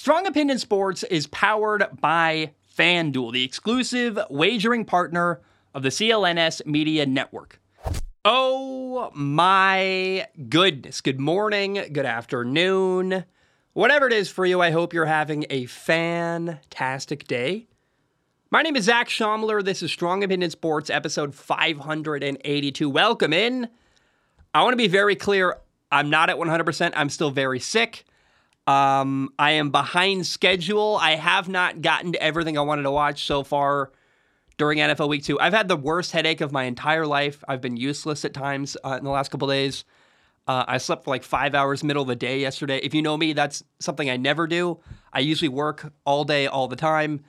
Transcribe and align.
Strong 0.00 0.26
Opinion 0.26 0.58
Sports 0.58 1.02
is 1.02 1.26
powered 1.26 1.86
by 2.00 2.52
FanDuel, 2.74 3.34
the 3.34 3.44
exclusive 3.44 4.18
wagering 4.30 4.86
partner 4.86 5.42
of 5.74 5.82
the 5.82 5.90
CLNS 5.90 6.64
Media 6.64 7.04
Network. 7.04 7.60
Oh 8.24 9.10
my 9.12 10.26
goodness. 10.48 11.02
Good 11.02 11.20
morning, 11.20 11.74
good 11.92 12.06
afternoon. 12.06 13.26
Whatever 13.74 14.06
it 14.06 14.14
is 14.14 14.30
for 14.30 14.46
you, 14.46 14.62
I 14.62 14.70
hope 14.70 14.94
you're 14.94 15.04
having 15.04 15.44
a 15.50 15.66
fantastic 15.66 17.26
day. 17.26 17.66
My 18.50 18.62
name 18.62 18.76
is 18.76 18.84
Zac 18.84 19.10
Shomler. 19.10 19.62
This 19.62 19.82
is 19.82 19.92
Strong 19.92 20.24
Opinion 20.24 20.50
Sports, 20.50 20.88
episode 20.88 21.34
582. 21.34 22.88
Welcome 22.88 23.34
in. 23.34 23.68
I 24.54 24.62
want 24.62 24.72
to 24.72 24.78
be 24.78 24.88
very 24.88 25.14
clear. 25.14 25.58
I'm 25.92 26.08
not 26.08 26.30
at 26.30 26.36
100%. 26.36 26.92
I'm 26.96 27.10
still 27.10 27.30
very 27.30 27.60
sick. 27.60 28.06
Um, 28.70 29.30
I 29.36 29.52
am 29.52 29.70
behind 29.70 30.28
schedule. 30.28 30.96
I 31.00 31.16
have 31.16 31.48
not 31.48 31.82
gotten 31.82 32.12
to 32.12 32.22
everything 32.22 32.56
I 32.56 32.60
wanted 32.60 32.82
to 32.82 32.92
watch 32.92 33.24
so 33.24 33.42
far 33.42 33.90
during 34.58 34.78
NFL 34.78 35.08
Week 35.08 35.24
2. 35.24 35.40
I've 35.40 35.52
had 35.52 35.66
the 35.66 35.76
worst 35.76 36.12
headache 36.12 36.40
of 36.40 36.52
my 36.52 36.64
entire 36.64 37.04
life. 37.04 37.42
I've 37.48 37.60
been 37.60 37.76
useless 37.76 38.24
at 38.24 38.32
times 38.32 38.76
uh, 38.84 38.96
in 38.96 39.02
the 39.02 39.10
last 39.10 39.32
couple 39.32 39.48
days. 39.48 39.84
Uh, 40.46 40.64
I 40.68 40.78
slept 40.78 41.02
for 41.02 41.10
like 41.10 41.24
five 41.24 41.56
hours 41.56 41.82
middle 41.82 42.02
of 42.02 42.08
the 42.08 42.14
day 42.14 42.38
yesterday. 42.38 42.78
If 42.78 42.94
you 42.94 43.02
know 43.02 43.16
me, 43.16 43.32
that's 43.32 43.64
something 43.80 44.08
I 44.08 44.16
never 44.16 44.46
do. 44.46 44.78
I 45.12 45.18
usually 45.18 45.48
work 45.48 45.92
all 46.04 46.22
day, 46.22 46.46
all 46.46 46.68
the 46.68 46.76
time. 46.76 47.24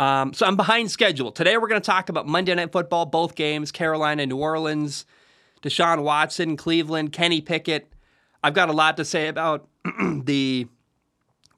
Um, 0.00 0.32
so 0.32 0.46
I'm 0.46 0.56
behind 0.56 0.90
schedule. 0.90 1.32
Today 1.32 1.58
we're 1.58 1.68
going 1.68 1.82
to 1.82 1.86
talk 1.86 2.08
about 2.08 2.26
Monday 2.26 2.54
Night 2.54 2.72
Football, 2.72 3.04
both 3.06 3.34
games, 3.34 3.72
Carolina, 3.72 4.24
New 4.24 4.38
Orleans, 4.38 5.04
Deshaun 5.62 6.02
Watson, 6.02 6.56
Cleveland, 6.56 7.12
Kenny 7.12 7.42
Pickett. 7.42 7.92
I've 8.42 8.54
got 8.54 8.70
a 8.70 8.72
lot 8.72 8.96
to 8.96 9.04
say 9.04 9.28
about 9.28 9.68
the 10.24 10.66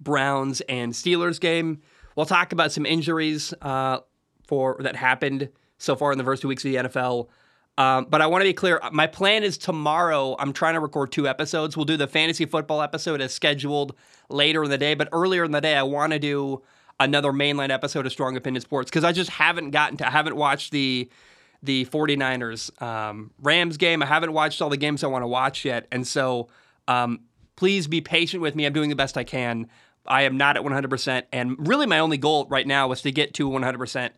Browns 0.00 0.60
and 0.62 0.92
Steelers 0.92 1.40
game. 1.40 1.80
We'll 2.16 2.26
talk 2.26 2.52
about 2.52 2.72
some 2.72 2.86
injuries 2.86 3.52
uh, 3.62 4.00
for 4.46 4.76
that 4.80 4.96
happened 4.96 5.48
so 5.78 5.96
far 5.96 6.12
in 6.12 6.18
the 6.18 6.24
first 6.24 6.42
two 6.42 6.48
weeks 6.48 6.64
of 6.64 6.70
the 6.70 6.76
NFL. 6.76 7.28
Um, 7.76 8.06
but 8.08 8.22
I 8.22 8.26
want 8.26 8.42
to 8.42 8.48
be 8.48 8.52
clear. 8.52 8.80
My 8.92 9.06
plan 9.08 9.42
is 9.42 9.58
tomorrow. 9.58 10.36
I'm 10.38 10.52
trying 10.52 10.74
to 10.74 10.80
record 10.80 11.10
two 11.10 11.26
episodes. 11.26 11.76
We'll 11.76 11.86
do 11.86 11.96
the 11.96 12.06
fantasy 12.06 12.44
football 12.44 12.80
episode 12.82 13.20
as 13.20 13.34
scheduled 13.34 13.96
later 14.28 14.62
in 14.62 14.70
the 14.70 14.78
day. 14.78 14.94
But 14.94 15.08
earlier 15.10 15.44
in 15.44 15.50
the 15.50 15.60
day, 15.60 15.74
I 15.74 15.82
want 15.82 16.12
to 16.12 16.20
do 16.20 16.62
another 17.00 17.32
mainline 17.32 17.70
episode 17.70 18.06
of 18.06 18.12
Strong 18.12 18.36
Opinion 18.36 18.60
Sports 18.60 18.90
because 18.90 19.02
I 19.02 19.10
just 19.10 19.30
haven't 19.30 19.70
gotten 19.70 19.96
to, 19.98 20.06
I 20.06 20.10
haven't 20.10 20.36
watched 20.36 20.70
the 20.70 21.10
the 21.64 21.86
49ers 21.86 22.82
um, 22.82 23.30
Rams 23.40 23.78
game. 23.78 24.02
I 24.02 24.06
haven't 24.06 24.34
watched 24.34 24.60
all 24.60 24.68
the 24.68 24.76
games 24.76 25.02
I 25.02 25.06
want 25.06 25.22
to 25.22 25.26
watch 25.26 25.64
yet. 25.64 25.88
And 25.90 26.06
so 26.06 26.48
um, 26.88 27.20
please 27.56 27.86
be 27.86 28.02
patient 28.02 28.42
with 28.42 28.54
me. 28.54 28.66
I'm 28.66 28.74
doing 28.74 28.90
the 28.90 28.96
best 28.96 29.16
I 29.16 29.24
can. 29.24 29.68
I 30.06 30.22
am 30.22 30.36
not 30.36 30.56
at 30.56 30.62
100%. 30.62 31.22
And 31.32 31.68
really, 31.68 31.86
my 31.86 31.98
only 31.98 32.18
goal 32.18 32.46
right 32.48 32.66
now 32.66 32.88
was 32.88 33.02
to 33.02 33.12
get 33.12 33.34
to 33.34 33.48
100% 33.48 34.10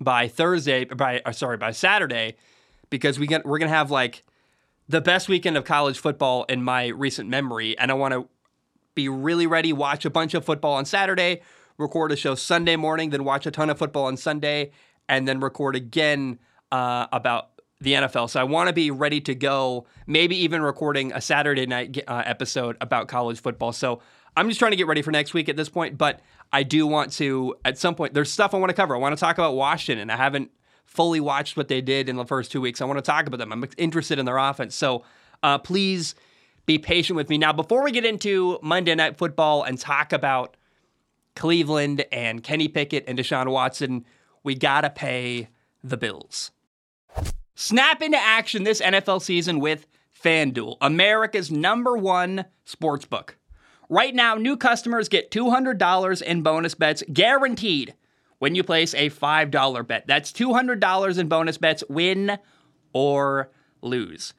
by 0.00 0.28
Thursday, 0.28 0.84
by 0.84 1.22
uh, 1.24 1.32
sorry, 1.32 1.56
by 1.56 1.72
Saturday, 1.72 2.36
because 2.90 3.18
we 3.18 3.26
get 3.26 3.44
we're 3.44 3.58
gonna 3.58 3.70
have 3.70 3.90
like 3.90 4.24
the 4.88 5.00
best 5.00 5.28
weekend 5.28 5.56
of 5.56 5.64
college 5.64 5.98
football 5.98 6.44
in 6.44 6.62
my 6.62 6.88
recent 6.88 7.28
memory, 7.28 7.78
and 7.78 7.90
I 7.90 7.94
want 7.94 8.12
to 8.12 8.28
be 8.94 9.08
really 9.08 9.46
ready. 9.46 9.72
Watch 9.72 10.04
a 10.04 10.10
bunch 10.10 10.34
of 10.34 10.44
football 10.44 10.74
on 10.74 10.84
Saturday, 10.84 11.42
record 11.78 12.12
a 12.12 12.16
show 12.16 12.34
Sunday 12.34 12.76
morning, 12.76 13.10
then 13.10 13.24
watch 13.24 13.46
a 13.46 13.50
ton 13.50 13.70
of 13.70 13.78
football 13.78 14.06
on 14.06 14.16
Sunday, 14.16 14.72
and 15.08 15.26
then 15.26 15.40
record 15.40 15.76
again 15.76 16.38
uh, 16.72 17.06
about 17.12 17.50
the 17.80 17.92
NFL. 17.94 18.30
So 18.30 18.40
I 18.40 18.44
want 18.44 18.68
to 18.68 18.72
be 18.72 18.90
ready 18.90 19.20
to 19.22 19.34
go, 19.34 19.86
maybe 20.06 20.36
even 20.36 20.62
recording 20.62 21.12
a 21.12 21.20
Saturday 21.20 21.66
night 21.66 22.02
uh, 22.06 22.22
episode 22.24 22.76
about 22.80 23.08
college 23.08 23.40
football. 23.40 23.72
So 23.72 24.00
I'm 24.36 24.48
just 24.48 24.58
trying 24.58 24.72
to 24.72 24.76
get 24.76 24.86
ready 24.86 25.02
for 25.02 25.10
next 25.10 25.34
week 25.34 25.48
at 25.48 25.56
this 25.56 25.68
point, 25.68 25.96
but 25.96 26.20
I 26.52 26.62
do 26.62 26.86
want 26.86 27.12
to, 27.14 27.56
at 27.64 27.78
some 27.78 27.94
point, 27.94 28.14
there's 28.14 28.30
stuff 28.30 28.54
I 28.54 28.58
want 28.58 28.70
to 28.70 28.74
cover. 28.74 28.94
I 28.94 28.98
want 28.98 29.16
to 29.16 29.20
talk 29.20 29.38
about 29.38 29.54
Washington. 29.54 30.10
I 30.10 30.16
haven't 30.16 30.50
fully 30.86 31.20
watched 31.20 31.56
what 31.56 31.68
they 31.68 31.80
did 31.80 32.08
in 32.08 32.16
the 32.16 32.24
first 32.24 32.52
two 32.52 32.60
weeks. 32.60 32.80
I 32.80 32.84
want 32.84 32.98
to 32.98 33.02
talk 33.02 33.26
about 33.26 33.38
them. 33.38 33.52
I'm 33.52 33.64
interested 33.76 34.18
in 34.18 34.26
their 34.26 34.38
offense. 34.38 34.74
So 34.74 35.04
uh, 35.42 35.58
please 35.58 36.14
be 36.66 36.78
patient 36.78 37.16
with 37.16 37.28
me. 37.28 37.38
Now, 37.38 37.52
before 37.52 37.82
we 37.82 37.90
get 37.92 38.04
into 38.04 38.58
Monday 38.62 38.94
Night 38.94 39.18
Football 39.18 39.62
and 39.62 39.78
talk 39.78 40.12
about 40.12 40.56
Cleveland 41.36 42.04
and 42.12 42.42
Kenny 42.42 42.68
Pickett 42.68 43.04
and 43.06 43.18
Deshaun 43.18 43.50
Watson, 43.50 44.04
we 44.42 44.54
got 44.54 44.82
to 44.82 44.90
pay 44.90 45.48
the 45.82 45.96
bills. 45.96 46.50
Snap 47.54 48.02
into 48.02 48.18
action 48.18 48.64
this 48.64 48.80
NFL 48.80 49.22
season 49.22 49.60
with 49.60 49.86
FanDuel, 50.24 50.76
America's 50.80 51.50
number 51.50 51.96
one 51.96 52.46
sports 52.64 53.04
book. 53.04 53.36
Right 53.88 54.14
now, 54.14 54.34
new 54.34 54.56
customers 54.56 55.08
get 55.08 55.30
$200 55.30 56.22
in 56.22 56.42
bonus 56.42 56.74
bets 56.74 57.02
guaranteed 57.12 57.94
when 58.38 58.54
you 58.54 58.62
place 58.62 58.94
a 58.94 59.10
$5 59.10 59.86
bet. 59.86 60.06
That's 60.06 60.32
$200 60.32 61.18
in 61.18 61.28
bonus 61.28 61.58
bets, 61.58 61.84
win 61.88 62.38
or 62.92 63.50
lose. 63.82 64.34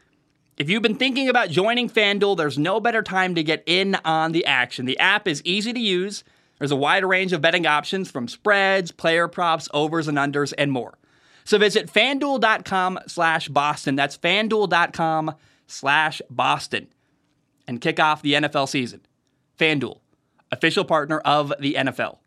If 0.57 0.69
you've 0.69 0.81
been 0.81 0.95
thinking 0.95 1.28
about 1.28 1.50
joining 1.50 1.89
FanDuel, 1.89 2.38
there's 2.38 2.57
no 2.57 2.79
better 2.79 3.01
time 3.01 3.35
to 3.35 3.44
get 3.44 3.63
in 3.66 3.95
on 4.06 4.31
the 4.31 4.45
action. 4.45 4.85
The 4.85 5.00
app 5.00 5.28
is 5.28 5.41
easy 5.44 5.73
to 5.73 5.79
use. 5.79 6.23
There's 6.59 6.72
a 6.72 6.77
wide 6.77 7.03
range 7.03 7.33
of 7.33 7.41
betting 7.41 7.66
options 7.66 8.09
from 8.09 8.27
spreads, 8.27 8.91
player 8.91 9.27
props, 9.27 9.67
overs 9.73 10.07
and 10.07 10.17
unders, 10.17 10.53
and 10.57 10.72
more. 10.72 10.97
So 11.44 11.57
visit 11.57 11.91
fanduel.com 11.91 13.00
slash 13.07 13.50
Boston. 13.50 13.95
That's 13.95 14.17
fanduel.com 14.17 15.35
slash 15.67 16.22
Boston 16.29 16.88
and 17.67 17.81
kick 17.81 18.00
off 18.00 18.22
the 18.22 18.33
NFL 18.33 18.69
season. 18.69 19.01
FanDuel, 19.57 19.99
official 20.51 20.85
partner 20.85 21.19
of 21.19 21.53
the 21.59 21.75
NFL. 21.75 22.17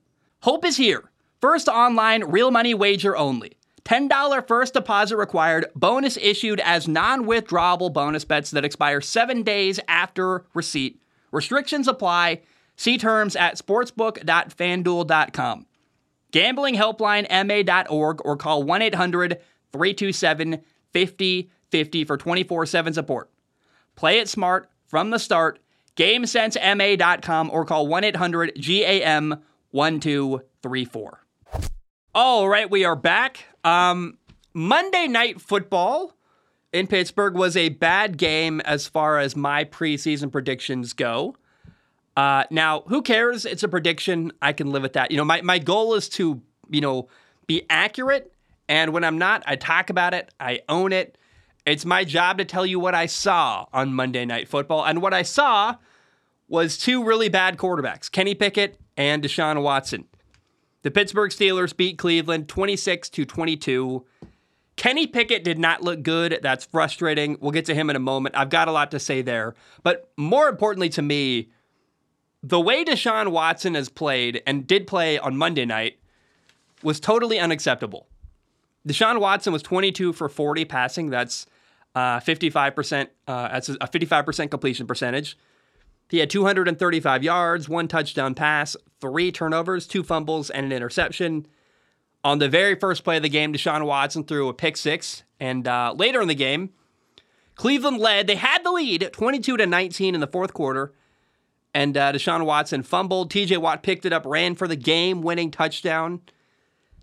Hope 0.42 0.64
is 0.64 0.76
here. 0.76 1.10
First 1.40 1.68
online, 1.68 2.24
real 2.24 2.50
money 2.50 2.74
wager 2.74 3.16
only. 3.16 3.52
$10 3.84 4.46
first 4.46 4.74
deposit 4.74 5.16
required, 5.16 5.66
bonus 5.74 6.18
issued 6.18 6.60
as 6.60 6.86
non 6.86 7.24
withdrawable 7.24 7.92
bonus 7.92 8.24
bets 8.24 8.50
that 8.50 8.64
expire 8.64 9.00
seven 9.00 9.42
days 9.42 9.80
after 9.88 10.44
receipt. 10.52 11.00
Restrictions 11.30 11.88
apply. 11.88 12.42
See 12.76 12.98
terms 12.98 13.34
at 13.34 13.56
sportsbook.fanduel.com. 13.56 15.66
Gambling 16.30 16.74
helpline 16.74 17.26
ma.org 17.30 18.20
or 18.24 18.36
call 18.36 18.62
1 18.62 18.82
800 18.82 19.40
327 19.72 20.60
5050 20.92 22.04
for 22.04 22.16
24 22.16 22.66
7 22.66 22.92
support. 22.92 23.30
Play 23.96 24.18
it 24.18 24.28
smart 24.28 24.70
from 24.86 25.10
the 25.10 25.18
start. 25.18 25.58
GameSenseMA.com 25.98 27.50
or 27.52 27.64
call 27.64 27.88
1 27.88 28.04
800 28.04 28.54
GAM 28.54 29.42
1234. 29.72 31.24
All 32.14 32.48
right, 32.48 32.70
we 32.70 32.84
are 32.84 32.94
back. 32.94 33.44
Um, 33.64 34.16
Monday 34.54 35.08
Night 35.08 35.40
Football 35.40 36.14
in 36.72 36.86
Pittsburgh 36.86 37.34
was 37.34 37.56
a 37.56 37.70
bad 37.70 38.16
game 38.16 38.60
as 38.60 38.86
far 38.86 39.18
as 39.18 39.34
my 39.34 39.64
preseason 39.64 40.30
predictions 40.30 40.92
go. 40.92 41.34
Uh, 42.16 42.44
now, 42.48 42.82
who 42.86 43.02
cares? 43.02 43.44
It's 43.44 43.64
a 43.64 43.68
prediction. 43.68 44.30
I 44.40 44.52
can 44.52 44.70
live 44.70 44.82
with 44.82 44.92
that. 44.92 45.10
You 45.10 45.16
know, 45.16 45.24
my, 45.24 45.42
my 45.42 45.58
goal 45.58 45.94
is 45.94 46.08
to, 46.10 46.40
you 46.70 46.80
know, 46.80 47.08
be 47.48 47.66
accurate. 47.68 48.32
And 48.68 48.92
when 48.92 49.02
I'm 49.02 49.18
not, 49.18 49.42
I 49.46 49.56
talk 49.56 49.90
about 49.90 50.14
it, 50.14 50.32
I 50.38 50.60
own 50.68 50.92
it. 50.92 51.18
It's 51.66 51.84
my 51.84 52.04
job 52.04 52.38
to 52.38 52.44
tell 52.44 52.64
you 52.64 52.78
what 52.78 52.94
I 52.94 53.06
saw 53.06 53.66
on 53.72 53.94
Monday 53.94 54.24
Night 54.24 54.46
Football. 54.46 54.84
And 54.84 55.02
what 55.02 55.12
I 55.12 55.22
saw 55.22 55.74
was 56.48 56.78
two 56.78 57.04
really 57.04 57.28
bad 57.28 57.56
quarterbacks, 57.56 58.10
Kenny 58.10 58.34
Pickett 58.34 58.78
and 58.96 59.22
Deshaun 59.22 59.62
Watson. 59.62 60.06
The 60.82 60.90
Pittsburgh 60.90 61.30
Steelers 61.30 61.76
beat 61.76 61.98
Cleveland 61.98 62.48
26 62.48 63.10
to 63.10 63.24
22. 63.24 64.06
Kenny 64.76 65.06
Pickett 65.06 65.42
did 65.42 65.58
not 65.58 65.82
look 65.82 66.02
good. 66.02 66.38
That's 66.40 66.64
frustrating. 66.64 67.36
We'll 67.40 67.50
get 67.50 67.64
to 67.66 67.74
him 67.74 67.90
in 67.90 67.96
a 67.96 68.00
moment. 68.00 68.36
I've 68.36 68.48
got 68.48 68.68
a 68.68 68.72
lot 68.72 68.92
to 68.92 69.00
say 69.00 69.22
there. 69.22 69.54
But 69.82 70.10
more 70.16 70.48
importantly 70.48 70.88
to 70.90 71.02
me, 71.02 71.50
the 72.42 72.60
way 72.60 72.84
Deshaun 72.84 73.32
Watson 73.32 73.74
has 73.74 73.88
played 73.88 74.40
and 74.46 74.66
did 74.66 74.86
play 74.86 75.18
on 75.18 75.36
Monday 75.36 75.64
night 75.64 75.98
was 76.84 77.00
totally 77.00 77.40
unacceptable. 77.40 78.06
Deshaun 78.86 79.20
Watson 79.20 79.52
was 79.52 79.62
22 79.62 80.12
for 80.12 80.28
40 80.28 80.64
passing. 80.64 81.10
That's 81.10 81.46
uh, 81.96 82.20
55%. 82.20 83.08
Uh, 83.26 83.48
that's 83.48 83.68
a 83.68 83.76
55% 83.78 84.50
completion 84.50 84.86
percentage. 84.86 85.36
He 86.08 86.18
had 86.18 86.30
235 86.30 87.22
yards, 87.22 87.68
one 87.68 87.88
touchdown 87.88 88.34
pass, 88.34 88.76
three 89.00 89.30
turnovers, 89.30 89.86
two 89.86 90.02
fumbles, 90.02 90.50
and 90.50 90.66
an 90.66 90.72
interception. 90.72 91.46
On 92.24 92.38
the 92.38 92.48
very 92.48 92.74
first 92.74 93.04
play 93.04 93.18
of 93.18 93.22
the 93.22 93.28
game, 93.28 93.52
Deshaun 93.52 93.86
Watson 93.86 94.24
threw 94.24 94.48
a 94.48 94.54
pick 94.54 94.76
six, 94.76 95.22
and 95.38 95.68
uh, 95.68 95.94
later 95.96 96.20
in 96.20 96.28
the 96.28 96.34
game, 96.34 96.70
Cleveland 97.54 97.98
led. 97.98 98.26
They 98.26 98.36
had 98.36 98.64
the 98.64 98.72
lead, 98.72 99.10
22 99.12 99.56
to 99.58 99.66
19 99.66 100.14
in 100.14 100.20
the 100.20 100.26
fourth 100.26 100.54
quarter. 100.54 100.94
And 101.74 101.96
uh, 101.96 102.12
Deshaun 102.12 102.46
Watson 102.46 102.82
fumbled. 102.82 103.30
TJ 103.30 103.58
Watt 103.58 103.82
picked 103.82 104.06
it 104.06 104.12
up, 104.12 104.24
ran 104.24 104.54
for 104.54 104.66
the 104.66 104.76
game 104.76 105.22
winning 105.22 105.50
touchdown. 105.50 106.22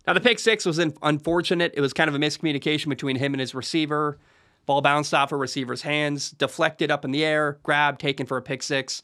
Now, 0.08 0.14
the 0.14 0.22
pick 0.22 0.40
six 0.40 0.66
was 0.66 0.80
unfortunate. 0.80 1.74
It 1.76 1.82
was 1.82 1.94
kind 1.94 2.08
of 2.08 2.16
a 2.16 2.20
miscommunication 2.20 2.88
between 2.88 3.18
him 3.18 3.34
and 3.34 3.42
his 3.42 3.54
receiver. 3.54 4.18
Ball 4.66 4.82
bounced 4.82 5.14
off 5.14 5.32
a 5.32 5.36
receiver's 5.36 5.84
hands, 5.84 6.32
deflected 6.32 6.92
up 6.92 7.06
in 7.06 7.12
the 7.12 7.24
air, 7.24 7.60
grabbed, 7.64 8.02
taken 8.02 8.26
for 8.26 8.38
a 8.38 8.42
pick 8.42 8.64
six. 8.64 9.02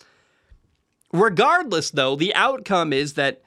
Regardless, 1.14 1.92
though, 1.92 2.16
the 2.16 2.34
outcome 2.36 2.94
is 2.94 3.14
that 3.14 3.42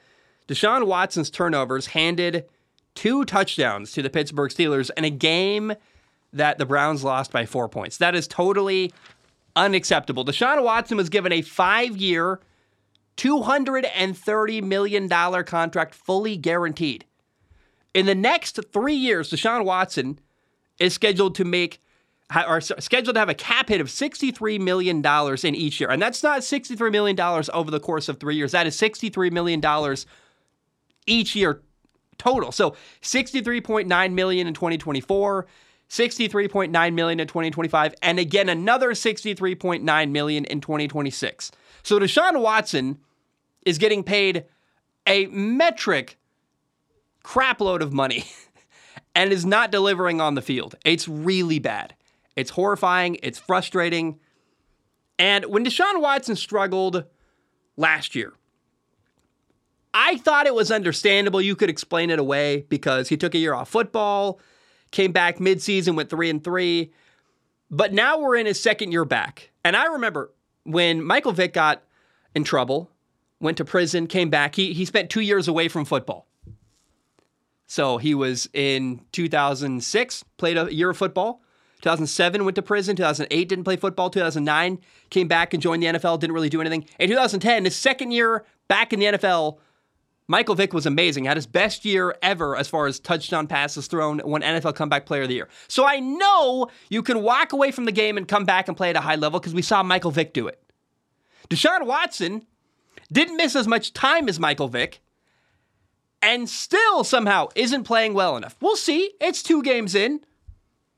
Deshaun 0.47 0.85
Watson's 0.85 1.29
turnovers 1.29 1.87
handed 1.87 2.45
two 2.93 3.25
touchdowns 3.25 3.91
to 3.91 4.01
the 4.01 4.09
Pittsburgh 4.09 4.51
Steelers 4.51 4.91
in 4.95 5.03
a 5.03 5.09
game 5.09 5.73
that 6.31 6.57
the 6.57 6.65
Browns 6.65 7.03
lost 7.03 7.31
by 7.31 7.45
four 7.45 7.67
points. 7.67 7.97
That 7.97 8.15
is 8.15 8.27
totally 8.27 8.93
unacceptable. 9.55 10.25
Deshaun 10.25 10.63
Watson 10.63 10.97
was 10.97 11.09
given 11.09 11.31
a 11.31 11.41
five 11.41 11.97
year, 11.97 12.39
$230 13.17 14.63
million 14.63 15.09
contract 15.09 15.95
fully 15.95 16.37
guaranteed. 16.37 17.05
In 17.93 18.05
the 18.05 18.15
next 18.15 18.59
three 18.73 18.95
years, 18.95 19.31
Deshaun 19.31 19.63
Watson 19.63 20.19
is 20.79 20.93
scheduled 20.93 21.35
to 21.35 21.45
make 21.45 21.79
are 22.31 22.59
scheduled 22.59 23.15
to 23.15 23.19
have 23.19 23.29
a 23.29 23.35
cap 23.35 23.69
hit 23.69 23.81
of 23.81 23.87
$63 23.87 24.59
million 24.59 25.05
in 25.43 25.55
each 25.55 25.79
year. 25.79 25.89
And 25.89 26.01
that's 26.01 26.23
not 26.23 26.41
$63 26.41 26.91
million 26.91 27.19
over 27.53 27.69
the 27.69 27.79
course 27.79 28.09
of 28.09 28.19
three 28.19 28.35
years. 28.35 28.51
That 28.51 28.65
is 28.65 28.75
$63 28.75 29.31
million 29.31 29.61
each 31.05 31.35
year 31.35 31.61
total. 32.17 32.51
So 32.51 32.75
63.9 33.01 34.13
million 34.13 34.47
in 34.47 34.53
2024, 34.53 35.45
63.9 35.89 36.93
million 36.93 37.19
in 37.19 37.27
2025, 37.27 37.95
and 38.01 38.19
again 38.19 38.49
another 38.49 38.91
63.9 38.91 40.11
million 40.11 40.45
in 40.45 40.61
2026. 40.61 41.51
So 41.83 41.99
Deshaun 41.99 42.41
Watson 42.41 42.97
is 43.65 43.77
getting 43.77 44.03
paid 44.03 44.45
a 45.05 45.27
metric 45.27 46.17
crapload 47.23 47.81
of 47.81 47.93
money 47.93 48.25
and 49.15 49.31
is 49.31 49.45
not 49.45 49.71
delivering 49.71 50.21
on 50.21 50.33
the 50.33 50.41
field. 50.41 50.75
It's 50.83 51.07
really 51.07 51.59
bad. 51.59 51.93
It's 52.35 52.51
horrifying. 52.51 53.17
It's 53.23 53.39
frustrating. 53.39 54.19
And 55.17 55.45
when 55.45 55.65
Deshaun 55.65 56.01
Watson 56.01 56.35
struggled 56.35 57.05
last 57.77 58.15
year, 58.15 58.33
I 59.93 60.17
thought 60.17 60.45
it 60.45 60.53
was 60.53 60.71
understandable. 60.71 61.41
You 61.41 61.55
could 61.55 61.69
explain 61.69 62.09
it 62.09 62.19
away 62.19 62.65
because 62.67 63.07
he 63.07 63.15
took 63.15 63.33
a 63.33 63.37
year 63.37 63.53
off 63.53 63.69
football, 63.69 64.41
came 64.91 65.13
back 65.13 65.37
midseason, 65.37 65.95
went 65.95 66.09
three 66.09 66.29
and 66.29 66.43
three. 66.43 66.91
But 67.71 67.93
now 67.93 68.19
we're 68.19 68.35
in 68.35 68.45
his 68.45 68.61
second 68.61 68.91
year 68.91 69.05
back. 69.05 69.51
And 69.63 69.75
I 69.75 69.85
remember 69.85 70.33
when 70.63 71.01
Michael 71.01 71.31
Vick 71.31 71.53
got 71.53 71.83
in 72.35 72.43
trouble, 72.43 72.91
went 73.39 73.57
to 73.57 73.65
prison, 73.65 74.07
came 74.07 74.29
back, 74.29 74.55
he, 74.55 74.73
he 74.73 74.83
spent 74.83 75.09
two 75.09 75.21
years 75.21 75.47
away 75.47 75.69
from 75.69 75.85
football. 75.85 76.27
So 77.67 77.97
he 77.97 78.13
was 78.13 78.49
in 78.53 79.01
2006, 79.13 80.23
played 80.37 80.57
a 80.57 80.73
year 80.73 80.89
of 80.89 80.97
footall. 80.97 81.41
2007 81.85 82.43
went 82.43 82.55
to 82.55 82.63
prison. 82.63 82.95
2008 82.95 83.47
didn't 83.47 83.63
play 83.63 83.75
football. 83.75 84.09
2009 84.09 84.79
came 85.11 85.27
back 85.27 85.53
and 85.53 85.61
joined 85.61 85.83
the 85.83 85.87
NFL. 85.87 86.19
Didn't 86.19 86.33
really 86.33 86.49
do 86.49 86.59
anything. 86.59 86.87
In 86.99 87.09
2010, 87.09 87.65
his 87.65 87.75
second 87.75 88.09
year 88.09 88.43
back 88.67 88.91
in 88.91 88.99
the 88.99 89.05
NFL, 89.05 89.59
Michael 90.27 90.55
Vick 90.55 90.73
was 90.73 90.87
amazing. 90.87 91.25
Had 91.25 91.37
his 91.37 91.45
best 91.45 91.85
year 91.85 92.15
ever 92.23 92.57
as 92.57 92.67
far 92.67 92.87
as 92.87 92.99
touchdown 92.99 93.45
passes 93.45 93.85
thrown. 93.85 94.19
Won 94.25 94.41
NFL 94.41 94.73
Comeback 94.73 95.05
Player 95.05 95.21
of 95.21 95.27
the 95.27 95.35
Year. 95.35 95.47
So 95.67 95.85
I 95.85 95.99
know 95.99 96.71
you 96.89 97.03
can 97.03 97.21
walk 97.21 97.53
away 97.53 97.69
from 97.69 97.85
the 97.85 97.91
game 97.91 98.17
and 98.17 98.27
come 98.27 98.45
back 98.45 98.67
and 98.67 98.75
play 98.75 98.89
at 98.89 98.95
a 98.95 99.01
high 99.01 99.15
level 99.15 99.39
because 99.39 99.53
we 99.53 99.61
saw 99.61 99.83
Michael 99.83 100.09
Vick 100.09 100.33
do 100.33 100.47
it. 100.47 100.59
Deshaun 101.51 101.85
Watson 101.85 102.47
didn't 103.11 103.37
miss 103.37 103.55
as 103.55 103.67
much 103.67 103.93
time 103.93 104.27
as 104.27 104.39
Michael 104.39 104.69
Vick 104.69 105.01
and 106.23 106.49
still 106.49 107.03
somehow 107.03 107.49
isn't 107.53 107.83
playing 107.83 108.15
well 108.15 108.35
enough. 108.37 108.55
We'll 108.59 108.75
see. 108.75 109.11
It's 109.21 109.43
two 109.43 109.61
games 109.61 109.93
in. 109.93 110.21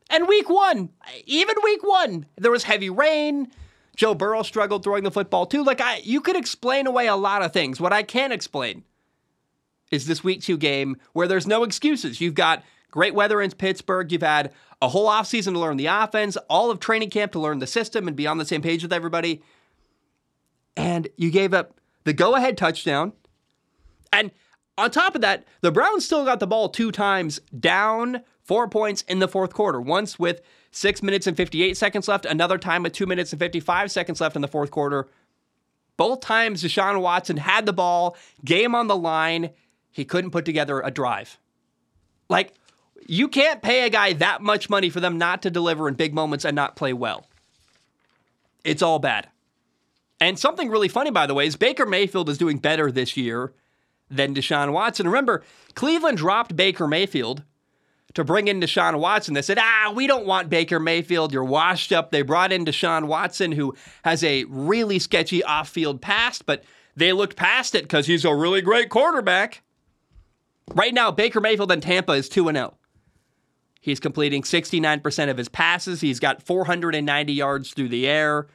And 0.09 0.27
week 0.27 0.49
one, 0.49 0.89
even 1.25 1.55
week 1.63 1.83
one, 1.83 2.25
there 2.37 2.51
was 2.51 2.63
heavy 2.63 2.89
rain. 2.89 3.51
Joe 3.95 4.13
Burrow 4.13 4.43
struggled 4.43 4.83
throwing 4.83 5.03
the 5.03 5.11
football 5.11 5.45
too. 5.45 5.63
Like 5.63 5.81
I, 5.81 5.97
you 6.03 6.21
could 6.21 6.35
explain 6.35 6.87
away 6.87 7.07
a 7.07 7.15
lot 7.15 7.41
of 7.41 7.51
things. 7.51 7.81
What 7.81 7.93
I 7.93 8.03
can't 8.03 8.31
explain 8.31 8.83
is 9.91 10.05
this 10.05 10.23
week 10.23 10.41
two 10.41 10.57
game 10.57 10.97
where 11.13 11.27
there's 11.27 11.47
no 11.47 11.63
excuses. 11.63 12.21
You've 12.21 12.35
got 12.35 12.63
great 12.91 13.15
weather 13.15 13.41
in 13.41 13.51
Pittsburgh. 13.51 14.11
You've 14.11 14.21
had 14.21 14.53
a 14.81 14.89
whole 14.89 15.07
offseason 15.07 15.53
to 15.53 15.59
learn 15.59 15.77
the 15.77 15.87
offense, 15.87 16.37
all 16.49 16.69
of 16.69 16.79
training 16.79 17.09
camp 17.09 17.31
to 17.33 17.39
learn 17.39 17.59
the 17.59 17.67
system 17.67 18.07
and 18.07 18.15
be 18.15 18.27
on 18.27 18.37
the 18.37 18.45
same 18.45 18.61
page 18.61 18.83
with 18.83 18.93
everybody. 18.93 19.41
And 20.75 21.07
you 21.17 21.31
gave 21.31 21.53
up 21.53 21.79
the 22.03 22.13
go 22.13 22.35
ahead 22.35 22.57
touchdown. 22.57 23.13
And 24.13 24.31
on 24.77 24.91
top 24.91 25.15
of 25.15 25.21
that, 25.21 25.45
the 25.61 25.71
Browns 25.71 26.05
still 26.05 26.23
got 26.23 26.39
the 26.39 26.47
ball 26.47 26.69
two 26.69 26.91
times 26.91 27.39
down 27.59 28.21
four 28.47 28.67
points 28.69 29.03
in 29.03 29.19
the 29.19 29.27
fourth 29.27 29.53
quarter. 29.53 29.79
Once 29.79 30.17
with 30.17 30.41
six 30.71 31.03
minutes 31.03 31.27
and 31.27 31.35
58 31.35 31.75
seconds 31.75 32.07
left, 32.07 32.25
another 32.25 32.57
time 32.57 32.83
with 32.83 32.93
two 32.93 33.05
minutes 33.05 33.33
and 33.33 33.39
55 33.39 33.91
seconds 33.91 34.21
left 34.21 34.35
in 34.35 34.41
the 34.41 34.47
fourth 34.47 34.71
quarter. 34.71 35.07
Both 35.97 36.21
times 36.21 36.63
Deshaun 36.63 37.01
Watson 37.01 37.37
had 37.37 37.65
the 37.65 37.73
ball, 37.73 38.15
game 38.45 38.73
on 38.73 38.87
the 38.87 38.95
line. 38.95 39.51
He 39.91 40.05
couldn't 40.05 40.31
put 40.31 40.45
together 40.45 40.79
a 40.79 40.91
drive. 40.91 41.37
Like, 42.29 42.53
you 43.05 43.27
can't 43.27 43.61
pay 43.61 43.85
a 43.85 43.89
guy 43.89 44.13
that 44.13 44.41
much 44.41 44.69
money 44.69 44.89
for 44.89 44.99
them 44.99 45.17
not 45.17 45.41
to 45.41 45.49
deliver 45.49 45.87
in 45.87 45.95
big 45.95 46.13
moments 46.13 46.45
and 46.45 46.55
not 46.55 46.75
play 46.75 46.93
well. 46.93 47.27
It's 48.63 48.81
all 48.81 48.99
bad. 48.99 49.27
And 50.19 50.39
something 50.39 50.69
really 50.69 50.87
funny, 50.87 51.11
by 51.11 51.27
the 51.27 51.33
way, 51.33 51.47
is 51.47 51.55
Baker 51.55 51.85
Mayfield 51.85 52.29
is 52.29 52.37
doing 52.37 52.57
better 52.57 52.91
this 52.91 53.17
year 53.17 53.53
than 54.09 54.33
Deshaun 54.33 54.71
Watson. 54.71 55.07
Remember, 55.07 55.43
Cleveland 55.75 56.17
dropped 56.17 56.55
Baker 56.55 56.87
Mayfield 56.87 57.43
to 58.17 58.23
bring 58.23 58.47
in 58.47 58.59
Deshaun 58.59 58.99
Watson. 58.99 59.35
They 59.35 59.43
said, 59.43 59.59
ah, 59.59 59.93
we 59.95 60.07
don't 60.07 60.25
want 60.25 60.49
Baker 60.49 60.79
Mayfield. 60.79 61.31
You're 61.31 61.43
washed 61.43 61.91
up. 61.91 62.09
They 62.09 62.23
brought 62.23 62.51
in 62.51 62.65
Deshaun 62.65 63.05
Watson, 63.05 63.51
who 63.51 63.75
has 64.03 64.23
a 64.23 64.43
really 64.45 64.97
sketchy 64.97 65.43
off 65.43 65.69
field 65.69 66.01
past, 66.01 66.47
but 66.47 66.63
they 66.95 67.13
looked 67.13 67.35
past 67.35 67.75
it 67.75 67.83
because 67.83 68.07
he's 68.07 68.25
a 68.25 68.33
really 68.33 68.61
great 68.61 68.89
quarterback. 68.89 69.61
Right 70.73 70.95
now, 70.95 71.11
Baker 71.11 71.39
Mayfield 71.39 71.71
in 71.71 71.79
Tampa 71.79 72.13
is 72.13 72.27
2 72.27 72.51
0. 72.51 72.75
He's 73.81 73.99
completing 73.99 74.41
69% 74.41 75.29
of 75.29 75.37
his 75.37 75.47
passes. 75.47 76.01
He's 76.01 76.19
got 76.19 76.41
490 76.41 77.31
yards 77.31 77.71
through 77.71 77.89
the 77.89 78.07
air, 78.07 78.47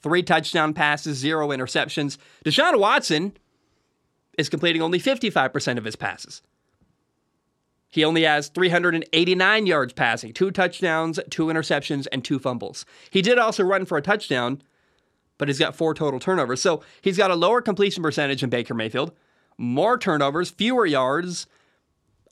three 0.00 0.22
touchdown 0.22 0.74
passes, 0.74 1.18
zero 1.18 1.48
interceptions. 1.48 2.18
Deshaun 2.44 2.78
Watson 2.78 3.36
is 4.38 4.48
completing 4.48 4.80
only 4.80 5.00
55% 5.00 5.76
of 5.76 5.84
his 5.84 5.96
passes. 5.96 6.40
He 7.92 8.04
only 8.04 8.22
has 8.22 8.48
389 8.48 9.66
yards 9.66 9.92
passing, 9.92 10.32
two 10.32 10.50
touchdowns, 10.50 11.20
two 11.28 11.46
interceptions, 11.46 12.06
and 12.10 12.24
two 12.24 12.38
fumbles. 12.38 12.86
He 13.10 13.20
did 13.20 13.36
also 13.36 13.62
run 13.62 13.84
for 13.84 13.98
a 13.98 14.02
touchdown, 14.02 14.62
but 15.36 15.48
he's 15.48 15.58
got 15.58 15.76
four 15.76 15.92
total 15.92 16.18
turnovers. 16.18 16.62
So 16.62 16.82
he's 17.02 17.18
got 17.18 17.30
a 17.30 17.36
lower 17.36 17.60
completion 17.60 18.02
percentage 18.02 18.40
than 18.40 18.48
Baker 18.48 18.72
Mayfield, 18.72 19.12
more 19.58 19.98
turnovers, 19.98 20.48
fewer 20.48 20.86
yards, 20.86 21.46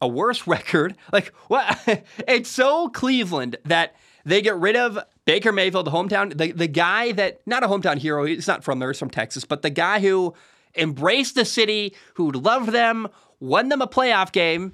a 0.01 0.09
worse 0.09 0.47
record. 0.47 0.97
Like, 1.13 1.29
what? 1.49 1.79
it's 2.27 2.49
so 2.49 2.89
Cleveland 2.89 3.57
that 3.67 3.97
they 4.25 4.41
get 4.41 4.57
rid 4.57 4.77
of 4.77 4.99
Baker 5.27 5.53
Mayfield, 5.53 5.87
the 5.87 5.91
hometown, 5.91 6.35
the, 6.39 6.53
the 6.53 6.69
guy 6.69 7.13
that, 7.13 7.43
not 7.47 7.63
a 7.63 7.69
hometown 7.69 7.99
hero, 7.99 8.25
he's 8.25 8.49
not 8.49 8.65
from 8.65 8.79
there, 8.79 8.89
he's 8.89 8.99
from 8.99 9.11
Texas, 9.11 9.45
but 9.45 9.61
the 9.61 9.69
guy 9.69 10.01
who 10.01 10.33
embraced 10.75 11.35
the 11.35 11.45
city, 11.45 11.95
who 12.15 12.31
loved 12.31 12.71
them, 12.71 13.09
won 13.41 13.69
them 13.69 13.83
a 13.83 13.87
playoff 13.87 14.33
game 14.33 14.73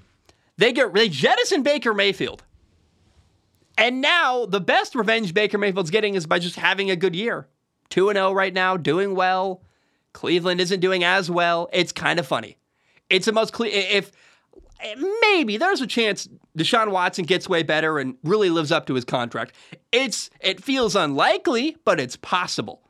they 0.58 0.72
get 0.72 0.92
they 0.94 1.08
jettison 1.08 1.62
Baker 1.62 1.94
Mayfield. 1.94 2.42
And 3.78 4.00
now 4.00 4.46
the 4.46 4.60
best 4.60 4.94
revenge 4.94 5.34
Baker 5.34 5.58
Mayfield's 5.58 5.90
getting 5.90 6.14
is 6.14 6.26
by 6.26 6.38
just 6.38 6.56
having 6.56 6.90
a 6.90 6.96
good 6.96 7.14
year. 7.14 7.46
2 7.90 8.12
0 8.12 8.32
right 8.32 8.54
now, 8.54 8.76
doing 8.76 9.14
well. 9.14 9.62
Cleveland 10.12 10.60
isn't 10.60 10.80
doing 10.80 11.04
as 11.04 11.30
well. 11.30 11.68
It's 11.72 11.92
kind 11.92 12.18
of 12.18 12.26
funny. 12.26 12.56
It's 13.10 13.26
the 13.26 13.32
most 13.32 13.52
clear. 13.52 13.70
If 13.72 14.12
maybe 15.22 15.56
there's 15.56 15.80
a 15.80 15.86
chance 15.86 16.28
Deshaun 16.56 16.90
Watson 16.90 17.24
gets 17.24 17.48
way 17.48 17.62
better 17.62 17.98
and 17.98 18.16
really 18.24 18.50
lives 18.50 18.72
up 18.72 18.86
to 18.86 18.94
his 18.94 19.04
contract. 19.04 19.54
It's 19.92 20.30
it 20.40 20.62
feels 20.62 20.96
unlikely, 20.96 21.76
but 21.84 22.00
it's 22.00 22.16
possible. 22.16 22.82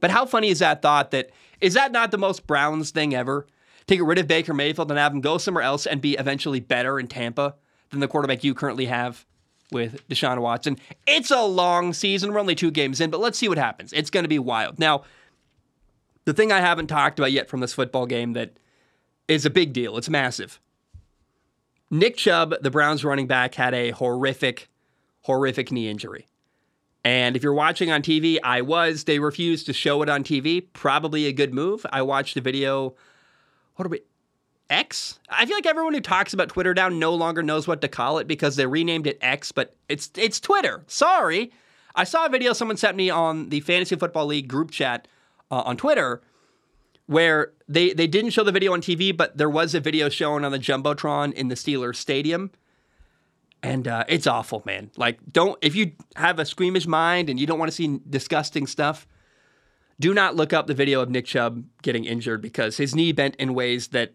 But 0.00 0.10
how 0.10 0.26
funny 0.26 0.48
is 0.48 0.58
that 0.58 0.82
thought 0.82 1.10
that 1.12 1.30
is 1.60 1.74
that 1.74 1.92
not 1.92 2.10
the 2.10 2.18
most 2.18 2.46
Browns 2.46 2.90
thing 2.90 3.14
ever? 3.14 3.46
To 3.86 3.96
get 3.96 4.04
rid 4.04 4.18
of 4.18 4.26
Baker 4.26 4.54
Mayfield 4.54 4.90
and 4.90 4.98
have 4.98 5.12
him 5.12 5.20
go 5.20 5.38
somewhere 5.38 5.64
else 5.64 5.86
and 5.86 6.00
be 6.00 6.14
eventually 6.14 6.60
better 6.60 6.98
in 6.98 7.06
Tampa 7.06 7.54
than 7.90 8.00
the 8.00 8.08
quarterback 8.08 8.42
you 8.42 8.54
currently 8.54 8.86
have 8.86 9.24
with 9.70 10.06
Deshaun 10.08 10.40
Watson. 10.40 10.76
It's 11.06 11.30
a 11.30 11.42
long 11.42 11.92
season. 11.92 12.32
We're 12.32 12.40
only 12.40 12.54
two 12.54 12.70
games 12.70 13.00
in, 13.00 13.10
but 13.10 13.20
let's 13.20 13.38
see 13.38 13.48
what 13.48 13.58
happens. 13.58 13.92
It's 13.92 14.10
going 14.10 14.24
to 14.24 14.28
be 14.28 14.38
wild. 14.38 14.78
Now, 14.78 15.02
the 16.24 16.32
thing 16.32 16.50
I 16.50 16.60
haven't 16.60 16.88
talked 16.88 17.18
about 17.18 17.32
yet 17.32 17.48
from 17.48 17.60
this 17.60 17.72
football 17.72 18.06
game 18.06 18.32
that 18.32 18.58
is 19.28 19.44
a 19.44 19.50
big 19.50 19.72
deal, 19.72 19.96
it's 19.96 20.08
massive. 20.08 20.60
Nick 21.90 22.16
Chubb, 22.16 22.54
the 22.60 22.70
Browns 22.70 23.04
running 23.04 23.28
back, 23.28 23.54
had 23.54 23.72
a 23.72 23.90
horrific, 23.90 24.68
horrific 25.22 25.70
knee 25.70 25.88
injury. 25.88 26.26
And 27.04 27.36
if 27.36 27.44
you're 27.44 27.54
watching 27.54 27.92
on 27.92 28.02
TV, 28.02 28.38
I 28.42 28.62
was. 28.62 29.04
They 29.04 29.20
refused 29.20 29.66
to 29.66 29.72
show 29.72 30.02
it 30.02 30.08
on 30.08 30.24
TV. 30.24 30.66
Probably 30.72 31.26
a 31.26 31.32
good 31.32 31.54
move. 31.54 31.86
I 31.92 32.02
watched 32.02 32.34
the 32.34 32.40
video 32.40 32.96
what 33.76 33.86
are 33.86 33.90
we? 33.90 34.00
X? 34.68 35.20
I 35.28 35.46
feel 35.46 35.56
like 35.56 35.66
everyone 35.66 35.94
who 35.94 36.00
talks 36.00 36.32
about 36.32 36.48
Twitter 36.48 36.74
now 36.74 36.88
no 36.88 37.14
longer 37.14 37.42
knows 37.42 37.68
what 37.68 37.80
to 37.82 37.88
call 37.88 38.18
it 38.18 38.26
because 38.26 38.56
they 38.56 38.66
renamed 38.66 39.06
it 39.06 39.18
X, 39.20 39.52
but 39.52 39.76
it's 39.88 40.10
it's 40.16 40.40
Twitter. 40.40 40.82
Sorry. 40.88 41.52
I 41.94 42.04
saw 42.04 42.26
a 42.26 42.28
video 42.28 42.52
someone 42.52 42.76
sent 42.76 42.96
me 42.96 43.08
on 43.08 43.48
the 43.48 43.60
Fantasy 43.60 43.96
Football 43.96 44.26
League 44.26 44.48
group 44.48 44.70
chat 44.70 45.06
uh, 45.50 45.62
on 45.62 45.76
Twitter 45.76 46.20
where 47.06 47.52
they 47.68 47.92
they 47.92 48.06
didn't 48.06 48.30
show 48.30 48.42
the 48.42 48.52
video 48.52 48.72
on 48.72 48.80
TV, 48.80 49.16
but 49.16 49.36
there 49.38 49.50
was 49.50 49.74
a 49.74 49.80
video 49.80 50.08
shown 50.08 50.44
on 50.44 50.52
the 50.52 50.58
jumbotron 50.58 51.32
in 51.32 51.48
the 51.48 51.54
Steelers 51.54 51.96
stadium, 51.96 52.50
and 53.62 53.88
uh, 53.88 54.04
it's 54.08 54.26
awful, 54.26 54.62
man. 54.66 54.90
Like, 54.96 55.18
don't 55.30 55.58
if 55.62 55.74
you 55.74 55.92
have 56.16 56.38
a 56.38 56.44
squeamish 56.44 56.86
mind 56.86 57.30
and 57.30 57.38
you 57.38 57.46
don't 57.46 57.58
want 57.58 57.70
to 57.70 57.74
see 57.74 58.00
disgusting 58.08 58.66
stuff, 58.66 59.06
do 59.98 60.12
not 60.12 60.36
look 60.36 60.52
up 60.52 60.66
the 60.66 60.74
video 60.74 61.00
of 61.00 61.10
Nick 61.10 61.26
Chubb 61.26 61.64
getting 61.82 62.04
injured 62.04 62.42
because 62.42 62.76
his 62.76 62.94
knee 62.94 63.12
bent 63.12 63.36
in 63.36 63.54
ways 63.54 63.88
that 63.88 64.12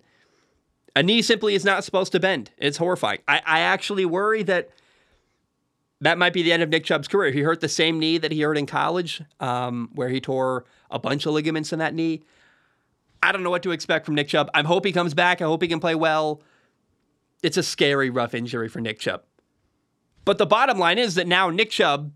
a 0.96 1.02
knee 1.02 1.22
simply 1.22 1.56
is 1.56 1.66
not 1.66 1.84
supposed 1.84 2.12
to 2.12 2.20
bend. 2.20 2.52
It's 2.58 2.78
horrifying. 2.78 3.20
I, 3.28 3.42
I 3.46 3.60
actually 3.62 4.06
worry 4.06 4.44
that 4.44 4.70
that 6.02 6.18
might 6.18 6.34
be 6.34 6.44
the 6.44 6.52
end 6.52 6.64
of 6.64 6.70
Nick 6.70 6.84
Chubb's 6.84 7.08
career. 7.08 7.32
He 7.32 7.42
hurt 7.42 7.62
the 7.62 7.70
same 7.70 8.00
knee 8.00 8.18
that 8.18 8.32
he 8.32 8.42
hurt 8.42 8.58
in 8.58 8.66
college, 8.66 9.22
um, 9.40 9.90
where 9.94 10.10
he 10.10 10.20
tore 10.20 10.66
a 10.90 11.00
bunch 11.00 11.26
of 11.26 11.34
ligaments 11.34 11.72
in 11.72 11.80
that 11.80 11.94
knee. 11.94 12.24
I 13.24 13.32
don't 13.32 13.44
know 13.44 13.52
what 13.52 13.64
to 13.64 13.72
expect 13.72 14.06
from 14.06 14.16
Nick 14.16 14.28
Chubb. 14.28 14.50
I 14.54 14.64
hope 14.64 14.84
he 14.84 14.92
comes 14.92 15.14
back. 15.14 15.42
I 15.42 15.46
hope 15.46 15.62
he 15.62 15.68
can 15.68 15.80
play 15.80 15.96
well. 15.96 16.42
It's 17.44 17.58
a 17.58 17.64
scary, 17.64 18.10
rough 18.10 18.34
injury 18.34 18.68
for 18.68 18.82
Nick 18.82 19.00
Chubb. 19.00 19.24
But 20.26 20.38
the 20.38 20.46
bottom 20.46 20.78
line 20.78 20.98
is 20.98 21.16
that 21.16 21.28
now 21.28 21.50
Nick 21.50 21.70
Chubb, 21.70 22.12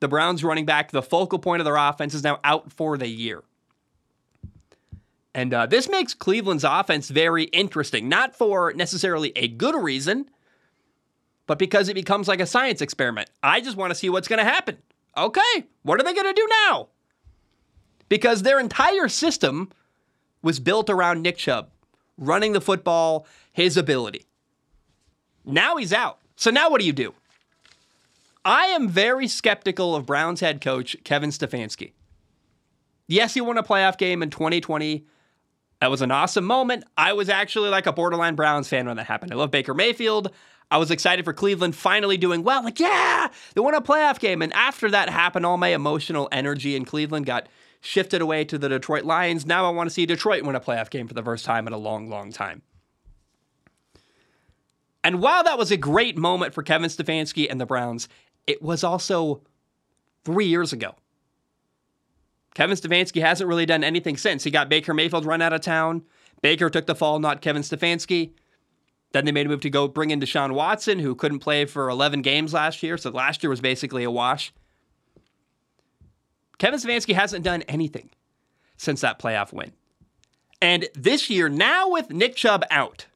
the 0.00 0.08
Browns 0.08 0.44
running 0.44 0.64
back, 0.64 0.90
the 0.90 1.02
focal 1.02 1.38
point 1.38 1.60
of 1.60 1.64
their 1.64 1.76
offense, 1.76 2.14
is 2.14 2.22
now 2.22 2.38
out 2.44 2.72
for 2.72 2.96
the 2.96 3.08
year. 3.08 3.42
And 5.34 5.54
uh, 5.54 5.66
this 5.66 5.88
makes 5.88 6.14
Cleveland's 6.14 6.64
offense 6.64 7.08
very 7.10 7.44
interesting, 7.44 8.08
not 8.08 8.34
for 8.34 8.72
necessarily 8.74 9.32
a 9.36 9.48
good 9.48 9.74
reason, 9.74 10.28
but 11.46 11.58
because 11.58 11.88
it 11.88 11.94
becomes 11.94 12.28
like 12.28 12.40
a 12.40 12.46
science 12.46 12.80
experiment. 12.80 13.30
I 13.42 13.60
just 13.60 13.76
want 13.76 13.90
to 13.90 13.94
see 13.94 14.08
what's 14.10 14.28
going 14.28 14.38
to 14.38 14.44
happen. 14.44 14.78
Okay, 15.16 15.66
what 15.82 16.00
are 16.00 16.04
they 16.04 16.14
going 16.14 16.26
to 16.26 16.32
do 16.32 16.48
now? 16.66 16.88
Because 18.08 18.42
their 18.42 18.58
entire 18.58 19.08
system 19.08 19.70
was 20.42 20.60
built 20.60 20.88
around 20.88 21.22
Nick 21.22 21.36
Chubb, 21.36 21.70
running 22.16 22.52
the 22.52 22.60
football, 22.60 23.26
his 23.52 23.76
ability. 23.76 24.24
Now 25.44 25.76
he's 25.76 25.92
out. 25.92 26.18
So 26.36 26.50
now 26.50 26.70
what 26.70 26.80
do 26.80 26.86
you 26.86 26.92
do? 26.92 27.14
I 28.44 28.66
am 28.66 28.88
very 28.88 29.28
skeptical 29.28 29.94
of 29.94 30.06
Browns 30.06 30.40
head 30.40 30.60
coach 30.60 30.96
Kevin 31.04 31.30
Stefanski. 31.30 31.92
Yes, 33.06 33.34
he 33.34 33.40
won 33.40 33.58
a 33.58 33.62
playoff 33.62 33.98
game 33.98 34.22
in 34.22 34.30
2020 34.30 35.06
that 35.80 35.90
was 35.90 36.02
an 36.02 36.10
awesome 36.10 36.44
moment. 36.44 36.84
I 36.96 37.12
was 37.12 37.28
actually 37.28 37.68
like 37.68 37.86
a 37.86 37.92
borderline 37.92 38.34
Browns 38.34 38.68
fan 38.68 38.86
when 38.86 38.96
that 38.96 39.06
happened. 39.06 39.32
I 39.32 39.36
love 39.36 39.50
Baker 39.50 39.74
Mayfield. 39.74 40.32
I 40.70 40.78
was 40.78 40.90
excited 40.90 41.24
for 41.24 41.32
Cleveland 41.32 41.76
finally 41.76 42.16
doing 42.16 42.42
well. 42.42 42.64
Like, 42.64 42.80
yeah, 42.80 43.28
they 43.54 43.60
won 43.60 43.74
a 43.74 43.80
playoff 43.80 44.18
game. 44.18 44.42
And 44.42 44.52
after 44.52 44.90
that 44.90 45.08
happened, 45.08 45.46
all 45.46 45.56
my 45.56 45.68
emotional 45.68 46.28
energy 46.32 46.76
in 46.76 46.84
Cleveland 46.84 47.26
got 47.26 47.48
shifted 47.80 48.20
away 48.20 48.44
to 48.46 48.58
the 48.58 48.68
Detroit 48.68 49.04
Lions. 49.04 49.46
Now 49.46 49.66
I 49.66 49.70
want 49.70 49.88
to 49.88 49.94
see 49.94 50.04
Detroit 50.04 50.42
win 50.42 50.56
a 50.56 50.60
playoff 50.60 50.90
game 50.90 51.06
for 51.06 51.14
the 51.14 51.22
first 51.22 51.44
time 51.44 51.66
in 51.66 51.72
a 51.72 51.78
long, 51.78 52.10
long 52.10 52.32
time. 52.32 52.62
And 55.04 55.22
while 55.22 55.44
that 55.44 55.56
was 55.56 55.70
a 55.70 55.76
great 55.76 56.18
moment 56.18 56.52
for 56.52 56.62
Kevin 56.62 56.90
Stefanski 56.90 57.46
and 57.48 57.60
the 57.60 57.66
Browns, 57.66 58.08
it 58.48 58.62
was 58.62 58.82
also 58.82 59.42
three 60.24 60.46
years 60.46 60.72
ago. 60.72 60.96
Kevin 62.54 62.76
Stefanski 62.76 63.20
hasn't 63.20 63.46
really 63.46 63.66
done 63.66 63.84
anything 63.84 64.16
since. 64.16 64.42
He 64.42 64.50
got 64.50 64.68
Baker 64.68 64.92
Mayfield 64.92 65.24
run 65.24 65.42
out 65.42 65.52
of 65.52 65.60
town. 65.60 66.02
Baker 66.42 66.68
took 66.70 66.86
the 66.86 66.94
fall, 66.94 67.20
not 67.20 67.40
Kevin 67.40 67.62
Stefanski. 67.62 68.32
Then 69.12 69.24
they 69.24 69.32
made 69.32 69.46
a 69.46 69.48
move 69.48 69.60
to 69.60 69.70
go 69.70 69.86
bring 69.86 70.10
in 70.10 70.20
Deshaun 70.20 70.52
Watson, 70.52 70.98
who 70.98 71.14
couldn't 71.14 71.38
play 71.38 71.66
for 71.66 71.88
11 71.88 72.22
games 72.22 72.52
last 72.52 72.82
year. 72.82 72.98
So 72.98 73.10
last 73.10 73.42
year 73.42 73.50
was 73.50 73.60
basically 73.60 74.02
a 74.02 74.10
wash. 74.10 74.52
Kevin 76.58 76.80
Stefanski 76.80 77.14
hasn't 77.14 77.44
done 77.44 77.62
anything 77.62 78.10
since 78.76 79.00
that 79.02 79.18
playoff 79.18 79.52
win. 79.52 79.72
And 80.60 80.88
this 80.94 81.30
year, 81.30 81.48
now 81.48 81.90
with 81.90 82.10
Nick 82.10 82.34
Chubb 82.34 82.64
out, 82.70 83.06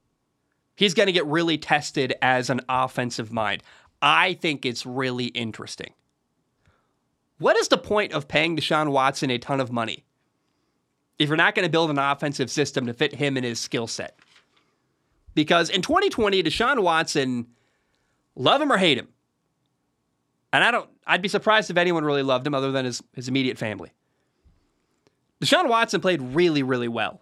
he's 0.77 0.95
going 0.95 1.09
to 1.09 1.13
get 1.13 1.27
really 1.27 1.59
tested 1.59 2.15
as 2.23 2.49
an 2.49 2.61
offensive 2.69 3.33
mind. 3.33 3.63
I 4.03 4.35
think 4.35 4.67
it's 4.67 4.85
really 4.85 5.27
interesting. 5.27 5.95
What 7.39 7.57
is 7.57 7.69
the 7.69 7.79
point 7.79 8.13
of 8.13 8.29
paying 8.29 8.57
Deshaun 8.57 8.91
Watson 8.91 9.31
a 9.31 9.39
ton 9.39 9.61
of 9.61 9.73
money 9.73 10.05
if 11.19 11.29
you're 11.29 11.37
not 11.37 11.55
going 11.55 11.65
to 11.65 11.71
build 11.71 11.91
an 11.91 11.99
offensive 11.99 12.51
system 12.51 12.87
to 12.87 12.93
fit 12.93 13.15
him 13.15 13.37
and 13.37 13.47
his 13.47 13.61
skill 13.61 13.87
set? 13.87 14.19
Because 15.35 15.71
in 15.71 15.83
2020, 15.83 16.43
Deshaun 16.43 16.83
Watson, 16.83 17.47
love 18.35 18.61
him 18.61 18.71
or 18.71 18.77
hate 18.77 18.99
him, 18.99 19.09
and 20.53 20.63
I 20.63 20.71
don't, 20.71 20.91
I'd 21.07 21.23
be 21.23 21.29
surprised 21.29 21.71
if 21.71 21.77
anyone 21.77 22.05
really 22.05 22.23
loved 22.23 22.47
him 22.47 22.55
other 22.55 22.71
than 22.71 22.85
his, 22.85 23.03
his 23.15 23.29
immediate 23.29 23.57
family. 23.57 23.93
Deshaun 25.43 25.69
Watson 25.69 26.01
played 26.01 26.21
really, 26.21 26.63
really 26.63 26.89
well. 26.89 27.21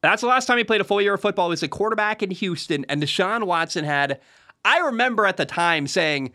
That's 0.00 0.20
the 0.20 0.28
last 0.28 0.46
time 0.46 0.58
he 0.58 0.64
played 0.64 0.80
a 0.80 0.84
full 0.84 1.00
year 1.00 1.14
of 1.14 1.20
football. 1.20 1.48
He 1.48 1.52
was 1.52 1.62
a 1.62 1.68
quarterback 1.68 2.22
in 2.22 2.30
Houston, 2.30 2.84
and 2.88 3.02
Deshaun 3.02 3.44
Watson 3.44 3.84
had, 3.84 4.20
I 4.68 4.78
remember 4.78 5.24
at 5.24 5.38
the 5.38 5.46
time 5.46 5.86
saying, 5.86 6.32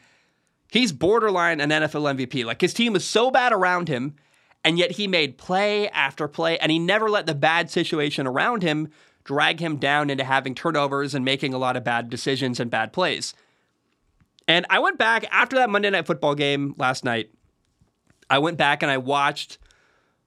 He's 0.73 0.91
borderline 0.91 1.61
an 1.61 1.69
NFL 1.69 2.17
MVP. 2.17 2.43
Like 2.45 2.59
his 2.59 2.73
team 2.73 2.93
was 2.93 3.05
so 3.05 3.29
bad 3.29 3.53
around 3.53 3.89
him, 3.89 4.15
and 4.63 4.79
yet 4.79 4.93
he 4.93 5.07
made 5.07 5.37
play 5.37 5.87
after 5.89 6.27
play, 6.27 6.57
and 6.57 6.71
he 6.71 6.79
never 6.79 7.11
let 7.11 7.27
the 7.27 7.35
bad 7.35 7.69
situation 7.69 8.25
around 8.25 8.63
him 8.63 8.89
drag 9.23 9.59
him 9.59 9.77
down 9.77 10.09
into 10.09 10.23
having 10.23 10.55
turnovers 10.55 11.13
and 11.13 11.23
making 11.23 11.53
a 11.53 11.59
lot 11.59 11.77
of 11.77 11.83
bad 11.83 12.09
decisions 12.09 12.59
and 12.59 12.71
bad 12.71 12.91
plays. 12.91 13.35
And 14.47 14.65
I 14.67 14.79
went 14.79 14.97
back 14.97 15.25
after 15.31 15.57
that 15.57 15.69
Monday 15.69 15.91
Night 15.91 16.07
Football 16.07 16.33
game 16.33 16.73
last 16.75 17.05
night. 17.05 17.29
I 18.31 18.39
went 18.39 18.57
back 18.57 18.81
and 18.81 18.91
I 18.91 18.97
watched 18.97 19.59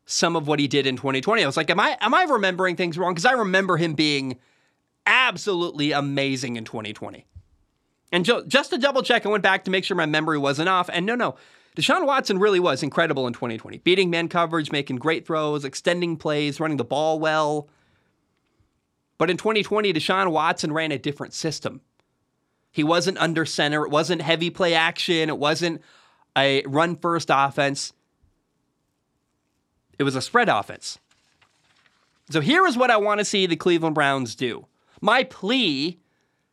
some 0.04 0.36
of 0.36 0.46
what 0.46 0.60
he 0.60 0.68
did 0.68 0.86
in 0.86 0.96
2020. 0.96 1.42
I 1.42 1.46
was 1.46 1.56
like, 1.56 1.70
am 1.70 1.80
I 1.80 1.98
am 2.00 2.14
I 2.14 2.22
remembering 2.22 2.76
things 2.76 2.96
wrong? 2.96 3.14
Because 3.14 3.26
I 3.26 3.32
remember 3.32 3.76
him 3.76 3.94
being 3.94 4.38
absolutely 5.06 5.90
amazing 5.90 6.54
in 6.54 6.64
2020. 6.64 7.26
And 8.12 8.24
just 8.24 8.70
to 8.70 8.78
double 8.78 9.02
check, 9.02 9.26
I 9.26 9.28
went 9.28 9.42
back 9.42 9.64
to 9.64 9.70
make 9.70 9.84
sure 9.84 9.96
my 9.96 10.06
memory 10.06 10.38
wasn't 10.38 10.68
off. 10.68 10.88
And 10.92 11.04
no, 11.04 11.14
no, 11.14 11.36
Deshaun 11.76 12.06
Watson 12.06 12.38
really 12.38 12.60
was 12.60 12.82
incredible 12.82 13.26
in 13.26 13.32
2020, 13.32 13.78
beating 13.78 14.10
man 14.10 14.28
coverage, 14.28 14.72
making 14.72 14.96
great 14.96 15.26
throws, 15.26 15.64
extending 15.64 16.16
plays, 16.16 16.60
running 16.60 16.76
the 16.76 16.84
ball 16.84 17.18
well. 17.18 17.68
But 19.18 19.30
in 19.30 19.36
2020, 19.36 19.92
Deshaun 19.92 20.30
Watson 20.30 20.72
ran 20.72 20.92
a 20.92 20.98
different 20.98 21.34
system. 21.34 21.80
He 22.70 22.84
wasn't 22.84 23.18
under 23.18 23.44
center, 23.44 23.84
it 23.84 23.90
wasn't 23.90 24.22
heavy 24.22 24.50
play 24.50 24.74
action, 24.74 25.28
it 25.28 25.38
wasn't 25.38 25.82
a 26.36 26.62
run 26.66 26.96
first 26.96 27.30
offense. 27.32 27.92
It 29.98 30.02
was 30.02 30.14
a 30.14 30.20
spread 30.20 30.50
offense. 30.50 30.98
So 32.30 32.40
here 32.40 32.66
is 32.66 32.76
what 32.76 32.90
I 32.90 32.98
want 32.98 33.18
to 33.20 33.24
see 33.24 33.46
the 33.46 33.56
Cleveland 33.56 33.94
Browns 33.94 34.34
do. 34.34 34.66
My 35.00 35.24
plea 35.24 35.98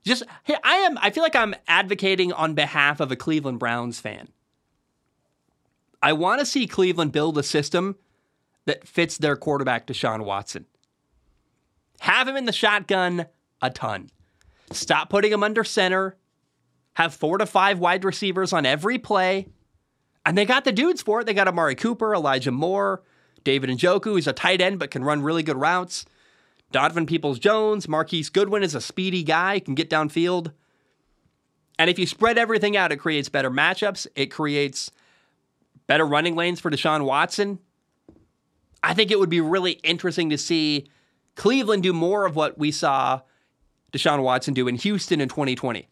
just 0.04 0.24
I 0.48 0.76
am 0.76 0.98
I 0.98 1.10
feel 1.10 1.24
like 1.24 1.36
I'm 1.36 1.56
advocating 1.68 2.34
on 2.34 2.54
behalf 2.54 3.00
of 3.00 3.12
a 3.12 3.16
Cleveland 3.16 3.60
Browns 3.60 4.00
fan. 4.00 4.30
I 6.02 6.14
want 6.14 6.40
to 6.40 6.46
see 6.46 6.68
Cleveland 6.68 7.14
build 7.14 7.38
a 7.38 7.44
system 7.44 7.96
that 8.66 8.88
fits 8.88 9.18
their 9.18 9.36
quarterback 9.36 9.88
Deshaun 9.88 10.26
Watson. 10.26 10.66
Have 12.02 12.28
him 12.28 12.36
in 12.36 12.46
the 12.46 12.52
shotgun 12.52 13.28
a 13.62 13.70
ton. 13.70 14.10
Stop 14.72 15.10
putting 15.10 15.32
him 15.32 15.44
under 15.44 15.64
center. 15.64 16.18
Have 16.96 17.14
four 17.14 17.38
to 17.38 17.46
five 17.46 17.80
wide 17.80 18.04
receivers 18.04 18.52
on 18.52 18.66
every 18.66 19.00
play. 19.00 19.48
And 20.26 20.38
they 20.38 20.46
got 20.46 20.66
the 20.66 20.72
dudes 20.72 21.02
for 21.02 21.22
it. 21.22 21.26
They 21.26 21.34
got 21.34 21.48
Amari 21.48 21.76
Cooper, 21.76 22.14
Elijah 22.14 22.52
Moore, 22.52 23.02
David 23.44 23.70
Njoku, 23.70 24.06
who's 24.06 24.28
a 24.28 24.34
tight 24.34 24.62
end 24.62 24.80
but 24.80 24.92
can 24.92 25.04
run 25.04 25.22
really 25.22 25.44
good 25.44 25.58
routes. 25.58 26.06
Donovan 26.74 27.06
Peoples 27.06 27.40
Jones, 27.40 27.88
Marquise 27.88 28.30
Goodwin 28.30 28.64
is 28.64 28.76
a 28.76 28.82
speedy 28.82 29.24
guy, 29.24 29.60
can 29.60 29.76
get 29.76 29.90
downfield. 29.90 30.52
And 31.80 31.90
if 31.90 31.98
you 31.98 32.06
spread 32.06 32.38
everything 32.38 32.76
out, 32.76 32.92
it 32.92 32.98
creates 32.98 33.30
better 33.30 33.50
matchups. 33.50 34.08
It 34.16 34.28
creates 34.28 34.92
better 35.88 36.06
running 36.06 36.36
lanes 36.36 36.60
for 36.60 36.70
Deshaun 36.70 37.06
Watson. 37.06 37.60
I 38.82 38.94
think 38.94 39.12
it 39.12 39.20
would 39.20 39.30
be 39.30 39.42
really 39.42 39.74
interesting 39.84 40.30
to 40.32 40.38
see 40.38 40.88
Cleveland 41.36 41.84
do 41.84 41.94
more 41.94 42.26
of 42.26 42.36
what 42.36 42.58
we 42.58 42.72
saw 42.72 43.22
Deshaun 43.94 44.22
Watson 44.22 44.54
do 44.54 44.68
in 44.68 44.76
Houston 44.76 45.22
in 45.22 45.30
2020. 45.30 45.88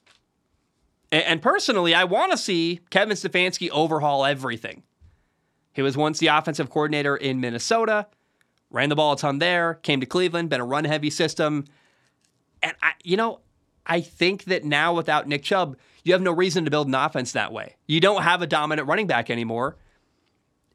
And 1.11 1.41
personally, 1.41 1.93
I 1.93 2.05
want 2.05 2.31
to 2.31 2.37
see 2.37 2.79
Kevin 2.89 3.15
Stefanski 3.15 3.69
overhaul 3.69 4.25
everything. 4.25 4.83
He 5.73 5.81
was 5.81 5.97
once 5.97 6.19
the 6.19 6.27
offensive 6.27 6.69
coordinator 6.69 7.15
in 7.15 7.39
Minnesota 7.39 8.07
ran 8.71 8.89
the 8.89 8.95
ball 8.95 9.13
a 9.13 9.17
ton 9.17 9.37
there, 9.39 9.75
came 9.75 9.99
to 9.99 10.05
Cleveland, 10.05 10.49
been 10.49 10.61
a 10.61 10.65
run 10.65 10.85
heavy 10.85 11.09
system. 11.09 11.65
And 12.63 12.73
I, 12.81 12.93
you 13.03 13.17
know, 13.17 13.41
I 13.85 14.01
think 14.01 14.45
that 14.45 14.63
now 14.63 14.93
without 14.93 15.27
Nick 15.27 15.43
Chubb, 15.43 15.77
you 16.03 16.13
have 16.13 16.21
no 16.21 16.31
reason 16.31 16.65
to 16.65 16.71
build 16.71 16.87
an 16.87 16.95
offense 16.95 17.33
that 17.33 17.51
way. 17.51 17.75
You 17.85 17.99
don't 17.99 18.23
have 18.23 18.41
a 18.41 18.47
dominant 18.47 18.87
running 18.87 19.07
back 19.07 19.29
anymore. 19.29 19.77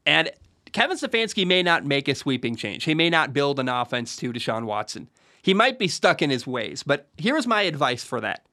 And 0.05 0.31
Kevin 0.71 0.97
Stefanski 0.97 1.45
may 1.45 1.63
not 1.63 1.85
make 1.85 2.07
a 2.07 2.15
sweeping 2.15 2.55
change. 2.55 2.83
He 2.85 2.93
may 2.93 3.09
not 3.09 3.33
build 3.33 3.59
an 3.59 3.69
offense 3.69 4.15
to 4.17 4.31
Deshaun 4.31 4.65
Watson. 4.65 5.09
He 5.41 5.53
might 5.53 5.79
be 5.79 5.87
stuck 5.87 6.21
in 6.21 6.29
his 6.29 6.45
ways, 6.45 6.83
but 6.83 7.07
here's 7.17 7.47
my 7.47 7.63
advice 7.63 8.03
for 8.03 8.21
that. 8.21 8.45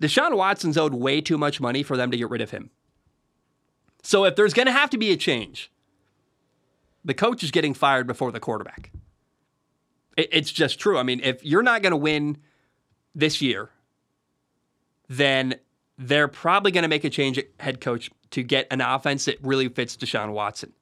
Deshaun 0.00 0.36
Watson's 0.36 0.78
owed 0.78 0.94
way 0.94 1.20
too 1.20 1.36
much 1.36 1.60
money 1.60 1.82
for 1.82 1.96
them 1.96 2.10
to 2.10 2.16
get 2.16 2.30
rid 2.30 2.40
of 2.40 2.50
him. 2.50 2.70
So 4.02 4.24
if 4.24 4.36
there's 4.36 4.54
going 4.54 4.66
to 4.66 4.72
have 4.72 4.90
to 4.90 4.98
be 4.98 5.12
a 5.12 5.16
change, 5.16 5.70
the 7.04 7.14
coach 7.14 7.42
is 7.42 7.50
getting 7.50 7.74
fired 7.74 8.06
before 8.06 8.32
the 8.32 8.40
quarterback. 8.40 8.90
It, 10.16 10.28
it's 10.32 10.52
just 10.52 10.78
true. 10.78 10.98
I 10.98 11.02
mean, 11.02 11.20
if 11.22 11.44
you're 11.44 11.62
not 11.62 11.82
going 11.82 11.92
to 11.92 11.96
win 11.96 12.38
this 13.14 13.40
year, 13.40 13.70
then 15.08 15.56
they're 15.98 16.28
probably 16.28 16.72
going 16.72 16.82
to 16.82 16.88
make 16.88 17.04
a 17.04 17.10
change 17.10 17.38
at 17.38 17.46
head 17.58 17.80
coach 17.80 18.10
to 18.30 18.42
get 18.42 18.66
an 18.70 18.80
offense 18.80 19.24
that 19.26 19.38
really 19.42 19.68
fits 19.68 19.96
Deshaun 19.96 20.32
Watson. 20.32 20.72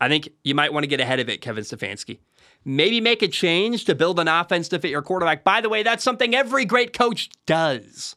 I 0.00 0.08
think 0.08 0.30
you 0.42 0.54
might 0.54 0.72
want 0.72 0.84
to 0.84 0.88
get 0.88 1.00
ahead 1.00 1.20
of 1.20 1.28
it, 1.28 1.40
Kevin 1.40 1.64
Stefanski. 1.64 2.18
Maybe 2.64 3.00
make 3.00 3.22
a 3.22 3.28
change 3.28 3.84
to 3.86 3.94
build 3.94 4.18
an 4.18 4.28
offense 4.28 4.68
to 4.68 4.78
fit 4.78 4.90
your 4.90 5.02
quarterback. 5.02 5.44
By 5.44 5.60
the 5.60 5.68
way, 5.68 5.82
that's 5.82 6.04
something 6.04 6.34
every 6.34 6.64
great 6.64 6.92
coach 6.92 7.30
does. 7.46 8.16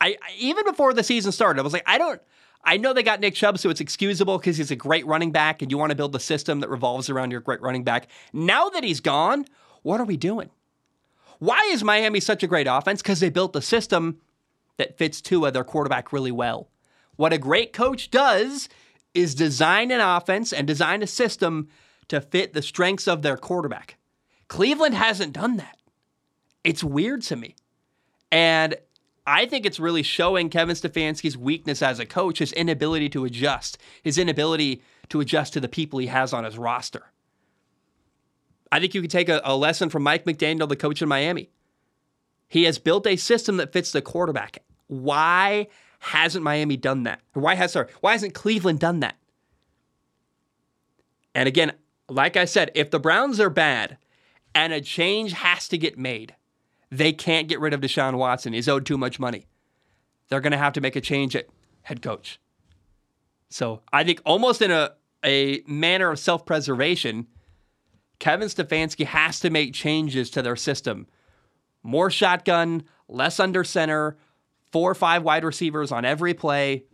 I 0.00 0.16
even 0.38 0.64
before 0.64 0.92
the 0.92 1.02
season 1.02 1.32
started, 1.32 1.60
I 1.60 1.62
was 1.62 1.72
like, 1.72 1.84
I 1.86 1.98
don't 1.98 2.20
I 2.64 2.78
know 2.78 2.92
they 2.92 3.02
got 3.02 3.20
Nick 3.20 3.34
Chubb, 3.34 3.58
so 3.58 3.68
it's 3.70 3.80
excusable 3.80 4.38
because 4.38 4.56
he's 4.56 4.70
a 4.70 4.76
great 4.76 5.06
running 5.06 5.32
back 5.32 5.60
and 5.60 5.70
you 5.70 5.78
want 5.78 5.90
to 5.90 5.96
build 5.96 6.16
a 6.16 6.20
system 6.20 6.60
that 6.60 6.70
revolves 6.70 7.10
around 7.10 7.30
your 7.30 7.40
great 7.40 7.60
running 7.60 7.84
back. 7.84 8.08
Now 8.32 8.68
that 8.70 8.84
he's 8.84 9.00
gone, 9.00 9.44
what 9.82 10.00
are 10.00 10.04
we 10.04 10.16
doing? 10.16 10.50
Why 11.38 11.60
is 11.72 11.84
Miami 11.84 12.20
such 12.20 12.42
a 12.42 12.46
great 12.46 12.66
offense? 12.66 13.02
Because 13.02 13.20
they 13.20 13.28
built 13.28 13.54
a 13.54 13.60
system 13.60 14.18
that 14.78 14.96
fits 14.96 15.20
Tua, 15.20 15.50
their 15.50 15.64
quarterback, 15.64 16.12
really 16.12 16.32
well. 16.32 16.68
What 17.16 17.32
a 17.32 17.38
great 17.38 17.72
coach 17.72 18.10
does 18.10 18.68
is 19.12 19.34
design 19.34 19.90
an 19.90 20.00
offense 20.00 20.52
and 20.52 20.66
design 20.66 21.02
a 21.02 21.06
system 21.06 21.68
to 22.08 22.20
fit 22.20 22.52
the 22.52 22.62
strengths 22.62 23.06
of 23.06 23.22
their 23.22 23.36
quarterback. 23.36 23.96
Cleveland 24.48 24.94
hasn't 24.94 25.32
done 25.32 25.56
that. 25.58 25.78
It's 26.64 26.82
weird 26.82 27.22
to 27.22 27.36
me. 27.36 27.54
And 28.32 28.74
I 29.26 29.46
think 29.46 29.64
it's 29.64 29.80
really 29.80 30.02
showing 30.02 30.50
Kevin 30.50 30.76
Stefanski's 30.76 31.36
weakness 31.36 31.80
as 31.80 31.98
a 31.98 32.06
coach, 32.06 32.38
his 32.38 32.52
inability 32.52 33.08
to 33.10 33.24
adjust, 33.24 33.78
his 34.02 34.18
inability 34.18 34.82
to 35.08 35.20
adjust 35.20 35.54
to 35.54 35.60
the 35.60 35.68
people 35.68 35.98
he 35.98 36.08
has 36.08 36.32
on 36.32 36.44
his 36.44 36.58
roster. 36.58 37.10
I 38.70 38.80
think 38.80 38.94
you 38.94 39.00
can 39.00 39.10
take 39.10 39.28
a, 39.28 39.40
a 39.44 39.56
lesson 39.56 39.88
from 39.88 40.02
Mike 40.02 40.24
McDaniel, 40.24 40.68
the 40.68 40.76
coach 40.76 41.00
in 41.00 41.08
Miami. 41.08 41.48
He 42.48 42.64
has 42.64 42.78
built 42.78 43.06
a 43.06 43.16
system 43.16 43.56
that 43.56 43.72
fits 43.72 43.92
the 43.92 44.02
quarterback. 44.02 44.62
Why 44.88 45.68
hasn't 46.00 46.44
Miami 46.44 46.76
done 46.76 47.04
that? 47.04 47.20
why 47.32 47.54
has 47.54 47.72
sorry, 47.72 47.88
why 48.00 48.12
hasn't 48.12 48.34
Cleveland 48.34 48.80
done 48.80 49.00
that? 49.00 49.16
And 51.34 51.48
again, 51.48 51.72
like 52.08 52.36
I 52.36 52.44
said, 52.44 52.70
if 52.74 52.90
the 52.90 53.00
Browns 53.00 53.40
are 53.40 53.50
bad 53.50 53.96
and 54.54 54.72
a 54.72 54.80
change 54.80 55.32
has 55.32 55.66
to 55.68 55.78
get 55.78 55.98
made, 55.98 56.34
they 56.90 57.12
can't 57.12 57.48
get 57.48 57.60
rid 57.60 57.72
of 57.72 57.80
Deshaun 57.80 58.16
Watson. 58.16 58.52
He's 58.52 58.68
owed 58.68 58.86
too 58.86 58.98
much 58.98 59.18
money. 59.18 59.46
They're 60.28 60.40
going 60.40 60.52
to 60.52 60.58
have 60.58 60.72
to 60.74 60.80
make 60.80 60.96
a 60.96 61.00
change 61.00 61.36
at 61.36 61.46
head 61.82 62.02
coach. 62.02 62.40
So 63.48 63.82
I 63.92 64.04
think 64.04 64.20
almost 64.24 64.62
in 64.62 64.70
a, 64.70 64.92
a 65.24 65.62
manner 65.66 66.10
of 66.10 66.18
self 66.18 66.44
preservation, 66.44 67.26
Kevin 68.18 68.48
Stefanski 68.48 69.04
has 69.06 69.40
to 69.40 69.50
make 69.50 69.74
changes 69.74 70.30
to 70.30 70.42
their 70.42 70.56
system. 70.56 71.06
More 71.82 72.10
shotgun, 72.10 72.84
less 73.08 73.38
under 73.38 73.64
center, 73.64 74.16
four 74.72 74.90
or 74.90 74.94
five 74.94 75.22
wide 75.22 75.44
receivers 75.44 75.92
on 75.92 76.04
every 76.04 76.34
play. 76.34 76.84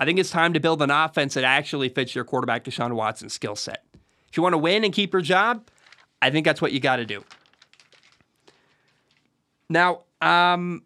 I 0.00 0.04
think 0.04 0.18
it's 0.18 0.30
time 0.30 0.52
to 0.52 0.60
build 0.60 0.82
an 0.82 0.90
offense 0.90 1.34
that 1.34 1.44
actually 1.44 1.88
fits 1.88 2.14
your 2.14 2.24
quarterback, 2.24 2.64
Deshaun 2.64 2.92
Watson's 2.92 3.32
skill 3.32 3.56
set. 3.56 3.84
If 4.28 4.36
you 4.36 4.42
want 4.42 4.52
to 4.52 4.58
win 4.58 4.84
and 4.84 4.92
keep 4.92 5.12
your 5.12 5.22
job, 5.22 5.68
I 6.20 6.30
think 6.30 6.44
that's 6.44 6.60
what 6.60 6.72
you 6.72 6.80
got 6.80 6.96
to 6.96 7.06
do. 7.06 7.24
Now, 9.68 10.02
um, 10.20 10.82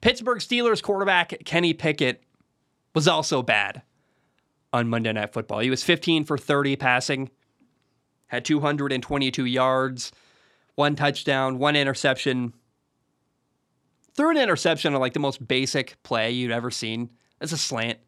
Pittsburgh 0.00 0.38
Steelers 0.38 0.82
quarterback 0.82 1.34
Kenny 1.44 1.72
Pickett 1.72 2.22
was 2.94 3.08
also 3.08 3.42
bad 3.42 3.82
on 4.72 4.88
Monday 4.88 5.12
Night 5.12 5.32
Football. 5.32 5.60
He 5.60 5.70
was 5.70 5.82
15 5.82 6.24
for 6.24 6.36
30 6.36 6.76
passing, 6.76 7.30
had 8.26 8.44
222 8.44 9.44
yards, 9.44 10.12
one 10.74 10.96
touchdown, 10.96 11.58
one 11.58 11.76
interception. 11.76 12.52
Threw 14.14 14.30
an 14.30 14.36
interception 14.36 14.94
on 14.94 15.00
like 15.00 15.12
the 15.12 15.20
most 15.20 15.46
basic 15.46 16.02
play 16.02 16.30
you'd 16.30 16.50
ever 16.50 16.70
seen. 16.70 17.10
It's 17.40 17.52
a 17.52 17.58
slant. 17.58 17.98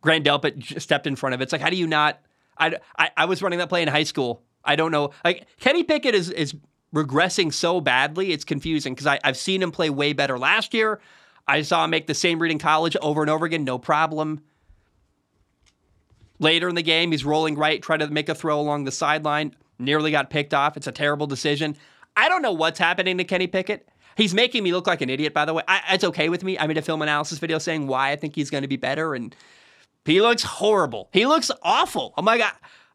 Grant 0.00 0.24
Delpit 0.24 0.80
stepped 0.80 1.06
in 1.06 1.14
front 1.14 1.34
of 1.34 1.40
it. 1.40 1.44
It's 1.44 1.52
like, 1.52 1.60
how 1.60 1.70
do 1.70 1.76
you 1.76 1.86
not? 1.86 2.20
I, 2.58 2.76
I, 2.98 3.10
I 3.16 3.24
was 3.26 3.40
running 3.40 3.60
that 3.60 3.68
play 3.68 3.82
in 3.82 3.88
high 3.88 4.02
school. 4.02 4.42
I 4.64 4.76
don't 4.76 4.90
know. 4.90 5.10
Like 5.24 5.46
Kenny 5.60 5.82
Pickett 5.82 6.14
is 6.14 6.30
is 6.30 6.54
regressing 6.94 7.52
so 7.52 7.80
badly, 7.80 8.32
it's 8.32 8.44
confusing 8.44 8.94
because 8.94 9.18
I've 9.22 9.36
seen 9.36 9.62
him 9.62 9.72
play 9.72 9.90
way 9.90 10.12
better 10.12 10.38
last 10.38 10.74
year. 10.74 11.00
I 11.46 11.62
saw 11.62 11.84
him 11.84 11.90
make 11.90 12.06
the 12.06 12.14
same 12.14 12.38
read 12.38 12.52
in 12.52 12.58
college 12.58 12.96
over 13.02 13.20
and 13.22 13.30
over 13.30 13.44
again, 13.46 13.64
no 13.64 13.78
problem. 13.78 14.42
Later 16.38 16.68
in 16.68 16.74
the 16.74 16.82
game, 16.82 17.12
he's 17.12 17.24
rolling 17.24 17.56
right, 17.56 17.80
trying 17.82 18.00
to 18.00 18.08
make 18.08 18.28
a 18.28 18.34
throw 18.34 18.60
along 18.60 18.84
the 18.84 18.92
sideline, 18.92 19.54
nearly 19.78 20.10
got 20.10 20.30
picked 20.30 20.54
off. 20.54 20.76
It's 20.76 20.86
a 20.86 20.92
terrible 20.92 21.26
decision. 21.26 21.76
I 22.16 22.28
don't 22.28 22.42
know 22.42 22.52
what's 22.52 22.78
happening 22.78 23.18
to 23.18 23.24
Kenny 23.24 23.46
Pickett. 23.46 23.88
He's 24.16 24.34
making 24.34 24.62
me 24.62 24.72
look 24.72 24.86
like 24.86 25.00
an 25.00 25.08
idiot, 25.08 25.32
by 25.32 25.44
the 25.44 25.54
way. 25.54 25.62
I, 25.66 25.80
it's 25.92 26.04
okay 26.04 26.28
with 26.28 26.44
me. 26.44 26.58
I 26.58 26.66
made 26.66 26.78
a 26.78 26.82
film 26.82 27.00
analysis 27.00 27.38
video 27.38 27.58
saying 27.58 27.86
why 27.86 28.10
I 28.10 28.16
think 28.16 28.34
he's 28.34 28.50
going 28.50 28.62
to 28.62 28.68
be 28.68 28.76
better, 28.76 29.14
and 29.14 29.34
he 30.04 30.20
looks 30.20 30.42
horrible. 30.42 31.08
He 31.12 31.26
looks 31.26 31.50
awful. 31.62 32.12
Oh 32.18 32.22
my 32.22 32.38
God. 32.38 32.52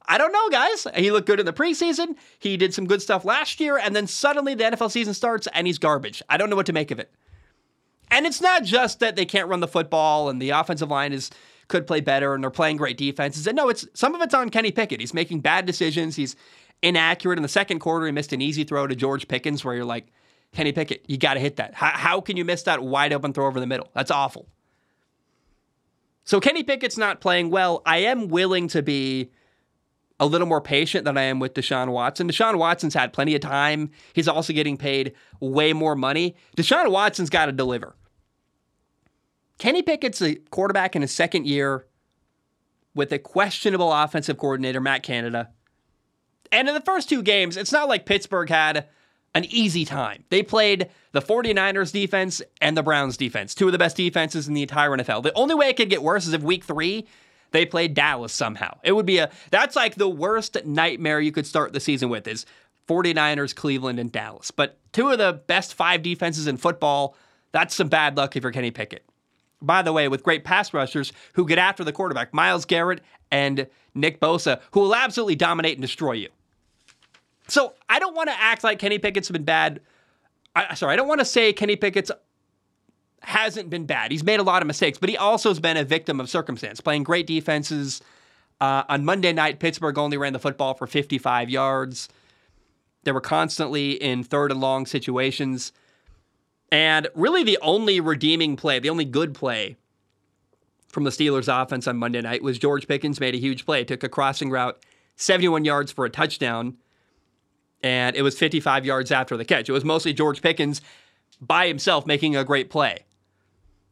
I 0.07 0.17
don't 0.17 0.31
know, 0.31 0.49
guys. 0.49 0.87
He 0.95 1.11
looked 1.11 1.27
good 1.27 1.39
in 1.39 1.45
the 1.45 1.53
preseason. 1.53 2.15
He 2.39 2.55
did 2.55 2.73
some 2.73 2.85
good 2.85 3.01
stuff 3.01 3.25
last 3.25 3.59
year, 3.59 3.77
and 3.77 3.95
then 3.95 4.07
suddenly 4.07 4.55
the 4.55 4.63
NFL 4.63 4.91
season 4.91 5.13
starts 5.13 5.47
and 5.53 5.67
he's 5.67 5.77
garbage. 5.77 6.21
I 6.29 6.37
don't 6.37 6.49
know 6.49 6.55
what 6.55 6.65
to 6.67 6.73
make 6.73 6.91
of 6.91 6.99
it. 6.99 7.11
And 8.09 8.25
it's 8.25 8.41
not 8.41 8.63
just 8.63 8.99
that 9.01 9.15
they 9.15 9.25
can't 9.25 9.49
run 9.49 9.59
the 9.59 9.67
football 9.67 10.29
and 10.29 10.41
the 10.41 10.51
offensive 10.51 10.89
line 10.89 11.11
is 11.11 11.29
could 11.67 11.85
play 11.85 11.99
better 11.99 12.33
and 12.33 12.41
they're 12.41 12.49
playing 12.49 12.77
great 12.77 12.97
defenses. 12.97 13.45
And 13.45 13.57
no, 13.57 13.67
it's 13.67 13.85
some 13.93 14.15
of 14.15 14.21
it's 14.21 14.33
on 14.33 14.49
Kenny 14.49 14.71
Pickett. 14.71 15.01
He's 15.01 15.13
making 15.13 15.41
bad 15.41 15.65
decisions. 15.65 16.15
He's 16.15 16.37
inaccurate 16.81 17.37
in 17.37 17.43
the 17.43 17.49
second 17.49 17.79
quarter. 17.79 18.05
He 18.05 18.13
missed 18.13 18.31
an 18.31 18.41
easy 18.41 18.63
throw 18.63 18.87
to 18.87 18.95
George 18.95 19.27
Pickens 19.27 19.65
where 19.65 19.75
you're 19.75 19.83
like, 19.83 20.07
Kenny 20.53 20.71
Pickett, 20.71 21.03
you 21.07 21.17
got 21.17 21.33
to 21.33 21.41
hit 21.41 21.57
that. 21.57 21.73
How, 21.73 21.89
how 21.89 22.21
can 22.21 22.37
you 22.37 22.45
miss 22.45 22.63
that 22.63 22.81
wide 22.81 23.11
open 23.11 23.33
throw 23.33 23.47
over 23.47 23.59
the 23.59 23.67
middle? 23.67 23.89
That's 23.93 24.11
awful. 24.11 24.47
So 26.23 26.39
Kenny 26.39 26.63
Pickett's 26.63 26.97
not 26.97 27.19
playing 27.19 27.49
well. 27.49 27.81
I 27.85 27.99
am 27.99 28.27
willing 28.29 28.67
to 28.69 28.81
be 28.81 29.29
a 30.19 30.25
little 30.25 30.47
more 30.47 30.61
patient 30.61 31.05
than 31.05 31.17
I 31.17 31.23
am 31.23 31.39
with 31.39 31.53
Deshaun 31.53 31.89
Watson. 31.89 32.27
Deshaun 32.27 32.57
Watson's 32.57 32.93
had 32.93 33.13
plenty 33.13 33.35
of 33.35 33.41
time. 33.41 33.91
He's 34.13 34.27
also 34.27 34.53
getting 34.53 34.77
paid 34.77 35.13
way 35.39 35.73
more 35.73 35.95
money. 35.95 36.35
Deshaun 36.55 36.89
Watson's 36.91 37.29
got 37.29 37.45
to 37.45 37.51
deliver. 37.51 37.95
Kenny 39.59 39.81
Pickett's 39.81 40.21
a 40.21 40.35
quarterback 40.35 40.95
in 40.95 41.01
his 41.01 41.11
second 41.11 41.45
year 41.47 41.85
with 42.93 43.11
a 43.11 43.19
questionable 43.19 43.93
offensive 43.93 44.37
coordinator, 44.37 44.81
Matt 44.81 45.03
Canada. 45.03 45.49
And 46.51 46.67
in 46.67 46.73
the 46.73 46.81
first 46.81 47.09
two 47.09 47.21
games, 47.21 47.57
it's 47.57 47.71
not 47.71 47.87
like 47.87 48.05
Pittsburgh 48.05 48.49
had 48.49 48.87
an 49.35 49.45
easy 49.45 49.85
time. 49.85 50.23
They 50.29 50.41
played 50.41 50.89
the 51.11 51.21
49ers 51.21 51.91
defense 51.91 52.41
and 52.61 52.75
the 52.75 52.83
Browns 52.83 53.17
defense, 53.17 53.53
two 53.53 53.67
of 53.67 53.71
the 53.71 53.77
best 53.77 53.97
defenses 53.97 54.47
in 54.47 54.53
the 54.53 54.61
entire 54.63 54.89
NFL. 54.91 55.23
The 55.23 55.33
only 55.33 55.53
way 55.53 55.69
it 55.69 55.77
could 55.77 55.89
get 55.89 56.01
worse 56.01 56.25
is 56.25 56.33
if 56.33 56.41
week 56.41 56.63
three 56.63 57.07
they 57.51 57.65
played 57.65 57.93
Dallas 57.93 58.33
somehow. 58.33 58.77
It 58.83 58.93
would 58.93 59.05
be 59.05 59.19
a 59.19 59.29
that's 59.51 59.75
like 59.75 59.95
the 59.95 60.09
worst 60.09 60.57
nightmare 60.65 61.19
you 61.19 61.31
could 61.31 61.45
start 61.45 61.73
the 61.73 61.79
season 61.79 62.09
with 62.09 62.27
is 62.27 62.45
49ers, 62.87 63.53
Cleveland, 63.55 63.99
and 63.99 64.11
Dallas. 64.11 64.51
But 64.51 64.77
two 64.93 65.09
of 65.09 65.17
the 65.17 65.41
best 65.47 65.73
five 65.73 66.01
defenses 66.01 66.47
in 66.47 66.57
football, 66.57 67.15
that's 67.51 67.75
some 67.75 67.89
bad 67.89 68.17
luck 68.17 68.35
if 68.35 68.43
you're 68.43 68.51
Kenny 68.51 68.71
Pickett. 68.71 69.03
By 69.61 69.81
the 69.81 69.91
way, 69.91 70.07
with 70.07 70.23
great 70.23 70.43
pass 70.43 70.73
rushers 70.73 71.11
who 71.33 71.45
get 71.45 71.57
after 71.57 71.83
the 71.83 71.91
quarterback, 71.91 72.33
Myles 72.33 72.65
Garrett 72.65 73.01
and 73.31 73.67
Nick 73.95 74.19
Bosa, 74.19 74.61
who 74.71 74.81
will 74.81 74.95
absolutely 74.95 75.35
dominate 75.35 75.73
and 75.73 75.81
destroy 75.81 76.13
you. 76.13 76.29
So 77.47 77.73
I 77.89 77.99
don't 77.99 78.15
want 78.15 78.29
to 78.29 78.39
act 78.39 78.63
like 78.63 78.79
Kenny 78.79 78.99
Pickett's 78.99 79.31
been 79.31 79.43
bad. 79.43 79.81
I, 80.55 80.75
sorry, 80.75 80.93
I 80.93 80.95
don't 80.95 81.07
want 81.07 81.21
to 81.21 81.25
say 81.25 81.53
Kenny 81.53 81.75
Pickett's 81.75 82.11
hasn't 83.21 83.69
been 83.69 83.85
bad. 83.85 84.11
He's 84.11 84.23
made 84.23 84.39
a 84.39 84.43
lot 84.43 84.61
of 84.61 84.67
mistakes, 84.67 84.97
but 84.97 85.09
he 85.09 85.17
also 85.17 85.49
has 85.49 85.59
been 85.59 85.77
a 85.77 85.83
victim 85.83 86.19
of 86.19 86.29
circumstance, 86.29 86.81
playing 86.81 87.03
great 87.03 87.27
defenses. 87.27 88.01
Uh, 88.59 88.83
on 88.89 89.05
Monday 89.05 89.33
night, 89.33 89.59
Pittsburgh 89.59 89.97
only 89.97 90.17
ran 90.17 90.33
the 90.33 90.39
football 90.39 90.73
for 90.73 90.87
55 90.87 91.49
yards. 91.49 92.09
They 93.03 93.11
were 93.11 93.21
constantly 93.21 93.91
in 93.91 94.23
third 94.23 94.51
and 94.51 94.59
long 94.59 94.85
situations. 94.85 95.71
And 96.71 97.07
really, 97.15 97.43
the 97.43 97.57
only 97.61 97.99
redeeming 97.99 98.55
play, 98.55 98.79
the 98.79 98.89
only 98.89 99.05
good 99.05 99.33
play 99.33 99.77
from 100.87 101.03
the 101.03 101.09
Steelers' 101.09 101.47
offense 101.49 101.87
on 101.87 101.97
Monday 101.97 102.21
night 102.21 102.41
was 102.41 102.57
George 102.57 102.87
Pickens 102.87 103.19
made 103.19 103.35
a 103.35 103.39
huge 103.39 103.65
play, 103.65 103.83
took 103.83 104.03
a 104.03 104.09
crossing 104.09 104.49
route, 104.49 104.77
71 105.15 105.65
yards 105.65 105.91
for 105.91 106.05
a 106.05 106.09
touchdown, 106.09 106.77
and 107.83 108.15
it 108.15 108.21
was 108.21 108.37
55 108.37 108.85
yards 108.85 109.11
after 109.11 109.37
the 109.37 109.45
catch. 109.45 109.69
It 109.69 109.73
was 109.73 109.85
mostly 109.85 110.13
George 110.13 110.41
Pickens 110.41 110.81
by 111.39 111.67
himself 111.67 112.05
making 112.05 112.35
a 112.35 112.43
great 112.43 112.69
play. 112.69 113.05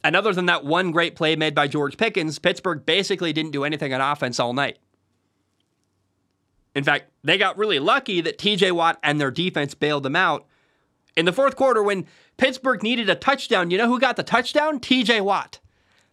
And 0.05 0.15
other 0.15 0.33
than 0.33 0.45
that 0.45 0.63
one 0.63 0.91
great 0.91 1.15
play 1.15 1.35
made 1.35 1.55
by 1.55 1.67
George 1.67 1.97
Pickens, 1.97 2.37
Pittsburgh 2.37 2.85
basically 2.85 3.33
didn't 3.33 3.53
do 3.53 3.63
anything 3.63 3.91
on 3.91 4.01
offense 4.01 4.39
all 4.39 4.53
night. 4.53 4.77
In 6.75 6.83
fact, 6.83 7.09
they 7.23 7.39
got 7.39 7.57
really 7.57 7.79
lucky 7.79 8.21
that 8.21 8.37
TJ 8.37 8.71
Watt 8.73 8.99
and 9.01 9.19
their 9.19 9.31
defense 9.31 9.73
bailed 9.73 10.03
them 10.03 10.15
out. 10.15 10.45
In 11.17 11.25
the 11.25 11.33
fourth 11.33 11.55
quarter, 11.55 11.81
when 11.81 12.05
Pittsburgh 12.37 12.83
needed 12.83 13.09
a 13.09 13.15
touchdown, 13.15 13.71
you 13.71 13.79
know 13.79 13.87
who 13.87 13.99
got 13.99 14.15
the 14.15 14.21
touchdown? 14.21 14.79
TJ 14.79 15.21
Watt, 15.21 15.57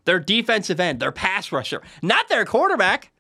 their 0.07 0.19
defensive 0.19 0.81
end, 0.81 0.99
their 0.99 1.13
pass 1.13 1.53
rusher, 1.53 1.83
not 2.01 2.31
their 2.31 2.47
quarterback. 2.47 3.11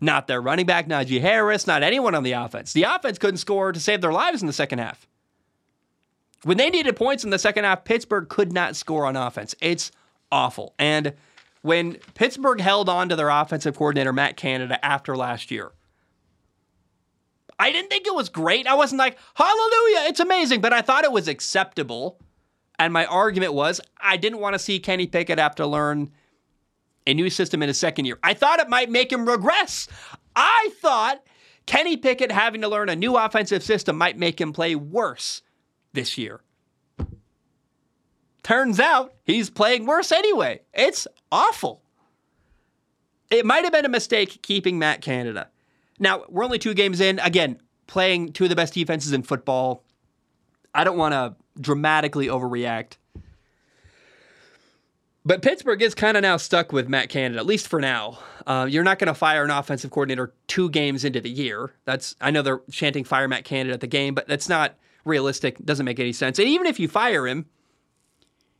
not 0.00 0.26
their 0.26 0.40
running 0.40 0.66
back, 0.66 0.86
Najee 0.86 1.20
Harris, 1.20 1.66
not 1.66 1.82
anyone 1.82 2.14
on 2.14 2.22
the 2.22 2.32
offense. 2.32 2.72
The 2.72 2.84
offense 2.84 3.18
couldn't 3.18 3.38
score 3.38 3.72
to 3.72 3.80
save 3.80 4.00
their 4.00 4.12
lives 4.12 4.40
in 4.40 4.46
the 4.46 4.52
second 4.52 4.78
half. 4.78 5.06
When 6.44 6.56
they 6.56 6.70
needed 6.70 6.96
points 6.96 7.24
in 7.24 7.30
the 7.30 7.38
second 7.38 7.64
half, 7.64 7.84
Pittsburgh 7.84 8.28
could 8.28 8.52
not 8.52 8.76
score 8.76 9.06
on 9.06 9.16
offense. 9.16 9.54
It's 9.60 9.92
awful. 10.32 10.74
And 10.78 11.12
when 11.60 11.94
Pittsburgh 12.14 12.60
held 12.60 12.88
on 12.88 13.08
to 13.10 13.16
their 13.16 13.28
offensive 13.28 13.76
coordinator, 13.76 14.12
Matt 14.12 14.36
Canada, 14.36 14.84
after 14.84 15.16
last 15.16 15.52
year, 15.52 15.70
I 17.58 17.70
didn't 17.70 17.90
think 17.90 18.06
it 18.08 18.14
was 18.14 18.28
great. 18.28 18.66
I 18.66 18.74
wasn't 18.74 18.98
like, 18.98 19.16
hallelujah, 19.34 20.08
it's 20.08 20.18
amazing, 20.18 20.60
but 20.60 20.72
I 20.72 20.82
thought 20.82 21.04
it 21.04 21.12
was 21.12 21.28
acceptable. 21.28 22.18
And 22.78 22.92
my 22.92 23.06
argument 23.06 23.54
was 23.54 23.80
I 24.00 24.16
didn't 24.16 24.40
want 24.40 24.54
to 24.54 24.58
see 24.58 24.80
Kenny 24.80 25.06
Pickett 25.06 25.38
have 25.38 25.54
to 25.56 25.66
learn 25.66 26.10
a 27.06 27.14
new 27.14 27.30
system 27.30 27.62
in 27.62 27.68
his 27.68 27.78
second 27.78 28.06
year. 28.06 28.18
I 28.22 28.34
thought 28.34 28.58
it 28.58 28.68
might 28.68 28.90
make 28.90 29.12
him 29.12 29.28
regress. 29.28 29.86
I 30.34 30.70
thought 30.80 31.22
Kenny 31.66 31.96
Pickett 31.96 32.32
having 32.32 32.62
to 32.62 32.68
learn 32.68 32.88
a 32.88 32.96
new 32.96 33.16
offensive 33.16 33.62
system 33.62 33.96
might 33.96 34.18
make 34.18 34.40
him 34.40 34.52
play 34.52 34.74
worse 34.74 35.42
this 35.92 36.18
year. 36.18 36.40
Turns 38.42 38.80
out 38.80 39.14
he's 39.24 39.50
playing 39.50 39.86
worse 39.86 40.10
anyway. 40.10 40.60
It's 40.74 41.06
awful. 41.30 41.82
It 43.30 43.46
might 43.46 43.64
have 43.64 43.72
been 43.72 43.84
a 43.84 43.90
mistake 43.90 44.42
keeping 44.42 44.78
Matt 44.78 45.00
Canada. 45.00 45.48
Now, 45.98 46.24
we're 46.28 46.44
only 46.44 46.58
two 46.58 46.74
games 46.74 47.00
in. 47.00 47.18
Again, 47.20 47.60
playing 47.86 48.32
two 48.32 48.44
of 48.44 48.50
the 48.50 48.56
best 48.56 48.74
defenses 48.74 49.12
in 49.12 49.22
football. 49.22 49.84
I 50.74 50.84
don't 50.84 50.98
want 50.98 51.12
to 51.12 51.34
dramatically 51.60 52.26
overreact. 52.26 52.96
But 55.24 55.40
Pittsburgh 55.40 55.80
is 55.80 55.94
kind 55.94 56.16
of 56.16 56.22
now 56.22 56.36
stuck 56.36 56.72
with 56.72 56.88
Matt 56.88 57.08
Canada, 57.08 57.38
at 57.38 57.46
least 57.46 57.68
for 57.68 57.80
now. 57.80 58.18
Uh, 58.44 58.66
you're 58.68 58.82
not 58.82 58.98
going 58.98 59.06
to 59.06 59.14
fire 59.14 59.44
an 59.44 59.50
offensive 59.50 59.90
coordinator 59.92 60.34
two 60.48 60.68
games 60.68 61.04
into 61.04 61.20
the 61.20 61.30
year. 61.30 61.74
That's 61.84 62.16
I 62.20 62.32
know 62.32 62.42
they're 62.42 62.62
chanting 62.72 63.04
"fire 63.04 63.28
Matt 63.28 63.44
Canada" 63.44 63.74
at 63.74 63.80
the 63.80 63.86
game, 63.86 64.14
but 64.14 64.26
that's 64.26 64.48
not 64.48 64.74
realistic. 65.04 65.64
Doesn't 65.64 65.86
make 65.86 66.00
any 66.00 66.12
sense. 66.12 66.40
And 66.40 66.48
even 66.48 66.66
if 66.66 66.80
you 66.80 66.88
fire 66.88 67.28
him, 67.28 67.46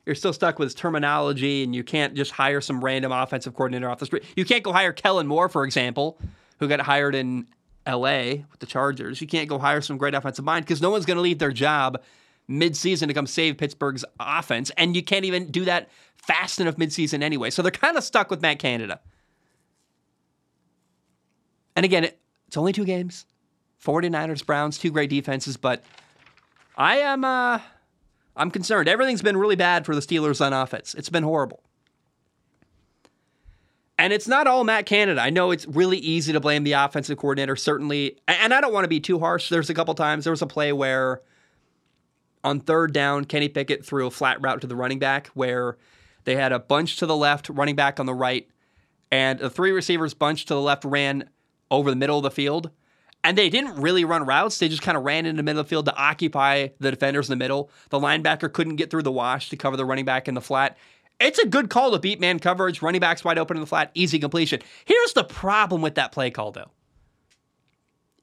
you're 0.07 0.15
still 0.15 0.33
stuck 0.33 0.59
with 0.59 0.67
his 0.67 0.75
terminology, 0.75 1.62
and 1.62 1.75
you 1.75 1.85
can't 1.85 2.15
just 2.15 2.33
hire 2.33 2.61
some 2.61 2.83
random 2.83 3.12
offensive 3.12 3.55
coordinator 3.55 3.88
off 3.88 3.99
the 3.99 4.07
street. 4.07 4.25
You 4.37 4.45
can't 4.45 4.65
go 4.65 4.73
hire 4.73 4.93
Kellen 4.93 5.27
Moore, 5.27 5.49
for 5.49 5.65
example, 5.65 6.19
who 6.59 6.69
got 6.69 6.81
hired 6.81 7.15
in 7.15 7.47
L.A. 7.87 8.45
with 8.51 8.61
the 8.61 8.67
Chargers. 8.67 9.21
You 9.21 9.27
can't 9.27 9.49
go 9.49 9.59
hire 9.59 9.81
some 9.81 9.99
great 9.99 10.15
offensive 10.15 10.45
mind 10.45 10.65
because 10.65 10.83
no 10.83 10.91
one's 10.91 11.07
going 11.07 11.17
to 11.17 11.23
leave 11.23 11.38
their 11.38 11.53
job 11.53 12.03
midseason 12.51 13.07
to 13.09 13.15
come 13.15 13.27
save 13.27 13.57
Pittsburgh's 13.57 14.05
offense, 14.19 14.71
and 14.77 14.97
you 14.97 15.03
can't 15.03 15.25
even 15.25 15.51
do 15.51 15.65
that 15.65 15.88
fast 16.17 16.61
enough 16.61 16.77
midseason 16.77 17.23
anyway. 17.23 17.51
So 17.51 17.62
they're 17.62 17.71
kind 17.71 17.97
of 17.97 18.05
stuck 18.05 18.31
with 18.31 18.43
Matt 18.43 18.59
Canada. 18.59 19.01
And 21.77 21.85
again, 21.85 22.09
it's 22.47 22.57
only 22.57 22.73
two 22.73 22.85
games. 22.85 23.27
49ers, 23.83 24.45
Browns, 24.45 24.79
two 24.79 24.91
great 24.91 25.11
defenses, 25.11 25.57
but 25.57 25.83
I 26.77 26.99
am 26.99 27.25
uh 27.25 27.61
I'm 28.37 28.51
concerned. 28.51 28.88
Everything's 28.88 29.23
been 29.23 29.37
really 29.37 29.57
bad 29.57 29.85
for 29.85 29.95
the 29.95 30.01
Steelers 30.01 30.45
on 30.45 30.53
offense. 30.53 30.95
It's 30.95 31.09
been 31.09 31.23
horrible. 31.23 31.62
And 33.99 34.12
it's 34.12 34.27
not 34.27 34.47
all 34.47 34.64
Matt 34.64 34.87
Canada. 34.87 35.21
I 35.21 35.31
know 35.31 35.51
it's 35.51 35.66
really 35.66 35.99
easy 35.99 36.33
to 36.33 36.40
blame 36.40 36.64
the 36.64 36.73
offensive 36.73 37.18
coordinator, 37.18 37.55
certainly. 37.57 38.18
And 38.27 38.53
I 38.53 38.61
don't 38.61 38.73
want 38.73 38.85
to 38.85 38.88
be 38.88 39.01
too 39.01 39.18
harsh. 39.18 39.49
There's 39.49 39.71
a 39.71 39.75
couple 39.75 39.95
times 39.95 40.25
there 40.25 40.33
was 40.33 40.42
a 40.42 40.47
play 40.47 40.73
where 40.73 41.21
on 42.42 42.61
third 42.61 42.92
down, 42.92 43.27
Kenny 43.27 43.49
Pickett 43.49 43.85
threw 43.85 44.07
a 44.07 44.11
flat 44.11 44.42
route 44.42 44.61
to 44.62 44.66
the 44.66 44.75
running 44.75 44.99
back 44.99 45.29
where 45.29 45.77
they 46.25 46.37
had 46.37 46.53
a 46.53 46.59
bunch 46.59 46.97
to 46.97 47.07
the 47.07 47.16
left, 47.16 47.49
running 47.49 47.77
back 47.77 48.01
on 48.01 48.07
the 48.07 48.14
right, 48.14 48.49
and 49.11 49.38
the 49.38 49.51
three 49.51 49.71
receivers 49.71 50.14
bunch 50.14 50.47
to 50.47 50.55
the 50.55 50.61
left 50.61 50.85
ran 50.85 51.29
over 51.71 51.90
the 51.90 51.97
middle 51.97 52.16
of 52.16 52.23
the 52.23 52.31
field. 52.31 52.71
And 53.24 53.38
they 53.38 53.48
didn't 53.48 53.80
really 53.80 54.04
run 54.04 54.26
routes. 54.26 54.58
They 54.58 54.68
just 54.68 54.82
kind 54.82 54.96
of 54.96 55.04
ran 55.04 55.26
into 55.26 55.37
the 55.37 55.42
middle 55.44 55.61
of 55.61 55.66
the 55.66 55.70
field 55.70 55.85
to 55.87 55.96
occupy 55.96 56.68
the 56.80 56.90
defenders 56.90 57.28
in 57.28 57.32
the 57.38 57.42
middle. 57.42 57.70
The 57.90 58.00
linebacker 58.00 58.52
couldn't 58.52 58.76
get 58.76 58.90
through 58.90 59.04
the 59.04 59.12
wash 59.12 59.48
to 59.50 59.56
cover 59.56 59.76
the 59.76 59.85
running 59.85 60.04
back 60.04 60.26
in 60.26 60.35
the 60.35 60.40
flat. 60.40 60.76
It's 61.20 61.38
a 61.38 61.46
good 61.46 61.70
call 61.70 61.92
to 61.92 62.00
beat 62.00 62.20
man 62.20 62.40
coverage. 62.40 62.82
Running 62.82 63.00
backs 63.00 63.24
wide 63.24 63.38
open 63.38 63.56
in 63.56 63.61
the 63.61 63.66
flat, 63.66 63.92
easy 63.94 64.18
completion. 64.18 64.61
Here's 64.85 65.12
the 65.12 65.22
problem 65.22 65.82
with 65.82 65.94
that 65.94 66.11
play 66.11 66.30
call, 66.30 66.50
though. 66.50 66.70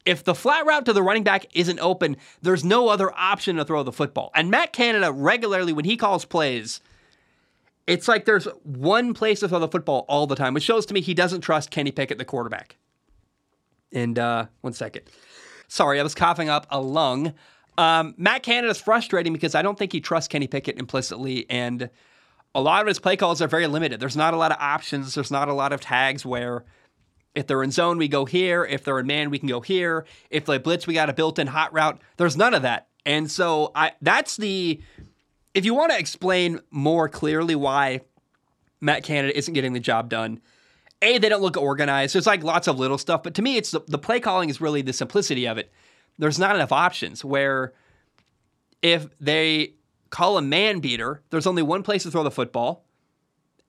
If 0.06 0.24
the 0.24 0.36
flat 0.36 0.66
route 0.66 0.86
to 0.86 0.94
the 0.94 1.04
running 1.04 1.24
back 1.24 1.46
isn't 1.54 1.80
open, 1.80 2.18
there's 2.42 2.66
no 2.66 2.90
other 2.90 3.12
option 3.18 3.58
to 3.58 3.66
throw 3.66 3.84
the 3.84 3.92
football. 3.92 4.32
And 4.34 4.50
Matt 4.50 4.74
Canada 4.74 5.12
regularly, 5.12 5.72
when 5.72 5.86
he 5.86 5.98
calls 5.98 6.26
plays, 6.26 6.82
it's 7.88 8.08
like 8.08 8.26
there's 8.26 8.46
one 8.64 9.14
place 9.14 9.40
to 9.42 9.48
throw 9.48 9.60
the 9.60 9.68
football 9.68 10.06
all 10.10 10.28
the 10.28 10.36
time, 10.36 10.54
which 10.54 10.64
shows 10.64 10.86
to 10.88 10.94
me 10.94 11.02
he 11.02 11.14
doesn't 11.14 11.42
trust 11.42 11.72
Kenny 11.72 11.92
Pickett, 11.92 12.18
the 12.18 12.26
quarterback. 12.26 12.76
And 13.92 14.18
uh, 14.20 14.46
one 14.62 14.74
second. 14.74 15.04
Sorry, 15.68 16.00
I 16.00 16.04
was 16.04 16.16
coughing 16.16 16.50
up 16.50 16.68
a 16.70 16.82
lung. 16.82 17.34
Um, 17.78 18.14
Matt 18.18 18.44
Canada's 18.44 18.80
frustrating 18.80 19.34
because 19.34 19.56
I 19.56 19.62
don't 19.62 19.78
think 19.78 19.92
he 19.94 20.02
trusts 20.02 20.28
Kenny 20.28 20.48
Pickett 20.48 20.78
implicitly, 20.78 21.46
and 21.50 21.90
a 22.54 22.62
lot 22.62 22.82
of 22.82 22.88
his 22.88 23.00
play 23.00 23.16
calls 23.16 23.42
are 23.42 23.48
very 23.48 23.68
limited. 23.68 24.00
There's 24.00 24.18
not 24.18 24.34
a 24.34 24.38
lot 24.38 24.52
of 24.52 24.58
options. 24.60 25.16
There's 25.16 25.32
not 25.32 25.48
a 25.48 25.54
lot 25.54 25.72
of 25.72 25.80
tags 25.80 26.26
where 26.26 26.66
if 27.36 27.48
they're 27.48 27.64
in 27.64 27.72
zone, 27.72 27.98
we 27.98 28.08
go 28.08 28.26
here. 28.26 28.66
If 28.66 28.84
they're 28.84 29.00
in 29.00 29.08
man, 29.08 29.30
we 29.30 29.40
can 29.40 29.48
go 29.48 29.62
here. 29.62 30.06
If 30.30 30.46
they 30.46 30.58
blitz, 30.58 30.88
we 30.88 30.94
got 30.94 31.10
a 31.10 31.14
built-in 31.14 31.48
hot 31.48 31.72
route. 31.74 32.02
There's 32.18 32.36
none 32.36 32.54
of 32.54 32.64
that. 32.64 32.88
And 33.06 33.30
so 33.32 33.72
I 33.76 33.94
that's 34.02 34.38
the 34.38 34.82
if 35.54 35.66
you 35.66 35.74
want 35.74 35.92
to 35.92 35.98
explain 35.98 36.60
more 36.72 37.08
clearly 37.08 37.56
why 37.56 38.02
Matt 38.82 39.04
Canada 39.04 39.38
isn't 39.38 39.54
getting 39.54 39.74
the 39.74 39.80
job 39.80 40.10
done, 40.10 40.42
A, 41.02 41.18
they 41.18 41.30
don't 41.30 41.42
look 41.42 41.58
organized. 41.58 42.14
There's 42.14 42.28
like 42.28 42.44
lots 42.44 42.68
of 42.68 42.78
little 42.78 42.98
stuff, 42.98 43.24
but 43.24 43.34
to 43.36 43.42
me, 43.42 43.58
it's 43.58 43.72
the, 43.72 43.82
the 43.88 43.98
play 43.98 44.20
calling 44.20 44.50
is 44.50 44.60
really 44.60 44.82
the 44.82 44.94
simplicity 44.94 45.48
of 45.48 45.58
it. 45.58 45.72
There's 46.18 46.38
not 46.38 46.56
enough 46.56 46.72
options 46.72 47.24
where 47.24 47.74
if 48.82 49.08
they 49.20 49.74
call 50.10 50.38
a 50.38 50.42
man 50.42 50.80
beater, 50.80 51.22
there's 51.30 51.48
only 51.48 51.62
one 51.62 51.84
place 51.84 52.04
to 52.04 52.12
throw 52.12 52.24
the 52.24 52.32
football. 52.32 52.86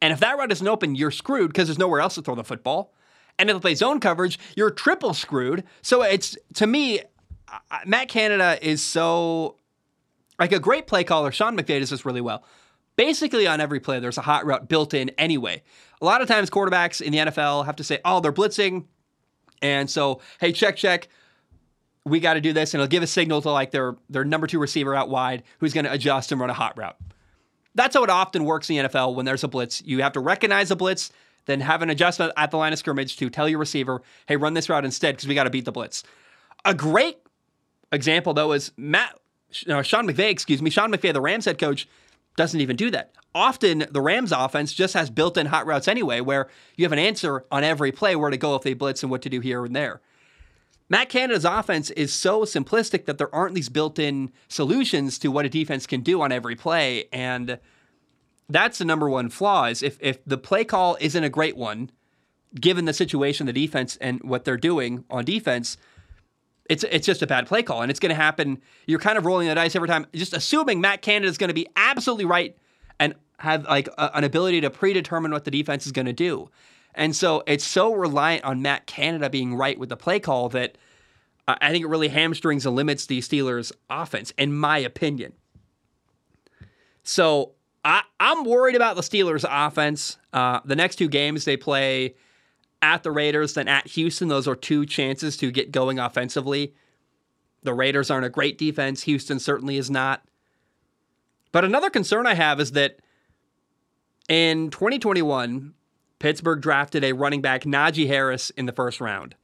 And 0.03 0.13
if 0.13 0.21
that 0.21 0.39
route 0.39 0.51
isn't 0.51 0.67
open, 0.67 0.95
you're 0.95 1.11
screwed 1.11 1.49
because 1.49 1.69
there's 1.69 1.79
nowhere 1.79 2.01
else 2.01 2.15
to 2.15 2.23
throw 2.23 2.35
the 2.35 2.45
football. 2.45 2.95
And 3.39 3.49
if 3.49 3.57
they 3.57 3.61
play 3.61 3.75
zone 3.75 4.01
coverage, 4.01 4.39
you're 4.57 4.71
triple 4.71 5.15
screwed. 5.15 5.65
So 5.83 6.03
it's 6.03 6.37
to 6.55 6.67
me, 6.67 7.01
Matt 7.87 8.09
Canada 8.09 8.59
is 8.61 8.83
so 8.83 9.57
like 10.39 10.53
a 10.53 10.59
great 10.59 10.87
play 10.87 11.05
caller. 11.05 11.31
Sean 11.31 11.57
McVay 11.57 11.81
does 11.81 11.91
this 11.91 12.05
really 12.05 12.21
well. 12.21 12.45
Basically, 12.97 13.47
on 13.47 13.61
every 13.61 13.81
play, 13.81 13.99
there's 14.01 14.19
a 14.19 14.23
hot 14.23 14.45
route 14.45 14.69
built 14.69 14.95
in 14.95 15.11
anyway. 15.11 15.63
A 16.01 16.05
lot 16.05 16.23
of 16.23 16.29
times, 16.29 16.51
quarterbacks 16.51 17.01
in 17.01 17.13
the 17.13 17.19
NFL 17.19 17.65
have 17.67 17.77
to 17.77 17.85
say, 17.85 17.99
"Oh, 18.05 18.21
they're 18.21 18.33
blitzing," 18.33 18.87
and 19.63 19.89
so, 19.89 20.21
hey, 20.41 20.53
check, 20.53 20.77
check. 20.77 21.09
We 22.05 22.21
got 22.21 22.35
to 22.35 22.41
do 22.41 22.53
this, 22.53 22.75
and 22.75 22.81
it'll 22.81 22.91
give 22.91 23.03
a 23.03 23.07
signal 23.07 23.43
to 23.43 23.51
like 23.51 23.71
their 23.71 23.97
their 24.09 24.25
number 24.25 24.47
two 24.47 24.59
receiver 24.59 24.95
out 24.95 25.09
wide, 25.09 25.43
who's 25.59 25.73
going 25.73 25.85
to 25.85 25.93
adjust 25.93 26.33
and 26.33 26.41
run 26.41 26.51
a 26.51 26.55
hot 26.55 26.77
route. 26.77 26.97
That's 27.75 27.95
how 27.95 28.03
it 28.03 28.11
often 28.11 28.45
works 28.45 28.69
in 28.69 28.77
the 28.77 28.89
NFL 28.89 29.15
when 29.15 29.25
there's 29.25 29.45
a 29.45 29.49
blitz. 29.49 29.83
You 29.85 30.03
have 30.03 30.13
to 30.15 30.21
recognize 30.21 30.71
a 30.71 30.77
blitz 30.77 31.13
then 31.47 31.61
have 31.61 31.83
an 31.83 31.91
adjustment 31.91 32.33
at 32.37 32.51
the 32.51 32.57
line 32.57 32.73
of 32.73 32.79
scrimmage 32.79 33.17
to 33.17 33.31
tell 33.31 33.49
your 33.49 33.59
receiver, 33.59 34.03
hey, 34.27 34.37
run 34.37 34.55
this 34.55 34.69
route 34.69 34.85
instead 34.85 35.17
because 35.17 35.29
we 35.29 35.35
got 35.35 35.45
to 35.45 35.51
beat 35.51 35.65
the 35.65 35.73
blitz. 35.73 36.03
A 36.65 36.75
great 36.75 37.19
example, 37.93 38.35
though, 38.35 38.53
is 38.53 38.73
Matt, 38.77 39.19
uh, 39.69 39.83
Sean 39.83 40.07
McVay, 40.07 40.31
excuse 40.31 40.63
me, 40.63 40.71
Sean 40.71 40.93
McVay, 40.93 41.13
the 41.13 41.21
Rams 41.21 41.47
head 41.47 41.59
coach, 41.59 41.89
doesn't 42.41 42.63
even 42.63 42.77
do 42.77 42.91
that. 42.91 43.13
Often 43.35 43.85
the 43.91 44.01
Rams 44.01 44.33
offense 44.33 44.73
just 44.73 44.95
has 44.95 45.11
built 45.11 45.37
in 45.37 45.45
hot 45.45 45.67
routes 45.67 45.87
anyway, 45.87 46.23
where 46.23 46.49
you 46.75 46.87
have 46.87 46.93
an 46.93 46.99
answer 46.99 47.45
on 47.53 47.65
every 47.65 47.93
play 47.93 48.17
where 48.17 48.31
to 48.31 48.39
go 48.39 48.55
if 48.55 48.63
they 48.63 48.73
blitz 48.73 49.03
and 49.03 49.11
what 49.11 49.21
to 49.23 49.29
do 49.29 49.41
here 49.41 49.63
and 49.63 49.77
there. 49.77 50.01
Matt 50.89 51.11
Canada's 51.11 51.45
offense 51.45 51.91
is 51.91 52.15
so 52.15 52.47
simplistic 52.47 53.05
that 53.05 53.19
there 53.19 53.33
aren't 53.35 53.55
these 53.55 53.69
built 53.69 53.99
in 53.99 54.33
solutions 54.49 55.19
to 55.19 55.31
what 55.31 55.45
a 55.45 55.51
defense 55.51 55.87
can 55.87 56.01
do 56.01 56.23
on 56.23 56.33
every 56.33 56.57
play. 56.57 57.09
And 57.13 57.59
that's 58.49 58.79
the 58.79 58.87
number 58.87 59.11
one 59.11 59.29
flaw 59.29 59.67
is 59.67 59.83
if 59.83 59.99
if 60.01 60.25
the 60.25 60.39
play 60.39 60.65
call 60.65 60.97
isn't 60.99 61.23
a 61.23 61.29
great 61.29 61.59
one, 61.59 61.91
given 62.59 62.87
the 62.87 62.95
situation, 62.95 63.47
the 63.47 63.53
defense 63.53 63.99
and 64.01 64.23
what 64.23 64.47
they're 64.47 64.57
doing 64.57 65.05
on 65.11 65.27
defense, 65.27 65.77
it's 66.71 66.85
it's 66.85 67.05
just 67.05 67.21
a 67.21 67.27
bad 67.27 67.47
play 67.49 67.65
call, 67.65 67.83
and 67.83 67.91
it's 67.91 67.99
going 67.99 68.11
to 68.11 68.15
happen. 68.15 68.63
You're 68.87 69.01
kind 69.01 69.19
of 69.19 69.27
rolling 69.27 69.49
the 69.49 69.55
dice 69.57 69.75
every 69.75 69.89
time, 69.89 70.07
just 70.15 70.33
assuming 70.33 70.81
Matt 70.81 71.03
Canada 71.03 71.29
is 71.29 71.37
going 71.37 71.49
to 71.49 71.55
be 71.55 71.67
absolutely 71.75 72.25
right 72.25 72.57
and 73.01 73.17
have 73.41 73.65
like 73.65 73.89
a, 73.99 74.17
an 74.17 74.23
ability 74.23 74.61
to 74.61 74.71
predetermine 74.71 75.33
what 75.33 75.45
the 75.45 75.51
defense 75.51 75.85
is 75.85 75.93
going 75.93 76.07
to 76.07 76.13
do. 76.13 76.49
And 76.95 77.15
so 77.15 77.43
it's 77.47 77.65
so 77.65 77.93
reliant 77.93 78.45
on 78.45 78.63
Matt 78.63 78.87
Canada 78.87 79.29
being 79.29 79.57
right 79.57 79.79
with 79.79 79.89
the 79.89 79.97
play 79.97 80.21
call 80.21 80.49
that 80.51 80.79
uh, 81.49 81.57
I 81.61 81.73
think 81.73 81.85
it 81.85 81.89
really 81.89 82.09
hamstrings 82.09 82.65
and 82.65 82.77
limits 82.77 83.07
the 83.07 83.19
Steelers' 83.19 83.73
offense, 83.89 84.33
in 84.39 84.55
my 84.55 84.79
opinion. 84.79 85.33
So 87.03 87.53
I, 87.85 88.03
I'm 88.21 88.45
worried 88.45 88.77
about 88.77 88.95
the 88.95 89.03
Steelers' 89.03 89.45
offense. 89.49 90.19
Uh, 90.33 90.61
the 90.65 90.77
next 90.77 90.97
two 90.97 91.09
games 91.09 91.45
they 91.45 91.57
play 91.57 92.15
at 92.83 93.03
the 93.03 93.11
Raiders, 93.11 93.55
than 93.55 93.69
at 93.69 93.89
Houston. 93.89 94.29
Those 94.29 94.49
are 94.49 94.57
two 94.57 94.87
chances 94.87 95.37
to 95.39 95.51
get 95.51 95.73
going 95.73 95.99
offensively. 95.99 96.75
The 97.63 97.75
Raiders 97.75 98.11
aren't 98.11 98.27
a 98.27 98.31
great 98.31 98.59
defense. 98.59 99.03
Houston 99.03 99.39
certainly 99.39 99.77
is 99.77 99.91
not. 99.91 100.25
But 101.53 101.65
another 101.65 101.91
concern 101.91 102.27
I 102.27 102.35
have 102.35 102.61
is 102.61 102.73
that 102.73 103.01
in 104.29 104.71
2021, 104.71 105.75
Pittsburgh 106.19 106.61
drafted 106.61 107.05
a 107.05 107.13
running 107.13 107.43
back, 107.43 107.65
Najee 107.65 108.07
Harris, 108.07 108.51
in 108.51 108.67
the 108.67 108.73
first 108.73 109.01
round. 109.01 109.35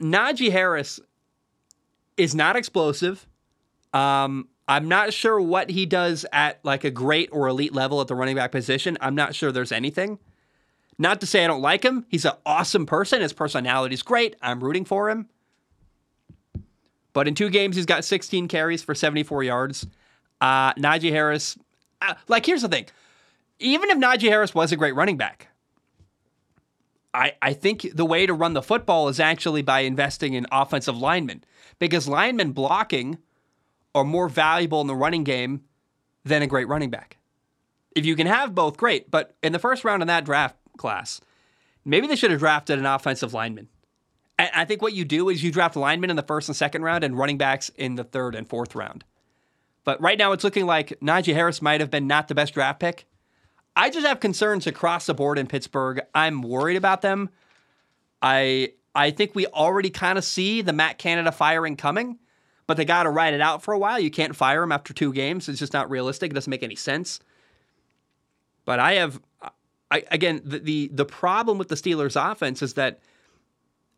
Najee 0.00 0.50
Harris 0.50 1.00
is 2.16 2.34
not 2.34 2.56
explosive. 2.56 3.26
Um, 3.92 4.48
I'm 4.66 4.88
not 4.88 5.12
sure 5.12 5.40
what 5.40 5.70
he 5.70 5.86
does 5.86 6.24
at 6.32 6.58
like 6.64 6.84
a 6.84 6.90
great 6.90 7.28
or 7.32 7.48
elite 7.48 7.74
level 7.74 8.00
at 8.00 8.08
the 8.08 8.14
running 8.14 8.36
back 8.36 8.50
position. 8.50 8.96
I'm 9.00 9.14
not 9.14 9.34
sure 9.34 9.52
there's 9.52 9.72
anything. 9.72 10.18
Not 10.98 11.20
to 11.20 11.26
say 11.26 11.44
I 11.44 11.48
don't 11.48 11.62
like 11.62 11.84
him. 11.84 12.06
He's 12.08 12.24
an 12.24 12.34
awesome 12.46 12.86
person. 12.86 13.20
His 13.20 13.32
personality 13.32 13.94
is 13.94 14.02
great. 14.02 14.36
I'm 14.40 14.62
rooting 14.62 14.84
for 14.84 15.10
him. 15.10 15.28
But 17.12 17.28
in 17.28 17.34
two 17.34 17.50
games, 17.50 17.76
he's 17.76 17.86
got 17.86 18.04
16 18.04 18.48
carries 18.48 18.82
for 18.82 18.94
74 18.94 19.44
yards. 19.44 19.86
Uh, 20.40 20.74
Najee 20.74 21.10
Harris, 21.10 21.56
uh, 22.02 22.14
like, 22.28 22.44
here's 22.44 22.62
the 22.62 22.68
thing. 22.68 22.86
Even 23.60 23.88
if 23.90 23.98
Najee 23.98 24.28
Harris 24.28 24.54
was 24.54 24.72
a 24.72 24.76
great 24.76 24.94
running 24.94 25.16
back, 25.16 25.48
I, 27.14 27.34
I 27.40 27.52
think 27.52 27.86
the 27.94 28.04
way 28.04 28.26
to 28.26 28.34
run 28.34 28.54
the 28.54 28.62
football 28.62 29.08
is 29.08 29.20
actually 29.20 29.62
by 29.62 29.80
investing 29.80 30.34
in 30.34 30.46
offensive 30.50 30.98
linemen 30.98 31.44
because 31.78 32.08
linemen 32.08 32.52
blocking 32.52 33.18
are 33.94 34.04
more 34.04 34.28
valuable 34.28 34.80
in 34.80 34.88
the 34.88 34.96
running 34.96 35.22
game 35.22 35.62
than 36.24 36.42
a 36.42 36.48
great 36.48 36.66
running 36.66 36.90
back. 36.90 37.18
If 37.94 38.04
you 38.04 38.16
can 38.16 38.26
have 38.26 38.56
both, 38.56 38.76
great. 38.76 39.08
But 39.08 39.36
in 39.42 39.52
the 39.52 39.60
first 39.60 39.84
round 39.84 40.02
of 40.02 40.08
that 40.08 40.24
draft 40.24 40.56
class, 40.76 41.20
maybe 41.84 42.06
they 42.06 42.16
should 42.16 42.30
have 42.30 42.40
drafted 42.40 42.78
an 42.78 42.86
offensive 42.86 43.34
lineman. 43.34 43.68
And 44.38 44.50
I 44.54 44.64
think 44.64 44.82
what 44.82 44.92
you 44.92 45.04
do 45.04 45.28
is 45.28 45.42
you 45.42 45.52
draft 45.52 45.76
linemen 45.76 46.10
in 46.10 46.16
the 46.16 46.22
first 46.22 46.48
and 46.48 46.56
second 46.56 46.82
round 46.82 47.04
and 47.04 47.16
running 47.16 47.38
backs 47.38 47.70
in 47.76 47.94
the 47.94 48.04
third 48.04 48.34
and 48.34 48.48
fourth 48.48 48.74
round. 48.74 49.04
But 49.84 50.00
right 50.00 50.18
now 50.18 50.32
it's 50.32 50.44
looking 50.44 50.66
like 50.66 50.98
Najee 51.00 51.34
Harris 51.34 51.62
might 51.62 51.80
have 51.80 51.90
been 51.90 52.06
not 52.06 52.28
the 52.28 52.34
best 52.34 52.54
draft 52.54 52.80
pick. 52.80 53.06
I 53.76 53.90
just 53.90 54.06
have 54.06 54.20
concerns 54.20 54.66
across 54.66 55.06
the 55.06 55.14
board 55.14 55.38
in 55.38 55.46
Pittsburgh. 55.46 56.00
I'm 56.14 56.42
worried 56.42 56.76
about 56.76 57.02
them. 57.02 57.30
I 58.22 58.72
I 58.94 59.10
think 59.10 59.34
we 59.34 59.46
already 59.46 59.90
kind 59.90 60.16
of 60.18 60.24
see 60.24 60.62
the 60.62 60.72
Matt 60.72 60.98
Canada 60.98 61.32
firing 61.32 61.76
coming, 61.76 62.18
but 62.66 62.76
they 62.76 62.84
got 62.84 63.02
to 63.02 63.10
ride 63.10 63.34
it 63.34 63.40
out 63.40 63.62
for 63.62 63.74
a 63.74 63.78
while. 63.78 63.98
You 63.98 64.10
can't 64.10 64.36
fire 64.36 64.62
him 64.62 64.72
after 64.72 64.94
two 64.94 65.12
games. 65.12 65.48
It's 65.48 65.58
just 65.58 65.72
not 65.72 65.90
realistic. 65.90 66.30
It 66.30 66.34
doesn't 66.34 66.50
make 66.50 66.62
any 66.62 66.76
sense. 66.76 67.18
But 68.64 68.78
I 68.78 68.94
have, 68.94 69.20
I, 69.94 70.02
again, 70.10 70.40
the, 70.44 70.58
the 70.58 70.90
the 70.92 71.04
problem 71.04 71.56
with 71.58 71.68
the 71.68 71.76
Steelers' 71.76 72.16
offense 72.20 72.62
is 72.62 72.74
that 72.74 72.98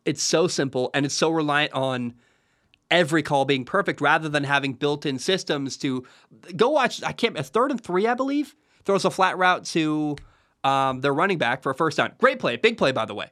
it's 0.05 0.21
so 0.21 0.47
simple 0.47 0.91
and 0.93 1.05
it's 1.05 1.15
so 1.15 1.29
reliant 1.31 1.73
on 1.73 2.13
every 2.89 3.23
call 3.23 3.45
being 3.45 3.65
perfect 3.65 3.99
rather 3.99 4.29
than 4.29 4.43
having 4.43 4.73
built-in 4.73 5.19
systems 5.19 5.75
to 5.77 6.05
go 6.55 6.69
watch. 6.69 7.03
I 7.03 7.13
can't 7.13 7.37
a 7.37 7.43
third 7.43 7.71
and 7.71 7.83
three, 7.83 8.07
I 8.07 8.13
believe 8.13 8.55
throws 8.85 9.05
a 9.05 9.11
flat 9.11 9.37
route 9.37 9.65
to 9.65 10.15
um, 10.63 11.01
their 11.01 11.13
running 11.13 11.37
back 11.37 11.63
for 11.63 11.71
a 11.71 11.75
first 11.75 11.97
down. 11.97 12.13
Great 12.19 12.39
play, 12.39 12.55
big 12.57 12.77
play, 12.77 12.91
by 12.91 13.05
the 13.05 13.15
way. 13.15 13.29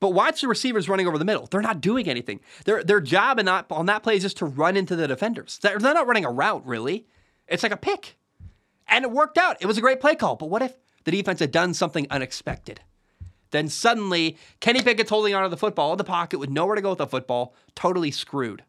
But 0.00 0.10
watch 0.10 0.40
the 0.40 0.48
receivers 0.48 0.88
running 0.88 1.08
over 1.08 1.18
the 1.18 1.24
middle. 1.24 1.46
They're 1.46 1.60
not 1.60 1.80
doing 1.80 2.08
anything. 2.08 2.40
Their 2.64 2.84
their 2.84 3.00
job 3.00 3.38
in 3.38 3.46
that, 3.46 3.66
on 3.70 3.86
that 3.86 4.02
play 4.02 4.16
is 4.16 4.22
just 4.22 4.36
to 4.38 4.46
run 4.46 4.76
into 4.76 4.94
the 4.96 5.08
defenders. 5.08 5.58
They're, 5.60 5.78
they're 5.78 5.94
not 5.94 6.06
running 6.06 6.24
a 6.24 6.30
route, 6.30 6.64
really. 6.66 7.06
It's 7.48 7.62
like 7.62 7.72
a 7.72 7.76
pick. 7.76 8.16
And 8.86 9.04
it 9.04 9.10
worked 9.10 9.38
out. 9.38 9.56
It 9.60 9.66
was 9.66 9.78
a 9.78 9.80
great 9.80 10.00
play 10.00 10.14
call. 10.14 10.36
But 10.36 10.50
what 10.50 10.62
if 10.62 10.74
the 11.04 11.10
defense 11.10 11.40
had 11.40 11.50
done 11.50 11.74
something 11.74 12.06
unexpected? 12.10 12.80
Then 13.50 13.68
suddenly, 13.68 14.36
Kenny 14.58 14.82
Pickett's 14.82 15.10
holding 15.10 15.34
onto 15.34 15.48
the 15.48 15.56
football 15.56 15.92
in 15.92 15.98
the 15.98 16.04
pocket 16.04 16.38
with 16.40 16.50
nowhere 16.50 16.74
to 16.74 16.82
go 16.82 16.90
with 16.90 16.98
the 16.98 17.06
football, 17.06 17.54
totally 17.76 18.10
screwed. 18.10 18.64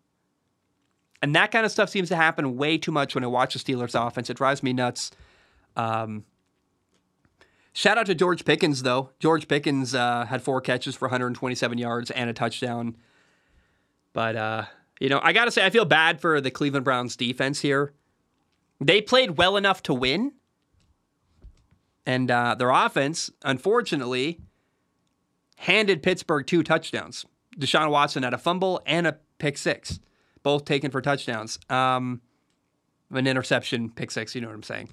And 1.23 1.35
that 1.35 1.51
kind 1.51 1.65
of 1.65 1.71
stuff 1.71 1.89
seems 1.89 2.09
to 2.09 2.15
happen 2.15 2.55
way 2.55 2.77
too 2.77 2.91
much 2.91 3.15
when 3.15 3.23
I 3.23 3.27
watch 3.27 3.53
the 3.53 3.59
Steelers 3.59 3.99
offense. 3.99 4.29
It 4.29 4.37
drives 4.37 4.61
me 4.61 4.73
nuts. 4.73 5.09
Um, 5.75 6.23
shout 7.73 7.97
out 7.97 8.05
to 8.05 8.13
George 8.13 8.45
Pickens, 8.45 8.83
though. 8.83 9.09
George 9.19 9.47
Pickens 9.47 9.95
uh, 9.95 10.25
had 10.25 10.43
four 10.43 10.61
catches 10.61 10.95
for 10.95 11.07
127 11.07 11.79
yards 11.79 12.11
and 12.11 12.29
a 12.29 12.33
touchdown. 12.33 12.95
But, 14.13 14.35
uh, 14.35 14.65
you 14.99 15.09
know, 15.09 15.19
I 15.23 15.33
got 15.33 15.45
to 15.45 15.51
say, 15.51 15.65
I 15.65 15.71
feel 15.71 15.85
bad 15.85 16.21
for 16.21 16.39
the 16.39 16.51
Cleveland 16.51 16.85
Browns 16.85 17.15
defense 17.15 17.61
here. 17.61 17.93
They 18.79 19.01
played 19.01 19.37
well 19.37 19.57
enough 19.57 19.81
to 19.83 19.95
win. 19.95 20.33
And 22.05 22.29
uh, 22.29 22.55
their 22.55 22.69
offense, 22.69 23.31
unfortunately, 23.43 24.39
handed 25.57 26.03
Pittsburgh 26.03 26.45
two 26.45 26.63
touchdowns. 26.63 27.25
Deshaun 27.57 27.89
Watson 27.89 28.23
had 28.23 28.33
a 28.33 28.37
fumble 28.37 28.81
and 28.85 29.07
a 29.07 29.17
pick 29.39 29.57
six, 29.57 29.99
both 30.43 30.65
taken 30.65 30.91
for 30.91 31.01
touchdowns. 31.01 31.57
Um, 31.69 32.21
an 33.11 33.27
interception, 33.27 33.89
pick 33.89 34.11
six, 34.11 34.35
you 34.35 34.41
know 34.41 34.47
what 34.47 34.55
I'm 34.55 34.63
saying. 34.63 34.89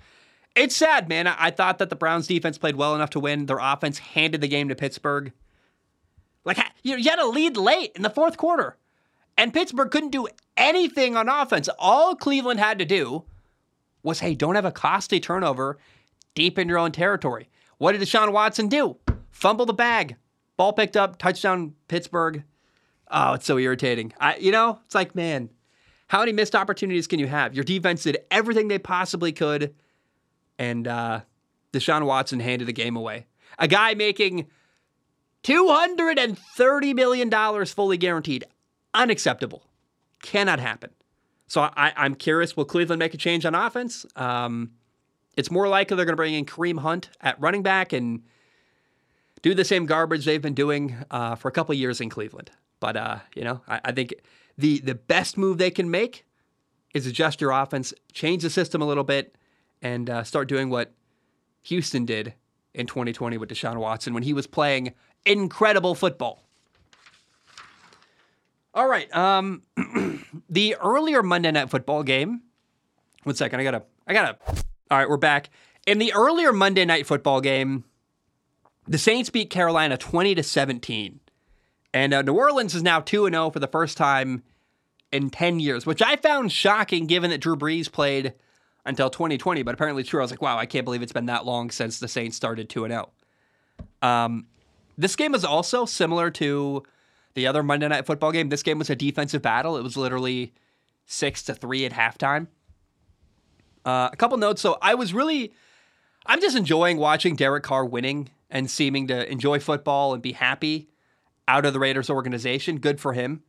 It's 0.54 0.76
sad, 0.76 1.08
man. 1.08 1.26
I, 1.26 1.50
thought 1.50 1.78
that 1.78 1.88
the 1.88 1.96
Browns 1.96 2.26
defense 2.26 2.58
played 2.58 2.76
well 2.76 2.94
enough 2.94 3.10
to 3.10 3.20
win. 3.20 3.46
Their 3.46 3.58
offense 3.58 3.98
handed 3.98 4.42
the 4.42 4.48
game 4.48 4.68
to 4.68 4.74
Pittsburgh. 4.74 5.32
Like 6.44 6.58
you, 6.82 6.96
you 6.96 7.08
had 7.08 7.18
a 7.18 7.26
lead 7.26 7.56
late 7.56 7.92
in 7.94 8.02
the 8.02 8.10
fourth 8.10 8.36
quarter, 8.36 8.76
and 9.38 9.54
Pittsburgh 9.54 9.90
couldn't 9.90 10.10
do 10.10 10.28
anything 10.56 11.16
on 11.16 11.28
offense. 11.28 11.68
All 11.78 12.14
Cleveland 12.14 12.60
had 12.60 12.78
to 12.80 12.84
do 12.84 13.24
was, 14.02 14.20
hey, 14.20 14.34
don't 14.34 14.56
have 14.56 14.64
a 14.64 14.72
costly 14.72 15.20
turnover 15.20 15.78
deep 16.34 16.58
in 16.58 16.68
your 16.68 16.78
own 16.78 16.92
territory. 16.92 17.48
What 17.78 17.92
did 17.92 18.00
Deshaun 18.00 18.32
Watson 18.32 18.68
do? 18.68 18.96
Fumble 19.30 19.66
the 19.66 19.72
bag. 19.72 20.16
Ball 20.56 20.72
picked 20.72 20.96
up, 20.96 21.18
touchdown, 21.18 21.74
Pittsburgh. 21.88 22.44
Oh, 23.10 23.34
it's 23.34 23.46
so 23.46 23.58
irritating. 23.58 24.12
I, 24.20 24.36
you 24.36 24.52
know, 24.52 24.78
it's 24.84 24.94
like, 24.94 25.14
man, 25.14 25.50
how 26.08 26.20
many 26.20 26.32
missed 26.32 26.54
opportunities 26.54 27.06
can 27.06 27.18
you 27.18 27.26
have? 27.26 27.54
Your 27.54 27.64
defense 27.64 28.02
did 28.02 28.18
everything 28.30 28.68
they 28.68 28.78
possibly 28.78 29.32
could 29.32 29.74
and 30.58 30.86
uh, 30.86 31.20
Deshaun 31.72 32.06
Watson 32.06 32.40
handed 32.40 32.68
the 32.68 32.72
game 32.72 32.96
away. 32.96 33.26
A 33.58 33.68
guy 33.68 33.94
making 33.94 34.46
$230 35.42 36.94
million 36.94 37.66
fully 37.66 37.96
guaranteed. 37.96 38.44
Unacceptable. 38.94 39.66
Cannot 40.22 40.60
happen. 40.60 40.90
So 41.48 41.62
I, 41.62 41.92
am 41.96 42.14
curious 42.14 42.56
will 42.56 42.64
Cleveland 42.64 43.00
make 43.00 43.14
a 43.14 43.16
change 43.18 43.44
on 43.44 43.54
offense? 43.54 44.06
Um, 44.16 44.72
it's 45.36 45.50
more 45.50 45.68
likely 45.68 45.96
they're 45.96 46.04
going 46.04 46.12
to 46.12 46.16
bring 46.16 46.34
in 46.34 46.44
Kareem 46.44 46.80
Hunt 46.80 47.10
at 47.20 47.40
running 47.40 47.62
back 47.62 47.92
and 47.92 48.22
do 49.42 49.54
the 49.54 49.64
same 49.64 49.86
garbage 49.86 50.24
they've 50.24 50.42
been 50.42 50.54
doing 50.54 50.96
uh, 51.10 51.34
for 51.34 51.48
a 51.48 51.52
couple 51.52 51.74
years 51.74 52.00
in 52.00 52.08
Cleveland. 52.08 52.50
But, 52.80 52.96
uh, 52.96 53.18
you 53.34 53.44
know, 53.44 53.60
I, 53.66 53.80
I 53.86 53.92
think 53.92 54.14
the, 54.56 54.80
the 54.80 54.94
best 54.94 55.36
move 55.36 55.58
they 55.58 55.70
can 55.70 55.90
make 55.90 56.26
is 56.94 57.06
adjust 57.06 57.40
your 57.40 57.50
offense, 57.50 57.92
change 58.12 58.42
the 58.42 58.50
system 58.50 58.82
a 58.82 58.86
little 58.86 59.04
bit, 59.04 59.36
and 59.80 60.08
uh, 60.08 60.22
start 60.24 60.48
doing 60.48 60.68
what 60.70 60.92
Houston 61.62 62.04
did 62.04 62.34
in 62.74 62.86
2020 62.86 63.38
with 63.38 63.48
Deshaun 63.48 63.76
Watson 63.76 64.14
when 64.14 64.22
he 64.22 64.32
was 64.32 64.46
playing 64.46 64.94
incredible 65.24 65.94
football. 65.94 66.44
All 68.74 68.88
right, 68.88 69.14
um, 69.14 69.62
the 70.48 70.76
earlier 70.76 71.22
Monday 71.22 71.50
Night 71.50 71.68
Football 71.68 72.02
game. 72.04 72.40
One 73.24 73.34
second, 73.34 73.60
I 73.60 73.64
gotta, 73.64 73.82
I 74.06 74.14
gotta. 74.14 74.61
All 74.92 74.98
right, 74.98 75.08
we're 75.08 75.16
back. 75.16 75.48
In 75.86 75.98
the 75.98 76.12
earlier 76.12 76.52
Monday 76.52 76.84
Night 76.84 77.06
Football 77.06 77.40
game, 77.40 77.84
the 78.86 78.98
Saints 78.98 79.30
beat 79.30 79.48
Carolina 79.48 79.96
20 79.96 80.34
to 80.34 80.42
17, 80.42 81.18
and 81.94 82.12
uh, 82.12 82.20
New 82.20 82.34
Orleans 82.34 82.74
is 82.74 82.82
now 82.82 83.00
2 83.00 83.30
0 83.30 83.48
for 83.48 83.58
the 83.58 83.66
first 83.66 83.96
time 83.96 84.42
in 85.10 85.30
10 85.30 85.60
years, 85.60 85.86
which 85.86 86.02
I 86.02 86.16
found 86.16 86.52
shocking 86.52 87.06
given 87.06 87.30
that 87.30 87.40
Drew 87.40 87.56
Brees 87.56 87.90
played 87.90 88.34
until 88.84 89.08
2020, 89.08 89.62
but 89.62 89.72
apparently 89.72 90.04
true. 90.04 90.20
I 90.20 90.24
was 90.24 90.30
like, 90.30 90.42
wow, 90.42 90.58
I 90.58 90.66
can't 90.66 90.84
believe 90.84 91.00
it's 91.00 91.10
been 91.10 91.24
that 91.24 91.46
long 91.46 91.70
since 91.70 91.98
the 91.98 92.06
Saints 92.06 92.36
started 92.36 92.68
2 92.68 92.86
0. 92.86 93.08
Um, 94.02 94.44
this 94.98 95.16
game 95.16 95.32
was 95.32 95.42
also 95.42 95.86
similar 95.86 96.30
to 96.32 96.82
the 97.32 97.46
other 97.46 97.62
Monday 97.62 97.88
Night 97.88 98.04
Football 98.04 98.32
game. 98.32 98.50
This 98.50 98.62
game 98.62 98.78
was 98.78 98.90
a 98.90 98.94
defensive 98.94 99.40
battle. 99.40 99.78
It 99.78 99.82
was 99.82 99.96
literally 99.96 100.52
six 101.06 101.42
to 101.44 101.54
three 101.54 101.86
at 101.86 101.92
halftime. 101.92 102.48
Uh, 103.84 104.08
a 104.12 104.16
couple 104.16 104.38
notes. 104.38 104.60
So 104.60 104.78
I 104.80 104.94
was 104.94 105.12
really, 105.12 105.52
I'm 106.26 106.40
just 106.40 106.56
enjoying 106.56 106.98
watching 106.98 107.36
Derek 107.36 107.64
Carr 107.64 107.84
winning 107.84 108.30
and 108.50 108.70
seeming 108.70 109.08
to 109.08 109.30
enjoy 109.30 109.58
football 109.58 110.12
and 110.12 110.22
be 110.22 110.32
happy 110.32 110.88
out 111.48 111.66
of 111.66 111.72
the 111.72 111.80
Raiders 111.80 112.10
organization. 112.10 112.78
Good 112.78 113.00
for 113.00 113.12
him. 113.12 113.42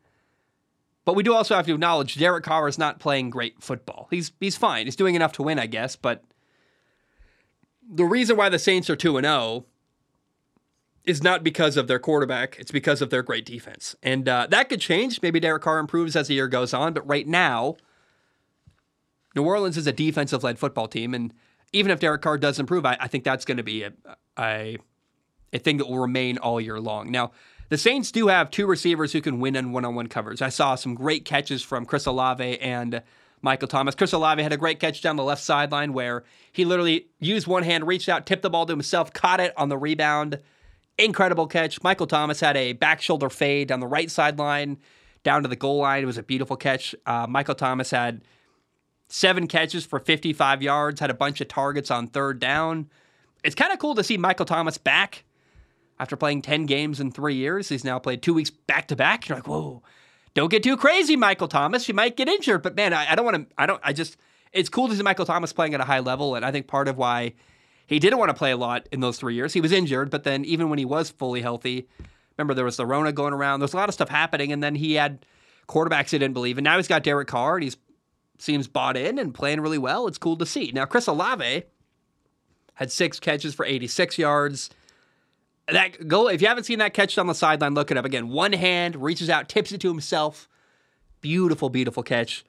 But 1.05 1.15
we 1.15 1.23
do 1.23 1.33
also 1.33 1.55
have 1.55 1.65
to 1.65 1.73
acknowledge 1.73 2.15
Derek 2.15 2.45
Carr 2.45 2.67
is 2.67 2.77
not 2.77 2.99
playing 2.99 3.29
great 3.29 3.61
football. 3.61 4.07
He's 4.09 4.31
he's 4.39 4.55
fine. 4.55 4.85
He's 4.85 4.95
doing 4.95 5.15
enough 5.15 5.33
to 5.33 5.43
win, 5.43 5.59
I 5.59 5.65
guess. 5.65 5.95
But 5.95 6.23
the 7.87 8.05
reason 8.05 8.37
why 8.37 8.49
the 8.49 8.59
Saints 8.59 8.89
are 8.89 8.95
two 8.95 9.17
and 9.17 9.25
zero 9.25 9.35
oh 9.35 9.65
is 11.03 11.21
not 11.21 11.43
because 11.43 11.75
of 11.75 11.87
their 11.87 11.99
quarterback. 11.99 12.57
It's 12.57 12.71
because 12.71 13.01
of 13.01 13.09
their 13.09 13.21
great 13.21 13.45
defense, 13.45 13.95
and 14.01 14.29
uh, 14.29 14.47
that 14.49 14.69
could 14.69 14.79
change. 14.79 15.21
Maybe 15.21 15.41
Derek 15.41 15.63
Carr 15.63 15.79
improves 15.79 16.15
as 16.15 16.29
the 16.29 16.35
year 16.35 16.47
goes 16.47 16.73
on. 16.73 16.93
But 16.93 17.05
right 17.05 17.27
now, 17.27 17.75
New 19.35 19.43
Orleans 19.43 19.77
is 19.77 19.87
a 19.87 19.91
defensive 19.91 20.43
led 20.43 20.59
football 20.59 20.87
team, 20.87 21.13
and 21.13 21.33
even 21.71 21.91
if 21.91 21.99
Derek 21.99 22.21
Carr 22.21 22.37
does 22.37 22.59
improve, 22.59 22.85
I, 22.85 22.97
I 22.99 23.07
think 23.07 23.23
that's 23.23 23.45
going 23.45 23.57
to 23.57 23.63
be 23.63 23.83
a, 23.83 23.93
a 24.37 24.77
a 25.51 25.59
thing 25.59 25.77
that 25.77 25.87
will 25.87 25.99
remain 25.99 26.37
all 26.39 26.59
year 26.59 26.79
long. 26.79 27.11
Now 27.11 27.31
the 27.69 27.77
Saints 27.77 28.11
do 28.11 28.27
have 28.27 28.51
two 28.51 28.67
receivers 28.67 29.13
who 29.13 29.21
can 29.21 29.39
win 29.39 29.55
in 29.55 29.71
one 29.71 29.85
on 29.85 29.95
one 29.95 30.07
covers. 30.07 30.41
I 30.41 30.49
saw 30.49 30.75
some 30.75 30.95
great 30.95 31.25
catches 31.25 31.61
from 31.63 31.85
Chris 31.85 32.05
Olave 32.05 32.59
and 32.59 33.01
Michael 33.41 33.67
Thomas. 33.67 33.95
Chris 33.95 34.13
Olave 34.13 34.41
had 34.41 34.53
a 34.53 34.57
great 34.57 34.79
catch 34.79 35.01
down 35.01 35.15
the 35.15 35.23
left 35.23 35.43
sideline 35.43 35.93
where 35.93 36.23
he 36.51 36.65
literally 36.65 37.07
used 37.19 37.45
one 37.45 37.63
hand, 37.63 37.85
reached 37.85 38.09
out, 38.09 38.25
tipped 38.25 38.41
the 38.41 38.49
ball 38.49 38.65
to 38.65 38.71
himself, 38.71 39.11
caught 39.13 39.39
it 39.39 39.53
on 39.57 39.69
the 39.69 39.77
rebound. 39.77 40.39
Incredible 40.97 41.47
catch. 41.47 41.81
Michael 41.83 42.07
Thomas 42.07 42.39
had 42.39 42.55
a 42.55 42.73
back 42.73 43.01
shoulder 43.01 43.29
fade 43.29 43.67
down 43.67 43.79
the 43.79 43.87
right 43.87 44.09
sideline 44.09 44.77
down 45.23 45.41
to 45.41 45.47
the 45.47 45.55
goal 45.55 45.77
line. 45.77 46.03
It 46.03 46.05
was 46.05 46.17
a 46.17 46.23
beautiful 46.23 46.55
catch. 46.55 46.93
Uh, 47.05 47.25
Michael 47.27 47.55
Thomas 47.55 47.91
had 47.91 48.21
seven 49.13 49.45
catches 49.45 49.85
for 49.85 49.99
55 49.99 50.63
yards, 50.63 50.99
had 50.99 51.11
a 51.11 51.13
bunch 51.13 51.39
of 51.39 51.47
targets 51.47 51.91
on 51.91 52.07
third 52.07 52.39
down. 52.39 52.89
It's 53.43 53.53
kind 53.53 53.71
of 53.71 53.77
cool 53.77 53.93
to 53.93 54.03
see 54.03 54.17
Michael 54.17 54.47
Thomas 54.47 54.79
back 54.79 55.23
after 55.99 56.15
playing 56.15 56.41
10 56.41 56.65
games 56.65 56.99
in 56.99 57.11
three 57.11 57.35
years. 57.35 57.69
He's 57.69 57.83
now 57.83 57.99
played 57.99 58.23
two 58.23 58.33
weeks 58.33 58.49
back 58.49 58.87
to 58.87 58.95
back. 58.95 59.29
You're 59.29 59.37
like, 59.37 59.47
whoa, 59.47 59.83
don't 60.33 60.49
get 60.49 60.63
too 60.63 60.77
crazy, 60.77 61.15
Michael 61.15 61.47
Thomas. 61.47 61.87
You 61.87 61.93
might 61.93 62.17
get 62.17 62.27
injured. 62.27 62.63
But 62.63 62.75
man, 62.75 62.91
I, 62.91 63.11
I 63.11 63.15
don't 63.15 63.23
want 63.23 63.49
to, 63.49 63.55
I 63.55 63.67
don't, 63.67 63.79
I 63.83 63.93
just, 63.93 64.17
it's 64.51 64.67
cool 64.67 64.87
to 64.87 64.95
see 64.95 65.03
Michael 65.03 65.27
Thomas 65.27 65.53
playing 65.53 65.75
at 65.75 65.79
a 65.79 65.85
high 65.85 65.99
level. 65.99 66.33
And 66.33 66.43
I 66.43 66.51
think 66.51 66.65
part 66.65 66.87
of 66.87 66.97
why 66.97 67.33
he 67.85 67.99
didn't 67.99 68.17
want 68.17 68.29
to 68.29 68.35
play 68.35 68.49
a 68.49 68.57
lot 68.57 68.89
in 68.91 68.99
those 68.99 69.19
three 69.19 69.35
years, 69.35 69.53
he 69.53 69.61
was 69.61 69.71
injured. 69.71 70.09
But 70.09 70.23
then 70.23 70.43
even 70.43 70.71
when 70.71 70.79
he 70.79 70.85
was 70.85 71.11
fully 71.11 71.41
healthy, 71.43 71.87
remember 72.35 72.55
there 72.55 72.65
was 72.65 72.77
the 72.77 72.85
Rona 72.87 73.11
going 73.11 73.33
around, 73.33 73.59
there's 73.59 73.73
a 73.73 73.77
lot 73.77 73.89
of 73.89 73.93
stuff 73.93 74.09
happening. 74.09 74.51
And 74.51 74.63
then 74.63 74.73
he 74.73 74.95
had 74.95 75.23
quarterbacks 75.67 76.09
he 76.09 76.17
didn't 76.17 76.33
believe. 76.33 76.57
And 76.57 76.65
now 76.65 76.77
he's 76.77 76.87
got 76.87 77.03
Derek 77.03 77.27
Carr 77.27 77.57
and 77.57 77.63
he's 77.63 77.77
seems 78.39 78.67
bought 78.67 78.97
in 78.97 79.17
and 79.19 79.33
playing 79.33 79.61
really 79.61 79.77
well. 79.77 80.07
It's 80.07 80.17
cool 80.17 80.37
to 80.37 80.45
see. 80.45 80.71
Now, 80.73 80.85
Chris 80.85 81.07
Olave 81.07 81.63
had 82.75 82.91
six 82.91 83.19
catches 83.19 83.53
for 83.53 83.65
86 83.65 84.17
yards. 84.17 84.69
That 85.67 86.07
goal, 86.07 86.27
if 86.27 86.41
you 86.41 86.47
haven't 86.47 86.65
seen 86.65 86.79
that 86.79 86.93
catch 86.93 87.17
on 87.17 87.27
the 87.27 87.35
sideline, 87.35 87.73
look 87.73 87.91
it 87.91 87.97
up 87.97 88.05
again. 88.05 88.29
One 88.29 88.53
hand 88.53 88.95
reaches 88.95 89.29
out, 89.29 89.47
tips 89.47 89.71
it 89.71 89.81
to 89.81 89.87
himself. 89.87 90.49
Beautiful, 91.21 91.69
beautiful 91.69 92.03
catch. 92.03 92.43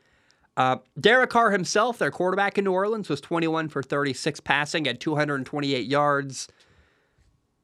Uh, 0.56 0.76
Derek 0.98 1.30
Carr 1.30 1.50
himself, 1.50 1.98
their 1.98 2.10
quarterback 2.10 2.58
in 2.58 2.64
New 2.64 2.72
Orleans, 2.72 3.08
was 3.08 3.20
21 3.20 3.68
for 3.68 3.82
36 3.82 4.40
passing 4.40 4.86
at 4.86 5.00
228 5.00 5.86
yards. 5.86 6.48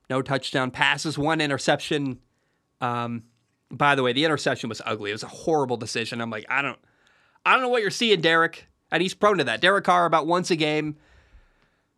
No 0.09 0.23
touchdown 0.23 0.71
passes, 0.71 1.17
one 1.17 1.41
interception. 1.41 2.19
Um, 2.81 3.25
by 3.71 3.95
the 3.95 4.03
way, 4.03 4.13
the 4.13 4.25
interception 4.25 4.69
was 4.69 4.83
ugly. 4.85 5.11
It 5.11 5.15
was 5.15 5.23
a 5.23 5.29
horrible 5.29 5.77
decision. 5.77 6.21
I'm 6.21 6.31
like, 6.31 6.47
I 6.49 6.63
don't, 6.63 6.79
I 7.45 7.53
don't 7.53 7.63
know 7.63 7.69
what 7.69 7.83
you're 7.83 7.91
seeing, 7.91 8.21
Derek. 8.21 8.67
And 8.93 9.03
he's 9.03 9.15
prone 9.15 9.39
to 9.39 9.45
that. 9.45 9.61
Derek 9.61 9.85
Carr 9.85 10.05
about 10.05 10.27
once 10.27 10.51
a 10.51 10.57
game 10.57 10.97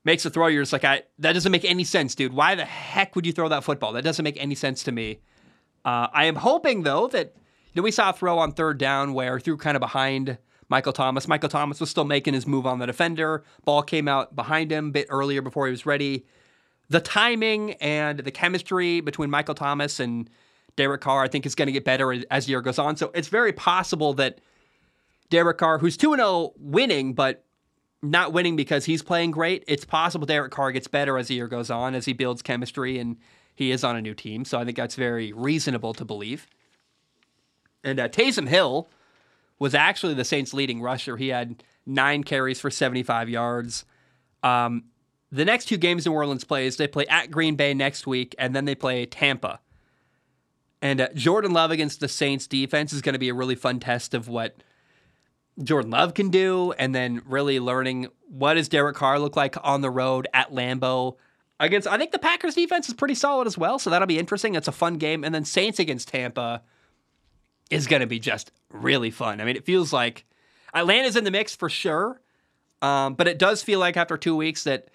makes 0.05 0.25
a 0.27 0.31
throw. 0.31 0.47
You're 0.49 0.63
just 0.63 0.73
like, 0.73 0.85
I 0.85 1.03
that 1.19 1.33
doesn't 1.33 1.53
make 1.53 1.65
any 1.65 1.85
sense, 1.85 2.15
dude. 2.15 2.33
Why 2.33 2.55
the 2.55 2.65
heck 2.65 3.17
would 3.17 3.27
you 3.27 3.33
throw 3.33 3.49
that 3.49 3.65
football? 3.65 3.93
That 3.93 4.05
doesn't 4.05 4.23
make 4.23 4.41
any 4.41 4.55
sense 4.55 4.83
to 4.85 4.93
me. 4.93 5.21
Uh, 5.85 6.09
I 6.13 6.27
am 6.27 6.37
hoping 6.37 6.83
though 6.83 7.09
that 7.09 7.35
you 7.73 7.81
know 7.81 7.83
we 7.83 7.91
saw 7.91 8.11
a 8.11 8.13
throw 8.13 8.39
on 8.39 8.53
third 8.53 8.79
down 8.79 9.15
where 9.15 9.41
threw 9.41 9.57
kind 9.57 9.77
of 9.77 9.81
behind 9.81 10.39
Michael 10.69 10.93
Thomas. 10.93 11.27
Michael 11.27 11.49
Thomas 11.49 11.81
was 11.81 11.91
still 11.91 12.05
making 12.05 12.35
his 12.35 12.47
move 12.47 12.67
on 12.67 12.79
the 12.79 12.87
defender. 12.87 13.45
Ball 13.65 13.83
came 13.83 14.09
out 14.09 14.37
behind 14.37 14.71
him 14.71 14.89
a 14.89 14.93
bit 14.93 15.07
earlier 15.09 15.43
before 15.43 15.67
he 15.67 15.71
was 15.71 15.87
ready. 15.87 16.27
The 16.89 17.01
timing 17.01 17.73
and 17.75 18.21
the 18.21 18.31
chemistry 18.31 19.01
between 19.01 19.31
Michael 19.31 19.55
Thomas 19.55 19.99
and 19.99 20.29
Derek 20.77 21.01
Carr, 21.01 21.25
I 21.25 21.29
think, 21.29 21.47
is 21.47 21.55
going 21.55 21.67
to 21.67 21.73
get 21.73 21.85
better 21.85 22.13
as 22.31 22.47
the 22.47 22.51
year 22.51 22.61
goes 22.61 22.79
on. 22.79 22.97
So 22.97 23.11
it's 23.15 23.29
very 23.29 23.53
possible 23.53 24.15
that 24.15 24.41
Derek 25.33 25.57
Carr, 25.57 25.79
who's 25.79 25.97
2 25.97 26.15
0 26.15 26.53
winning, 26.59 27.15
but 27.15 27.45
not 28.03 28.35
winning 28.35 28.55
because 28.55 28.85
he's 28.85 29.03
playing 29.03 29.31
great. 29.31 29.65
It's 29.67 29.87
possible 29.87 30.27
Derek 30.27 30.53
Carr 30.53 30.73
gets 30.73 30.89
better 30.89 31.17
as 31.17 31.29
the 31.29 31.35
year 31.35 31.49
goes 31.49 31.71
on, 31.71 31.95
as 31.95 32.05
he 32.05 32.13
builds 32.13 32.43
chemistry 32.43 32.99
and 32.99 33.17
he 33.55 33.71
is 33.71 33.83
on 33.83 33.97
a 33.97 34.03
new 34.03 34.13
team. 34.13 34.45
So 34.45 34.59
I 34.59 34.65
think 34.67 34.77
that's 34.77 34.95
very 34.95 35.33
reasonable 35.33 35.95
to 35.95 36.05
believe. 36.05 36.47
And 37.83 37.99
uh, 37.99 38.09
Taysom 38.09 38.47
Hill 38.47 38.91
was 39.59 39.75
actually 39.75 40.13
the 40.13 40.25
Saints' 40.25 40.53
leading 40.53 40.83
rusher. 40.83 41.17
He 41.17 41.29
had 41.29 41.63
nine 41.87 42.25
carries 42.25 42.61
for 42.61 42.71
75 42.71 43.31
yards. 43.31 43.87
Um, 44.43 44.85
the 45.31 45.47
next 45.47 45.65
two 45.65 45.79
games 45.79 46.05
New 46.05 46.13
Orleans 46.13 46.45
plays, 46.45 46.77
they 46.77 46.87
play 46.87 47.07
at 47.07 47.31
Green 47.31 47.57
Bay 47.57 47.73
next 47.73 48.07
week, 48.07 48.35
and 48.39 48.55
then 48.55 48.67
they 48.67 48.75
play 48.75 49.07
Tampa. 49.07 49.61
And 50.83 51.01
uh, 51.01 51.09
Jordan 51.15 51.53
Love 51.53 51.71
against 51.71 52.01
the 52.01 52.09
Saints 52.09 52.47
defense 52.47 52.93
is 52.93 53.01
going 53.01 53.15
to 53.15 53.19
be 53.19 53.31
a 53.31 53.35
really 53.35 53.55
fun 53.55 53.81
test 53.81 54.13
of 54.13 54.29
what 54.29 54.63
Jordan 55.63 55.91
Love 55.91 56.15
can 56.15 56.31
do, 56.31 56.73
and 56.79 56.95
then 56.95 57.23
really 57.27 57.61
learning 57.61 58.09
what 58.29 58.55
does 58.55 58.69
Derek 58.69 58.97
Carr 58.97 59.19
look 59.19 59.37
like 59.37 59.57
on 59.63 59.81
the 59.81 59.91
road 59.91 60.27
at 60.33 60.53
Lambeau 60.53 61.17
against. 61.61 61.87
I 61.87 61.99
think 61.99 62.13
the 62.13 62.19
Packers 62.19 62.55
defense 62.55 62.89
is 62.89 62.95
pretty 62.95 63.15
solid 63.15 63.47
as 63.47 63.59
well, 63.59 63.79
so 63.79 63.91
that'll 63.91 64.07
be 64.07 64.19
interesting. 64.19 64.55
It's 64.55 64.69
a 64.69 64.73
fun 64.73 64.97
game, 64.97 65.25
and 65.25 65.35
then 65.35 65.45
Saints 65.45 65.79
against 65.79 66.09
Tampa 66.09 66.63
is 67.71 67.87
going 67.87 68.01
to 68.01 68.07
be 68.07 68.19
just 68.19 68.51
really 68.71 69.11
fun. 69.11 69.41
I 69.41 69.45
mean, 69.45 69.57
it 69.57 69.65
feels 69.65 69.93
like 69.93 70.25
Atlanta's 70.75 71.17
in 71.17 71.25
the 71.25 71.31
mix 71.31 71.55
for 71.55 71.69
sure, 71.69 72.21
um, 72.81 73.15
but 73.15 73.29
it 73.29 73.39
does 73.39 73.63
feel 73.63 73.79
like 73.79 73.97
after 73.97 74.17
two 74.17 74.37
weeks 74.37 74.65
that 74.65 74.89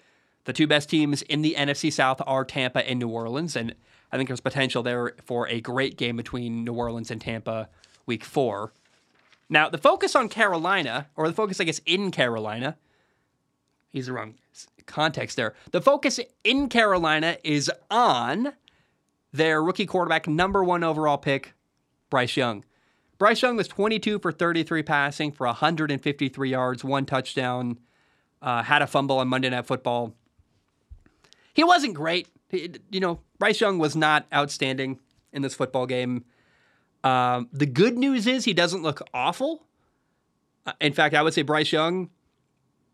the 0.44 0.52
two 0.52 0.66
best 0.66 0.88
teams 0.88 1.22
in 1.22 1.42
the 1.42 1.54
NFC 1.56 1.92
South 1.92 2.20
are 2.26 2.44
Tampa 2.44 2.88
and 2.88 2.98
New 2.98 3.08
Orleans, 3.08 3.54
and 3.54 3.74
I 4.10 4.16
think 4.16 4.28
there's 4.28 4.40
potential 4.40 4.82
there 4.82 5.14
for 5.24 5.48
a 5.48 5.60
great 5.60 5.96
game 5.96 6.16
between 6.16 6.64
New 6.64 6.74
Orleans 6.74 7.10
and 7.10 7.20
Tampa 7.20 7.68
week 8.06 8.24
four. 8.24 8.72
Now, 9.48 9.68
the 9.68 9.78
focus 9.78 10.14
on 10.14 10.28
Carolina, 10.28 11.08
or 11.16 11.26
the 11.28 11.34
focus, 11.34 11.60
I 11.60 11.64
guess, 11.64 11.80
in 11.86 12.10
Carolina, 12.10 12.76
he's 13.90 14.06
the 14.06 14.12
wrong 14.12 14.34
context 14.86 15.36
there. 15.36 15.54
The 15.70 15.80
focus 15.80 16.20
in 16.44 16.68
Carolina 16.68 17.38
is 17.44 17.70
on 17.90 18.52
their 19.32 19.62
rookie 19.62 19.86
quarterback, 19.86 20.26
number 20.26 20.64
one 20.64 20.82
overall 20.82 21.18
pick, 21.18 21.52
Bryce 22.10 22.36
Young. 22.36 22.64
Bryce 23.18 23.42
Young 23.42 23.56
was 23.56 23.68
22 23.68 24.18
for 24.20 24.32
33 24.32 24.82
passing 24.82 25.32
for 25.32 25.46
153 25.46 26.50
yards, 26.50 26.84
one 26.84 27.04
touchdown, 27.04 27.78
uh, 28.40 28.62
had 28.62 28.82
a 28.82 28.86
fumble 28.86 29.18
on 29.18 29.28
Monday 29.28 29.50
Night 29.50 29.66
Football. 29.66 30.14
He 31.52 31.64
wasn't 31.64 31.94
great. 31.94 32.28
He, 32.48 32.70
you 32.90 33.00
know, 33.00 33.20
Bryce 33.38 33.60
Young 33.60 33.78
was 33.78 33.96
not 33.96 34.26
outstanding 34.32 35.00
in 35.32 35.42
this 35.42 35.54
football 35.54 35.86
game. 35.86 36.24
Um, 37.04 37.48
the 37.52 37.66
good 37.66 37.96
news 37.96 38.26
is 38.26 38.44
he 38.44 38.54
doesn't 38.54 38.82
look 38.82 39.02
awful. 39.14 39.66
Uh, 40.66 40.72
in 40.80 40.92
fact, 40.92 41.14
I 41.14 41.22
would 41.22 41.34
say 41.34 41.42
Bryce 41.42 41.72
Young 41.72 42.10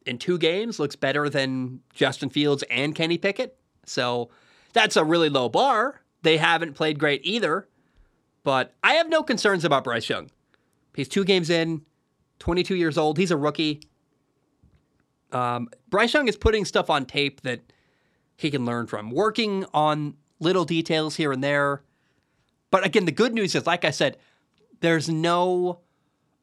in 0.07 0.19
two 0.19 0.39
games 0.39 0.79
looks 0.79 0.97
better 0.97 1.29
than 1.29 1.81
Justin 1.95 2.29
Fields 2.29 2.63
and 2.71 2.95
Kenny 2.95 3.19
Pickett. 3.19 3.57
So 3.87 4.31
that's 4.73 4.97
a 4.97 5.05
really 5.05 5.29
low 5.29 5.49
bar. 5.49 6.03
They 6.23 6.37
haven't 6.37 6.75
played 6.75 6.99
great 6.99 7.23
either. 7.25 7.69
But 8.43 8.75
I 8.83 8.95
have 8.95 9.09
no 9.09 9.23
concerns 9.23 9.65
about 9.65 9.85
Bryce 9.85 10.09
Young. 10.09 10.31
He's 10.95 11.09
two 11.09 11.25
games 11.25 11.49
in, 11.49 11.83
22 12.41 12.77
years 12.77 12.99
old. 12.99 13.17
He's 13.17 13.31
a 13.31 13.37
rookie. 13.37 13.81
Um, 15.33 15.69
Bryce 15.89 16.13
Young 16.13 16.29
is 16.29 16.37
putting 16.37 16.65
stuff 16.65 16.91
on 16.91 17.07
tape 17.07 17.41
that 17.41 17.61
he 18.37 18.51
can 18.51 18.65
learn 18.67 18.87
from, 18.87 19.11
working 19.11 19.65
on 19.73 20.15
little 20.41 20.65
details 20.65 21.17
here 21.17 21.33
and 21.33 21.43
there 21.43 21.83
but 22.75 22.85
again, 22.85 23.05
the 23.05 23.13
good 23.13 23.33
news 23.33 23.55
is, 23.55 23.69
like 23.69 23.85
I 23.85 23.93
said, 23.93 24.17
there's 24.81 25.09
no. 25.09 25.79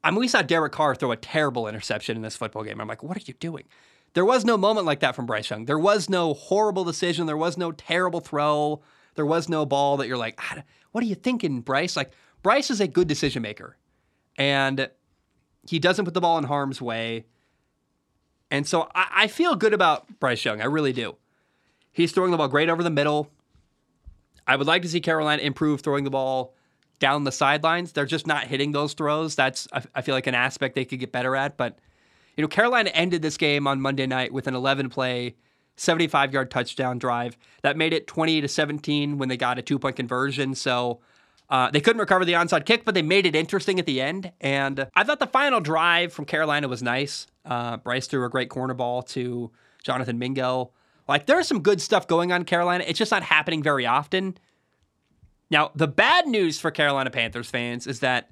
I 0.02 0.12
mean, 0.12 0.22
we 0.22 0.30
saw 0.30 0.42
Derek 0.42 0.72
Carr 0.72 0.96
throw 0.96 1.12
a 1.12 1.18
terrible 1.18 1.68
interception 1.68 2.16
in 2.16 2.22
this 2.22 2.38
football 2.38 2.64
game. 2.64 2.80
I'm 2.80 2.88
like, 2.88 3.04
what 3.04 3.18
are 3.18 3.22
you 3.26 3.34
doing? 3.34 3.66
There 4.14 4.24
was 4.24 4.46
no 4.46 4.56
moment 4.56 4.86
like 4.86 5.02
that 5.02 5.14
from 5.14 5.26
Bryce 5.26 5.50
Young. 5.50 5.66
There 5.66 5.78
was 5.78 6.10
no 6.10 6.34
horrible 6.34 6.86
decision. 6.86 7.26
There 7.26 7.36
was 7.36 7.58
no 7.58 7.74
terrible 7.74 8.22
throw. 8.22 8.82
There 9.16 9.26
was 9.26 9.50
no 9.50 9.66
ball 9.66 9.98
that 9.98 10.08
you're 10.08 10.16
like, 10.16 10.40
ah, 10.40 10.64
what 10.94 11.04
are 11.04 11.08
you 11.08 11.16
thinking, 11.16 11.60
Bryce? 11.60 11.98
Like, 11.98 12.14
Bryce 12.44 12.72
is 12.72 12.80
a 12.80 12.88
good 12.88 13.10
decision 13.10 13.42
maker. 13.42 13.76
And 14.38 14.90
he 15.68 15.80
doesn't 15.80 16.06
put 16.06 16.14
the 16.14 16.22
ball 16.22 16.38
in 16.38 16.46
harm's 16.46 16.82
way. 16.82 17.26
And 18.50 18.66
so 18.66 18.90
I, 18.96 19.08
I 19.14 19.28
feel 19.28 19.56
good 19.56 19.74
about 19.74 20.22
Bryce 20.22 20.46
Young. 20.46 20.62
I 20.62 20.66
really 20.68 20.94
do. 20.94 21.18
He's 21.92 22.14
throwing 22.14 22.32
the 22.32 22.38
ball 22.38 22.48
great 22.48 22.70
over 22.70 22.84
the 22.84 22.90
middle. 22.90 23.30
I 24.48 24.56
would 24.56 24.68
like 24.68 24.82
to 24.82 24.90
see 24.90 25.02
Carolina 25.02 25.42
improve 25.42 25.82
throwing 25.82 26.04
the 26.04 26.10
ball 26.10 26.54
down 27.00 27.24
the 27.24 27.32
sidelines. 27.32 27.92
They're 27.92 28.06
just 28.06 28.28
not 28.28 28.46
hitting 28.48 28.72
those 28.72 28.94
throws. 28.94 29.36
That's 29.36 29.68
I 29.94 30.02
feel 30.02 30.16
like 30.16 30.28
an 30.28 30.36
aspect 30.36 30.76
they 30.76 30.86
could 30.86 31.00
get 31.00 31.12
better 31.12 31.36
at. 31.36 31.58
But 31.58 31.80
you 32.38 32.42
know, 32.42 32.48
Carolina 32.48 32.92
ended 32.92 33.22
this 33.22 33.38
game 33.38 33.68
on 33.68 33.82
Monday 33.82 34.08
night 34.08 34.32
with 34.32 34.48
an 34.48 34.56
11 34.56 34.90
play, 34.90 35.36
75 35.76 36.32
yard 36.32 36.50
touchdown 36.52 36.98
drive 37.00 37.38
that 37.64 37.76
made 37.76 37.92
it 37.92 38.08
20 38.08 38.42
to 38.42 38.48
17 38.48 39.18
when 39.18 39.28
they 39.28 39.38
got 39.38 39.60
a 39.60 39.62
two 39.62 39.78
point 39.78 39.98
conversion. 39.98 40.56
So. 40.56 41.02
Uh, 41.50 41.70
they 41.70 41.82
couldn't 41.82 42.00
recover 42.00 42.24
the 42.24 42.32
onside 42.32 42.66
kick, 42.66 42.86
but 42.86 42.94
they 42.94 43.02
made 43.02 43.26
it 43.26 43.36
interesting 43.36 43.78
at 43.78 43.86
the 43.86 44.00
end. 44.00 44.32
And 44.40 44.88
I 44.96 45.04
thought 45.04 45.20
the 45.20 45.28
final 45.28 45.60
drive 45.60 46.14
from 46.14 46.24
Carolina 46.24 46.70
was 46.70 46.82
nice. 46.82 47.28
Uh, 47.44 47.76
Bryce 47.76 48.08
threw 48.08 48.24
a 48.24 48.30
great 48.30 48.48
corner 48.48 48.74
ball 48.74 49.02
to 49.02 49.52
Jonathan 49.84 50.18
Mingo. 50.18 50.72
Like 51.12 51.26
there's 51.26 51.48
some 51.48 51.62
good 51.62 51.82
stuff 51.82 52.08
going 52.08 52.32
on 52.32 52.42
in 52.42 52.46
Carolina. 52.46 52.86
It's 52.88 52.98
just 52.98 53.12
not 53.12 53.22
happening 53.22 53.62
very 53.62 53.86
often. 53.86 54.38
Now, 55.50 55.72
the 55.76 55.88
bad 55.88 56.26
news 56.26 56.58
for 56.58 56.72
Carolina 56.72 57.10
Panthers 57.10 57.50
fans 57.50 57.86
is 57.86 58.00
that 58.00 58.32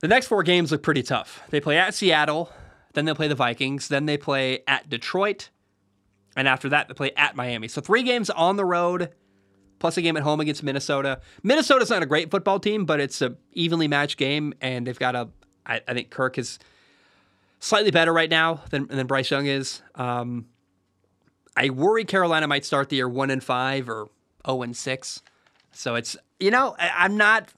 the 0.00 0.06
next 0.06 0.28
four 0.28 0.44
games 0.44 0.70
look 0.70 0.84
pretty 0.84 1.02
tough. 1.02 1.42
They 1.50 1.60
play 1.60 1.78
at 1.78 1.94
Seattle, 1.94 2.52
then 2.94 3.06
they 3.06 3.14
play 3.14 3.26
the 3.26 3.34
Vikings, 3.34 3.88
then 3.88 4.06
they 4.06 4.16
play 4.16 4.62
at 4.68 4.88
Detroit, 4.88 5.50
and 6.36 6.46
after 6.46 6.68
that 6.68 6.86
they 6.86 6.94
play 6.94 7.10
at 7.16 7.34
Miami. 7.34 7.66
So 7.66 7.80
three 7.80 8.04
games 8.04 8.30
on 8.30 8.56
the 8.56 8.64
road, 8.64 9.10
plus 9.80 9.96
a 9.96 10.02
game 10.02 10.16
at 10.16 10.22
home 10.22 10.38
against 10.38 10.62
Minnesota. 10.62 11.20
Minnesota's 11.42 11.90
not 11.90 12.04
a 12.04 12.06
great 12.06 12.30
football 12.30 12.60
team, 12.60 12.84
but 12.84 13.00
it's 13.00 13.20
a 13.20 13.34
evenly 13.52 13.88
matched 13.88 14.16
game, 14.16 14.54
and 14.60 14.86
they've 14.86 14.98
got 14.98 15.16
a. 15.16 15.28
I, 15.66 15.80
I 15.88 15.94
think 15.94 16.10
Kirk 16.10 16.38
is 16.38 16.60
slightly 17.58 17.90
better 17.90 18.12
right 18.12 18.30
now 18.30 18.60
than 18.70 18.86
than 18.86 19.08
Bryce 19.08 19.32
Young 19.32 19.46
is. 19.46 19.82
Um, 19.96 20.46
I 21.56 21.70
worry 21.70 22.04
Carolina 22.04 22.46
might 22.46 22.64
start 22.64 22.88
the 22.88 22.96
year 22.96 23.08
one 23.08 23.30
and 23.30 23.42
five 23.42 23.88
or 23.88 24.08
zero 24.46 24.62
and 24.62 24.76
six. 24.76 25.22
So 25.72 25.94
it's 25.94 26.16
you 26.38 26.50
know 26.50 26.76
I, 26.78 26.90
I'm 26.98 27.16
not. 27.16 27.52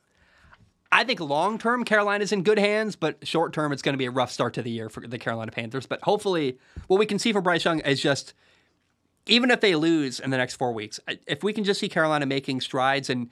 I 0.90 1.05
think 1.05 1.20
long 1.20 1.59
term 1.59 1.84
Carolina's 1.84 2.32
in 2.32 2.42
good 2.42 2.59
hands, 2.59 2.96
but 2.96 3.26
short 3.26 3.53
term 3.53 3.72
it's 3.72 3.82
going 3.82 3.92
to 3.92 3.99
be 3.99 4.07
a 4.07 4.11
rough 4.11 4.30
start 4.30 4.55
to 4.55 4.62
the 4.62 4.70
year 4.70 4.88
for 4.88 5.07
the 5.07 5.18
Carolina 5.18 5.53
Panthers. 5.53 5.86
But 5.86 6.03
hopefully, 6.03 6.59
what 6.86 6.99
we 6.99 7.07
can 7.07 7.18
see 7.18 7.32
from 7.32 7.42
Bryce 7.42 7.64
Young 7.64 7.80
is 7.80 8.01
just 8.01 8.32
even 9.26 9.51
if 9.51 9.61
they 9.61 9.74
lose 9.74 10.20
in 10.20 10.30
the 10.30 10.38
next 10.38 10.57
four 10.57 10.72
weeks, 10.72 10.99
if 11.26 11.44
we 11.44 11.53
can 11.53 11.64
just 11.64 11.80
see 11.80 11.88
Carolina 11.88 12.24
making 12.24 12.62
strides 12.62 13.11
and 13.11 13.28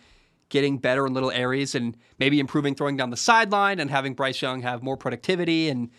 getting 0.48 0.78
better 0.78 1.06
in 1.06 1.14
little 1.14 1.30
areas 1.30 1.74
and 1.74 1.96
maybe 2.18 2.38
improving 2.38 2.74
throwing 2.74 2.96
down 2.96 3.10
the 3.10 3.16
sideline 3.16 3.80
and 3.80 3.90
having 3.90 4.14
Bryce 4.14 4.40
Young 4.40 4.62
have 4.62 4.82
more 4.82 4.96
productivity 4.96 5.68
and 5.68 5.90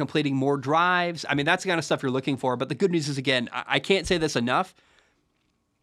completing 0.00 0.34
more 0.34 0.56
drives. 0.56 1.24
I 1.28 1.34
mean, 1.34 1.46
that's 1.46 1.62
the 1.62 1.68
kind 1.68 1.78
of 1.78 1.84
stuff 1.84 2.02
you're 2.02 2.10
looking 2.10 2.36
for. 2.36 2.56
But 2.56 2.68
the 2.68 2.74
good 2.74 2.90
news 2.90 3.08
is, 3.08 3.18
again, 3.18 3.48
I 3.52 3.78
can't 3.78 4.06
say 4.06 4.18
this 4.18 4.34
enough. 4.34 4.74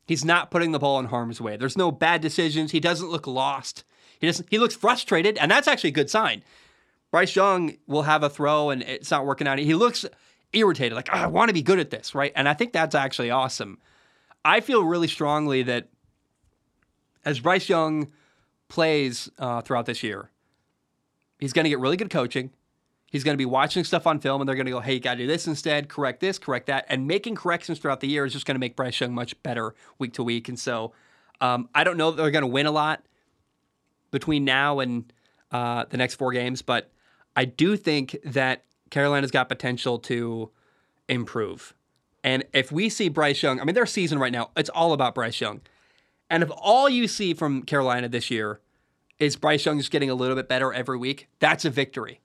He's 0.05 0.25
not 0.25 0.51
putting 0.51 0.71
the 0.71 0.79
ball 0.79 0.99
in 0.99 1.05
harm's 1.05 1.39
way. 1.39 1.57
There's 1.57 1.77
no 1.77 1.91
bad 1.91 2.21
decisions. 2.21 2.71
He 2.71 2.79
doesn't 2.79 3.09
look 3.09 3.27
lost. 3.27 3.83
He 4.19 4.27
doesn't. 4.27 4.47
He 4.49 4.57
looks 4.57 4.75
frustrated, 4.75 5.37
and 5.37 5.51
that's 5.51 5.67
actually 5.67 5.89
a 5.89 5.93
good 5.93 6.09
sign. 6.09 6.43
Bryce 7.11 7.35
Young 7.35 7.77
will 7.87 8.03
have 8.03 8.23
a 8.23 8.29
throw 8.29 8.69
and 8.69 8.81
it's 8.83 9.11
not 9.11 9.25
working 9.25 9.47
out. 9.47 9.59
He 9.59 9.73
looks 9.73 10.05
irritated, 10.53 10.95
like 10.95 11.09
oh, 11.11 11.17
I 11.17 11.27
want 11.27 11.49
to 11.49 11.53
be 11.53 11.61
good 11.61 11.79
at 11.79 11.89
this, 11.89 12.13
right? 12.13 12.31
And 12.35 12.49
I 12.49 12.53
think 12.53 12.73
that's 12.73 12.95
actually 12.95 13.31
awesome. 13.31 13.79
I 14.43 14.59
feel 14.59 14.83
really 14.83 15.07
strongly 15.07 15.63
that 15.63 15.87
as 17.25 17.39
Bryce 17.39 17.69
Young 17.69 18.11
plays 18.67 19.29
uh, 19.39 19.61
throughout 19.61 19.85
this 19.85 20.03
year, 20.03 20.29
he's 21.39 21.53
going 21.53 21.63
to 21.63 21.69
get 21.69 21.79
really 21.79 21.97
good 21.97 22.09
coaching. 22.09 22.51
He's 23.09 23.23
going 23.23 23.33
to 23.33 23.37
be 23.37 23.45
watching 23.45 23.83
stuff 23.83 24.05
on 24.05 24.19
film, 24.19 24.41
and 24.41 24.47
they're 24.47 24.55
going 24.55 24.65
to 24.65 24.71
go, 24.71 24.81
"Hey, 24.81 24.95
you 24.95 24.99
got 24.99 25.15
to 25.15 25.19
do 25.19 25.27
this 25.27 25.47
instead. 25.47 25.89
Correct 25.89 26.19
this, 26.19 26.37
correct 26.37 26.67
that." 26.67 26.85
And 26.89 27.07
making 27.07 27.35
corrections 27.35 27.79
throughout 27.79 28.01
the 28.01 28.07
year 28.07 28.25
is 28.25 28.33
just 28.33 28.45
going 28.45 28.55
to 28.55 28.59
make 28.59 28.75
Bryce 28.75 28.99
Young 28.99 29.13
much 29.13 29.41
better 29.43 29.75
week 29.97 30.13
to 30.13 30.23
week. 30.23 30.49
And 30.49 30.59
so, 30.59 30.93
um, 31.39 31.69
I 31.73 31.83
don't 31.83 31.97
know 31.97 32.11
that 32.11 32.21
they're 32.21 32.31
going 32.31 32.41
to 32.41 32.47
win 32.47 32.65
a 32.65 32.71
lot 32.71 33.03
between 34.11 34.45
now 34.45 34.79
and 34.79 35.11
uh, 35.51 35.85
the 35.89 35.97
next 35.97 36.15
four 36.15 36.31
games, 36.31 36.61
but 36.61 36.91
I 37.35 37.45
do 37.45 37.77
think 37.77 38.17
that 38.25 38.65
Carolina's 38.89 39.31
got 39.31 39.47
potential 39.49 39.99
to 39.99 40.49
improve. 41.07 41.73
And 42.23 42.43
if 42.53 42.71
we 42.71 42.89
see 42.89 43.09
Bryce 43.09 43.41
Young, 43.41 43.61
I 43.61 43.63
mean, 43.63 43.75
their 43.75 43.85
season 43.85 44.19
right 44.19 44.31
now, 44.31 44.51
it's 44.57 44.69
all 44.69 44.93
about 44.93 45.15
Bryce 45.15 45.39
Young. 45.39 45.61
And 46.29 46.43
if 46.43 46.51
all 46.57 46.89
you 46.89 47.07
see 47.07 47.33
from 47.33 47.63
Carolina 47.63 48.09
this 48.09 48.29
year 48.29 48.59
is 49.19 49.35
Bryce 49.35 49.65
Young 49.65 49.77
just 49.77 49.91
getting 49.91 50.09
a 50.09 50.15
little 50.15 50.35
bit 50.35 50.49
better 50.49 50.73
every 50.73 50.97
week, 50.97 51.29
that's 51.39 51.63
a 51.63 51.69
victory. 51.69 52.19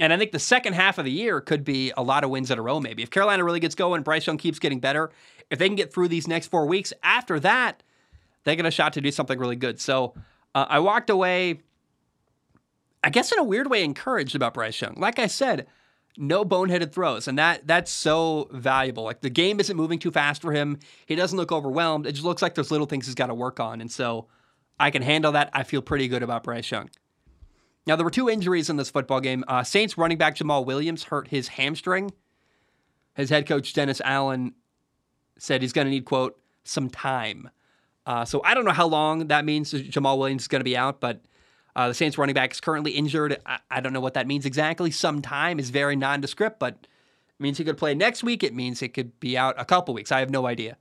And 0.00 0.12
I 0.12 0.16
think 0.16 0.32
the 0.32 0.38
second 0.38 0.72
half 0.72 0.98
of 0.98 1.04
the 1.04 1.10
year 1.10 1.40
could 1.40 1.64
be 1.64 1.92
a 1.96 2.02
lot 2.02 2.24
of 2.24 2.30
wins 2.30 2.50
in 2.50 2.58
a 2.58 2.62
row, 2.62 2.80
maybe. 2.80 3.02
If 3.02 3.10
Carolina 3.10 3.44
really 3.44 3.60
gets 3.60 3.74
going, 3.74 4.02
Bryce 4.02 4.26
Young 4.26 4.38
keeps 4.38 4.58
getting 4.58 4.80
better. 4.80 5.10
If 5.50 5.58
they 5.58 5.68
can 5.68 5.76
get 5.76 5.92
through 5.92 6.08
these 6.08 6.26
next 6.26 6.48
four 6.48 6.66
weeks, 6.66 6.92
after 7.02 7.38
that, 7.40 7.82
they 8.42 8.56
get 8.56 8.66
a 8.66 8.70
shot 8.70 8.92
to 8.94 9.00
do 9.00 9.10
something 9.10 9.38
really 9.38 9.56
good. 9.56 9.80
So 9.80 10.14
uh, 10.54 10.66
I 10.68 10.80
walked 10.80 11.10
away, 11.10 11.60
I 13.02 13.10
guess, 13.10 13.30
in 13.30 13.38
a 13.38 13.44
weird 13.44 13.70
way, 13.70 13.84
encouraged 13.84 14.34
about 14.34 14.54
Bryce 14.54 14.80
Young. 14.80 14.94
Like 14.96 15.18
I 15.18 15.28
said, 15.28 15.66
no 16.16 16.44
boneheaded 16.44 16.92
throws, 16.92 17.26
and 17.26 17.38
that 17.38 17.66
that's 17.66 17.90
so 17.90 18.48
valuable. 18.52 19.04
Like 19.04 19.20
the 19.20 19.30
game 19.30 19.58
isn't 19.60 19.76
moving 19.76 19.98
too 19.98 20.10
fast 20.10 20.42
for 20.42 20.52
him. 20.52 20.78
He 21.06 21.16
doesn't 21.16 21.36
look 21.36 21.50
overwhelmed. 21.50 22.06
It 22.06 22.12
just 22.12 22.24
looks 22.24 22.42
like 22.42 22.54
there's 22.54 22.70
little 22.70 22.86
things 22.86 23.06
he's 23.06 23.14
got 23.14 23.26
to 23.26 23.34
work 23.34 23.58
on, 23.58 23.80
and 23.80 23.90
so 23.90 24.26
I 24.78 24.90
can 24.90 25.02
handle 25.02 25.32
that. 25.32 25.50
I 25.52 25.64
feel 25.64 25.82
pretty 25.82 26.08
good 26.08 26.22
about 26.22 26.44
Bryce 26.44 26.70
Young. 26.70 26.88
Now, 27.86 27.96
there 27.96 28.04
were 28.04 28.10
two 28.10 28.30
injuries 28.30 28.70
in 28.70 28.76
this 28.76 28.90
football 28.90 29.20
game. 29.20 29.44
Uh, 29.46 29.62
Saints 29.62 29.98
running 29.98 30.16
back 30.16 30.36
Jamaal 30.36 30.64
Williams 30.64 31.04
hurt 31.04 31.28
his 31.28 31.48
hamstring. 31.48 32.12
His 33.14 33.30
head 33.30 33.46
coach, 33.46 33.72
Dennis 33.74 34.00
Allen, 34.04 34.54
said 35.38 35.60
he's 35.62 35.72
going 35.72 35.86
to 35.86 35.90
need, 35.90 36.04
quote, 36.04 36.38
some 36.64 36.88
time. 36.88 37.50
Uh, 38.06 38.24
so 38.24 38.40
I 38.44 38.54
don't 38.54 38.64
know 38.64 38.72
how 38.72 38.86
long 38.86 39.28
that 39.28 39.44
means 39.44 39.72
Jamaal 39.72 40.18
Williams 40.18 40.42
is 40.42 40.48
going 40.48 40.60
to 40.60 40.64
be 40.64 40.76
out, 40.76 41.00
but 41.00 41.22
uh, 41.76 41.88
the 41.88 41.94
Saints 41.94 42.18
running 42.18 42.34
back 42.34 42.52
is 42.52 42.60
currently 42.60 42.92
injured. 42.92 43.40
I, 43.46 43.58
I, 43.70 43.80
don't 43.80 43.92
know 43.92 44.00
what 44.00 44.14
that 44.14 44.26
means 44.26 44.46
exactly. 44.46 44.90
Some 44.90 45.22
time 45.22 45.58
is 45.58 45.70
very 45.70 45.96
nondescript, 45.96 46.58
but 46.58 46.74
it 46.74 47.42
means 47.42 47.58
he 47.58 47.64
could 47.64 47.78
play 47.78 47.94
next 47.94 48.22
week. 48.22 48.42
It 48.42 48.54
means 48.54 48.80
he 48.80 48.88
could 48.88 49.18
be 49.20 49.36
out 49.36 49.54
a 49.58 49.64
couple 49.64 49.94
weeks. 49.94 50.12
I 50.12 50.20
have 50.20 50.30
no 50.30 50.46
idea. 50.46 50.76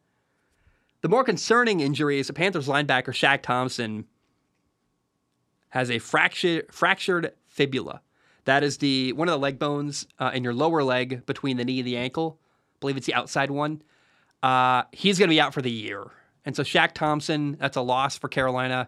The 1.02 1.10
more 1.10 1.24
concerning 1.24 1.80
injury 1.80 2.20
is 2.20 2.28
the 2.28 2.34
Panthers 2.34 2.68
linebacker 2.68 3.12
Shaq 3.12 3.42
Thompson 3.42 4.06
has 5.74 5.90
a 5.90 5.98
fractured 5.98 6.72
fractured 6.72 7.34
fibula. 7.48 8.00
That 8.46 8.64
is 8.64 8.78
the 8.78 9.12
one 9.14 9.28
of 9.28 9.32
the 9.32 9.40
leg 9.40 9.58
bones 9.58 10.06
uh, 10.20 10.30
in 10.32 10.44
your 10.44 10.54
lower 10.54 10.84
leg 10.84 11.26
between 11.26 11.58
the 11.58 11.66
knee 11.66 11.80
and 11.80 11.88
the 11.88 11.98
ankle. 11.98 12.38
I 12.40 12.78
believe 12.80 12.98
it's 12.98 13.08
the 13.08 13.16
outside 13.16 13.50
one. 13.50 13.82
Uh, 14.44 14.84
he's 14.92 15.18
going 15.18 15.30
to 15.30 15.34
be 15.34 15.42
out 15.42 15.52
for 15.52 15.64
the 15.64 15.72
year. 15.72 16.12
And 16.46 16.56
so 16.56 16.62
Shaq 16.62 16.94
Thompson, 16.94 17.58
that's 17.60 17.76
a 17.76 17.82
loss 17.82 18.20
for 18.20 18.28
Carolina, 18.28 18.88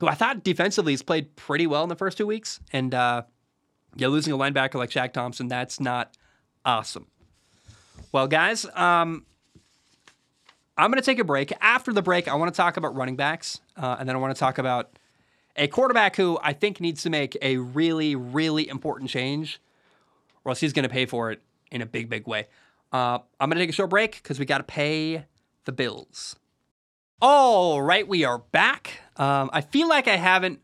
who 0.00 0.06
I 0.06 0.14
thought 0.14 0.42
defensively 0.42 0.94
has 0.94 1.02
played 1.02 1.36
pretty 1.36 1.66
well 1.66 1.82
in 1.82 1.90
the 1.90 1.96
first 1.96 2.16
two 2.16 2.26
weeks. 2.26 2.60
And 2.72 2.94
uh, 2.94 3.24
yeah, 3.94 4.06
losing 4.06 4.32
a 4.32 4.38
linebacker 4.38 4.76
like 4.76 4.88
Shaq 4.88 5.12
Thompson, 5.12 5.48
that's 5.48 5.80
not 5.80 6.16
awesome. 6.64 7.08
Well, 8.10 8.26
guys, 8.26 8.64
um, 8.74 9.26
I'm 10.78 10.90
going 10.90 11.02
to 11.02 11.04
take 11.04 11.18
a 11.18 11.24
break. 11.24 11.52
After 11.60 11.92
the 11.92 12.00
break, 12.00 12.26
I 12.26 12.36
want 12.36 12.54
to 12.54 12.56
talk 12.56 12.78
about 12.78 12.96
running 12.96 13.16
backs, 13.16 13.60
uh, 13.76 13.96
and 13.98 14.08
then 14.08 14.16
I 14.16 14.18
want 14.18 14.34
to 14.34 14.40
talk 14.40 14.56
about 14.56 14.98
a 15.56 15.68
quarterback 15.68 16.16
who 16.16 16.38
I 16.42 16.52
think 16.52 16.80
needs 16.80 17.02
to 17.02 17.10
make 17.10 17.36
a 17.40 17.56
really, 17.58 18.16
really 18.16 18.68
important 18.68 19.10
change, 19.10 19.60
or 20.44 20.50
else 20.50 20.60
he's 20.60 20.72
going 20.72 20.84
to 20.84 20.88
pay 20.88 21.06
for 21.06 21.30
it 21.30 21.40
in 21.70 21.82
a 21.82 21.86
big, 21.86 22.08
big 22.08 22.26
way. 22.26 22.48
Uh, 22.92 23.18
I'm 23.40 23.48
going 23.50 23.58
to 23.58 23.62
take 23.62 23.70
a 23.70 23.72
short 23.72 23.90
break 23.90 24.22
because 24.22 24.38
we 24.38 24.46
got 24.46 24.58
to 24.58 24.64
pay 24.64 25.24
the 25.64 25.72
bills. 25.72 26.36
All 27.20 27.80
right, 27.80 28.06
we 28.06 28.24
are 28.24 28.38
back. 28.38 29.00
Um, 29.16 29.50
I 29.52 29.60
feel 29.60 29.88
like 29.88 30.08
I 30.08 30.16
haven't 30.16 30.60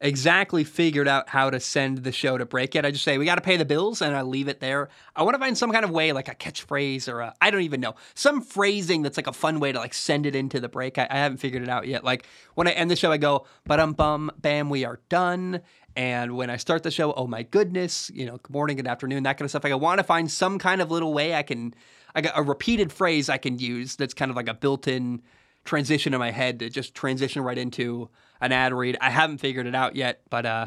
exactly 0.00 0.62
figured 0.62 1.08
out 1.08 1.28
how 1.28 1.50
to 1.50 1.58
send 1.58 1.98
the 1.98 2.12
show 2.12 2.38
to 2.38 2.46
break 2.46 2.74
yet. 2.74 2.86
I 2.86 2.90
just 2.90 3.02
say 3.02 3.18
we 3.18 3.24
got 3.24 3.34
to 3.34 3.40
pay 3.40 3.56
the 3.56 3.64
bills 3.64 4.00
and 4.00 4.14
I 4.14 4.22
leave 4.22 4.48
it 4.48 4.60
there. 4.60 4.88
I 5.16 5.22
want 5.22 5.34
to 5.34 5.40
find 5.40 5.58
some 5.58 5.72
kind 5.72 5.84
of 5.84 5.90
way, 5.90 6.12
like 6.12 6.28
a 6.28 6.34
catchphrase 6.34 7.12
or 7.12 7.32
I 7.40 7.50
don't 7.50 7.62
even 7.62 7.80
know, 7.80 7.96
some 8.14 8.40
phrasing 8.40 9.02
that's 9.02 9.16
like 9.16 9.26
a 9.26 9.32
fun 9.32 9.58
way 9.58 9.72
to 9.72 9.78
like 9.78 9.94
send 9.94 10.26
it 10.26 10.36
into 10.36 10.60
the 10.60 10.68
break. 10.68 10.98
I, 10.98 11.08
I 11.10 11.16
haven't 11.16 11.38
figured 11.38 11.62
it 11.62 11.68
out 11.68 11.88
yet. 11.88 12.04
Like 12.04 12.26
when 12.54 12.68
I 12.68 12.72
end 12.72 12.90
the 12.90 12.96
show, 12.96 13.10
I 13.10 13.16
go, 13.16 13.46
but 13.64 13.80
um 13.80 13.92
bum, 13.92 14.30
bam, 14.38 14.70
we 14.70 14.84
are 14.84 15.00
done. 15.08 15.62
And 15.96 16.36
when 16.36 16.48
I 16.48 16.58
start 16.58 16.84
the 16.84 16.92
show, 16.92 17.12
oh 17.14 17.26
my 17.26 17.42
goodness, 17.42 18.08
you 18.14 18.24
know, 18.24 18.36
good 18.36 18.52
morning, 18.52 18.76
good 18.76 18.86
afternoon, 18.86 19.24
that 19.24 19.36
kind 19.36 19.46
of 19.46 19.50
stuff. 19.50 19.64
Like 19.64 19.72
I 19.72 19.76
want 19.76 19.98
to 19.98 20.04
find 20.04 20.30
some 20.30 20.60
kind 20.60 20.80
of 20.80 20.92
little 20.92 21.12
way 21.12 21.34
I 21.34 21.42
can, 21.42 21.74
I 22.14 22.20
got 22.20 22.34
a 22.36 22.42
repeated 22.42 22.92
phrase 22.92 23.28
I 23.28 23.36
can 23.38 23.58
use 23.58 23.96
that's 23.96 24.14
kind 24.14 24.30
of 24.30 24.36
like 24.36 24.48
a 24.48 24.54
built-in 24.54 25.22
transition 25.68 26.14
in 26.14 26.18
my 26.18 26.30
head 26.30 26.58
to 26.58 26.70
just 26.70 26.94
transition 26.94 27.42
write 27.42 27.58
into 27.58 28.08
an 28.40 28.50
ad 28.50 28.72
read. 28.72 28.96
I 29.00 29.10
haven't 29.10 29.38
figured 29.38 29.66
it 29.66 29.74
out 29.74 29.94
yet, 29.94 30.22
but 30.30 30.46
uh, 30.46 30.66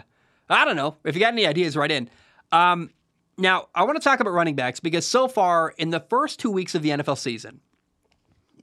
I 0.50 0.64
don't 0.64 0.76
know. 0.76 0.96
If 1.04 1.16
you 1.16 1.22
got 1.22 1.34
any 1.34 1.46
ideas, 1.46 1.76
right 1.76 1.92
in. 1.92 2.10
Um, 2.52 2.92
now, 3.38 3.68
I 3.74 3.84
want 3.84 3.98
to 3.98 4.04
talk 4.04 4.20
about 4.20 4.32
running 4.32 4.56
backs 4.56 4.80
because 4.80 5.06
so 5.06 5.28
far 5.28 5.74
in 5.78 5.90
the 5.90 6.00
first 6.00 6.40
two 6.40 6.52
weeks 6.52 6.76
of 6.76 6.84
the 6.84 6.90
NFL 6.90 7.18
season, 7.18 7.62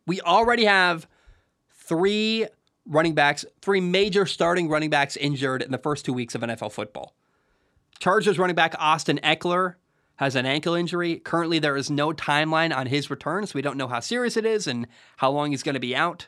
we 0.06 0.20
already 0.20 0.64
have 0.64 1.06
three 1.74 2.46
running 2.86 3.14
backs, 3.14 3.44
three 3.60 3.80
major 3.80 4.24
starting 4.24 4.68
running 4.68 4.90
backs 4.90 5.16
injured 5.16 5.62
in 5.62 5.72
the 5.72 5.78
first 5.78 6.04
two 6.04 6.12
weeks 6.12 6.34
of 6.34 6.42
NFL 6.42 6.72
football. 6.72 7.14
Chargers 7.98 8.38
running 8.38 8.56
back 8.56 8.74
Austin 8.78 9.18
Ekeler 9.24 9.74
has 10.18 10.34
an 10.34 10.46
ankle 10.46 10.74
injury. 10.74 11.16
Currently, 11.16 11.58
there 11.58 11.76
is 11.76 11.90
no 11.90 12.12
timeline 12.12 12.76
on 12.76 12.86
his 12.86 13.08
return, 13.08 13.46
so 13.46 13.52
we 13.54 13.62
don't 13.62 13.76
know 13.76 13.88
how 13.88 14.00
serious 14.00 14.36
it 14.36 14.44
is 14.44 14.66
and 14.66 14.86
how 15.16 15.30
long 15.30 15.52
he's 15.52 15.62
going 15.62 15.74
to 15.74 15.80
be 15.80 15.96
out. 15.96 16.26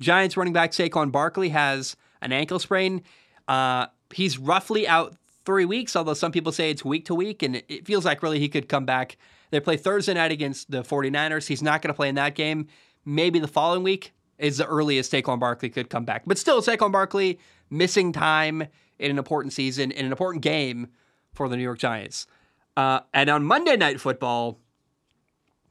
Giants 0.00 0.36
running 0.36 0.52
back 0.52 0.70
Saquon 0.70 1.12
Barkley 1.12 1.50
has 1.50 1.96
an 2.22 2.32
ankle 2.32 2.58
sprain. 2.58 3.02
Uh, 3.48 3.86
he's 4.14 4.38
roughly 4.38 4.86
out 4.86 5.16
three 5.44 5.64
weeks, 5.64 5.96
although 5.96 6.14
some 6.14 6.32
people 6.32 6.52
say 6.52 6.70
it's 6.70 6.84
week 6.84 7.04
to 7.06 7.14
week, 7.14 7.42
and 7.42 7.56
it 7.68 7.86
feels 7.86 8.04
like 8.04 8.22
really 8.22 8.38
he 8.38 8.48
could 8.48 8.68
come 8.68 8.86
back. 8.86 9.16
They 9.50 9.58
play 9.58 9.76
Thursday 9.76 10.14
night 10.14 10.30
against 10.30 10.70
the 10.70 10.82
49ers. 10.82 11.48
He's 11.48 11.62
not 11.62 11.82
going 11.82 11.92
to 11.92 11.96
play 11.96 12.08
in 12.08 12.14
that 12.14 12.36
game. 12.36 12.68
Maybe 13.04 13.40
the 13.40 13.48
following 13.48 13.82
week 13.82 14.12
is 14.38 14.58
the 14.58 14.66
earliest 14.66 15.12
Saquon 15.12 15.40
Barkley 15.40 15.70
could 15.70 15.90
come 15.90 16.04
back. 16.04 16.22
But 16.24 16.38
still, 16.38 16.62
Saquon 16.62 16.92
Barkley 16.92 17.40
missing 17.68 18.12
time 18.12 18.62
in 19.00 19.10
an 19.10 19.18
important 19.18 19.52
season, 19.52 19.90
in 19.90 20.06
an 20.06 20.12
important 20.12 20.44
game 20.44 20.88
for 21.32 21.48
the 21.48 21.56
New 21.56 21.62
York 21.64 21.78
Giants. 21.78 22.28
Uh, 22.76 23.00
and 23.12 23.28
on 23.28 23.44
Monday 23.44 23.76
Night 23.76 24.00
Football, 24.00 24.58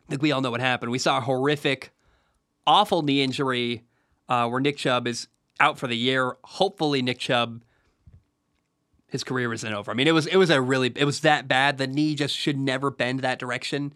I 0.08 0.10
think 0.10 0.22
we 0.22 0.32
all 0.32 0.42
know 0.42 0.52
what 0.52 0.62
happened. 0.62 0.92
We 0.92 1.00
saw 1.00 1.20
a 1.20 1.22
horrific, 1.22 1.92
awful 2.66 3.02
knee 3.02 3.22
injury 3.22 3.86
uh, 4.28 4.48
where 4.48 4.60
Nick 4.60 4.78
Chubb 4.78 5.08
is 5.08 5.28
out 5.60 5.78
for 5.78 5.88
the 5.88 5.98
year. 5.98 6.38
Hopefully, 6.44 7.02
Nick 7.02 7.20
Chubb, 7.20 7.64
his 9.08 9.24
career 9.24 9.54
isn't 9.54 9.74
over. 9.74 9.92
I 9.92 9.94
mean, 9.94 10.08
it 10.08 10.14
was 10.14 10.28
it 10.28 10.38
was 10.38 10.50
a 10.50 10.62
really 10.62 10.92
it 10.96 11.06
was 11.06 11.22
that 11.22 11.48
bad. 11.48 11.78
The 11.78 11.88
knee 11.88 12.16
just 12.16 12.36
should 12.36 12.58
never 12.58 12.90
bend 12.90 13.20
that 13.22 13.40
direction. 13.40 13.94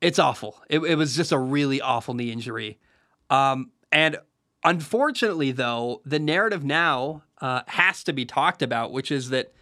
It's 0.00 0.18
awful. 0.18 0.60
It, 0.68 0.80
it 0.80 0.94
was 0.94 1.14
just 1.14 1.32
a 1.32 1.38
really 1.38 1.80
awful 1.80 2.14
knee 2.14 2.32
injury. 2.32 2.78
Um, 3.28 3.70
and 3.92 4.18
unfortunately, 4.64 5.52
though, 5.52 6.00
the 6.04 6.18
narrative 6.18 6.64
now 6.64 7.22
uh, 7.40 7.62
has 7.66 8.02
to 8.04 8.12
be 8.12 8.24
talked 8.24 8.62
about, 8.62 8.92
which 8.92 9.10
is 9.10 9.30
that 9.30 9.52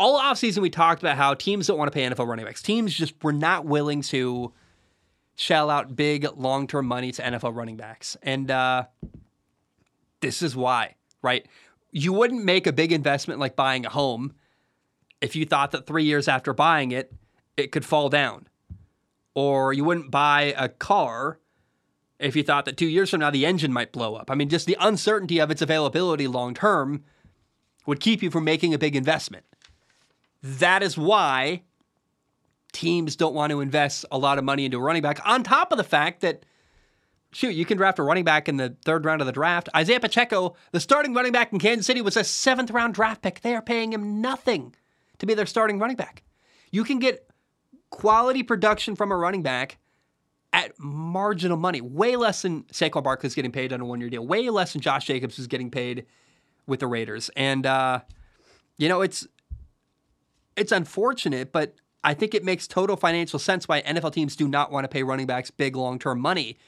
all 0.00 0.18
offseason 0.18 0.58
we 0.58 0.70
talked 0.70 1.02
about 1.02 1.18
how 1.18 1.34
teams 1.34 1.66
don't 1.66 1.76
want 1.76 1.92
to 1.92 1.94
pay 1.94 2.08
NFL 2.08 2.26
running 2.26 2.46
backs. 2.46 2.62
Teams 2.62 2.94
just 2.94 3.22
were 3.22 3.34
not 3.34 3.66
willing 3.66 4.00
to 4.00 4.50
shell 5.36 5.68
out 5.68 5.94
big 5.94 6.26
long 6.36 6.66
term 6.66 6.86
money 6.86 7.12
to 7.12 7.22
NFL 7.22 7.54
running 7.54 7.76
backs. 7.76 8.16
And 8.22 8.50
uh, 8.50 8.84
this 10.20 10.40
is 10.40 10.56
why, 10.56 10.94
right? 11.20 11.46
You 11.92 12.14
wouldn't 12.14 12.44
make 12.44 12.66
a 12.66 12.72
big 12.72 12.92
investment 12.92 13.40
like 13.40 13.56
buying 13.56 13.84
a 13.84 13.90
home 13.90 14.32
if 15.20 15.36
you 15.36 15.44
thought 15.44 15.72
that 15.72 15.86
three 15.86 16.04
years 16.04 16.28
after 16.28 16.54
buying 16.54 16.92
it, 16.92 17.12
it 17.58 17.70
could 17.70 17.84
fall 17.84 18.08
down. 18.08 18.48
Or 19.34 19.74
you 19.74 19.84
wouldn't 19.84 20.10
buy 20.10 20.54
a 20.56 20.70
car 20.70 21.38
if 22.18 22.34
you 22.34 22.42
thought 22.42 22.64
that 22.64 22.78
two 22.78 22.88
years 22.88 23.10
from 23.10 23.20
now 23.20 23.30
the 23.30 23.44
engine 23.44 23.72
might 23.72 23.92
blow 23.92 24.14
up. 24.14 24.30
I 24.30 24.34
mean, 24.34 24.48
just 24.48 24.66
the 24.66 24.78
uncertainty 24.80 25.40
of 25.40 25.50
its 25.50 25.60
availability 25.60 26.26
long 26.26 26.54
term 26.54 27.04
would 27.86 28.00
keep 28.00 28.22
you 28.22 28.30
from 28.30 28.44
making 28.44 28.72
a 28.72 28.78
big 28.78 28.96
investment. 28.96 29.44
That 30.42 30.82
is 30.82 30.96
why 30.96 31.62
teams 32.72 33.16
don't 33.16 33.34
want 33.34 33.50
to 33.50 33.60
invest 33.60 34.04
a 34.10 34.18
lot 34.18 34.38
of 34.38 34.44
money 34.44 34.64
into 34.64 34.78
a 34.78 34.80
running 34.80 35.02
back, 35.02 35.20
on 35.24 35.42
top 35.42 35.72
of 35.72 35.78
the 35.78 35.84
fact 35.84 36.20
that, 36.20 36.44
shoot, 37.32 37.50
you 37.50 37.64
can 37.64 37.76
draft 37.76 37.98
a 37.98 38.02
running 38.02 38.24
back 38.24 38.48
in 38.48 38.56
the 38.56 38.76
third 38.84 39.04
round 39.04 39.20
of 39.20 39.26
the 39.26 39.32
draft. 39.32 39.68
Isaiah 39.74 40.00
Pacheco, 40.00 40.56
the 40.72 40.80
starting 40.80 41.12
running 41.12 41.32
back 41.32 41.52
in 41.52 41.58
Kansas 41.58 41.86
City, 41.86 42.00
was 42.00 42.16
a 42.16 42.24
seventh 42.24 42.70
round 42.70 42.94
draft 42.94 43.22
pick. 43.22 43.40
They 43.40 43.54
are 43.54 43.62
paying 43.62 43.92
him 43.92 44.20
nothing 44.20 44.74
to 45.18 45.26
be 45.26 45.34
their 45.34 45.46
starting 45.46 45.78
running 45.78 45.96
back. 45.96 46.22
You 46.70 46.84
can 46.84 46.98
get 46.98 47.28
quality 47.90 48.42
production 48.42 48.94
from 48.94 49.10
a 49.10 49.16
running 49.16 49.42
back 49.42 49.78
at 50.52 50.72
marginal 50.78 51.56
money, 51.56 51.80
way 51.80 52.16
less 52.16 52.42
than 52.42 52.62
Saquon 52.64 53.02
Barkley 53.02 53.26
is 53.26 53.34
getting 53.34 53.52
paid 53.52 53.72
on 53.72 53.80
a 53.80 53.84
one 53.84 54.00
year 54.00 54.10
deal, 54.10 54.26
way 54.26 54.48
less 54.50 54.72
than 54.72 54.80
Josh 54.80 55.06
Jacobs 55.06 55.38
is 55.38 55.46
getting 55.46 55.70
paid 55.70 56.06
with 56.66 56.80
the 56.80 56.86
Raiders. 56.86 57.30
And, 57.36 57.66
uh, 57.66 58.00
you 58.78 58.88
know, 58.88 59.00
it's 59.00 59.26
it's 60.60 60.72
unfortunate, 60.72 61.52
but 61.52 61.74
I 62.04 62.14
think 62.14 62.34
it 62.34 62.44
makes 62.44 62.66
total 62.66 62.96
financial 62.96 63.38
sense 63.38 63.66
why 63.66 63.80
NFL 63.82 64.12
teams 64.12 64.36
do 64.36 64.46
not 64.46 64.70
want 64.70 64.84
to 64.84 64.88
pay 64.88 65.02
running 65.02 65.26
backs 65.26 65.50
big 65.50 65.74
long 65.74 65.98
term 65.98 66.20
money. 66.20 66.58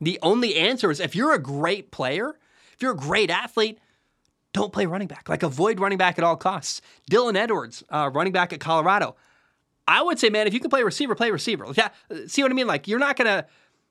The 0.00 0.18
only 0.22 0.54
answer 0.56 0.90
is 0.90 1.00
if 1.00 1.16
you're 1.16 1.34
a 1.34 1.38
great 1.38 1.90
player, 1.90 2.38
if 2.72 2.80
you're 2.80 2.92
a 2.92 2.96
great 2.96 3.30
athlete, 3.30 3.80
don't 4.52 4.72
play 4.72 4.86
running 4.86 5.08
back. 5.08 5.28
Like 5.28 5.42
avoid 5.42 5.80
running 5.80 5.98
back 5.98 6.16
at 6.16 6.24
all 6.24 6.36
costs. 6.36 6.80
Dylan 7.10 7.36
Edwards, 7.36 7.82
uh, 7.90 8.10
running 8.12 8.32
back 8.32 8.52
at 8.52 8.60
Colorado. 8.60 9.16
I 9.88 10.02
would 10.02 10.18
say, 10.18 10.28
man, 10.28 10.46
if 10.46 10.54
you 10.54 10.60
can 10.60 10.70
play 10.70 10.82
receiver, 10.82 11.14
play 11.14 11.30
receiver. 11.30 11.66
Yeah, 11.74 11.88
see 12.26 12.42
what 12.42 12.52
I 12.52 12.54
mean? 12.54 12.66
Like 12.66 12.86
you're 12.86 12.98
not 13.00 13.16
gonna. 13.16 13.46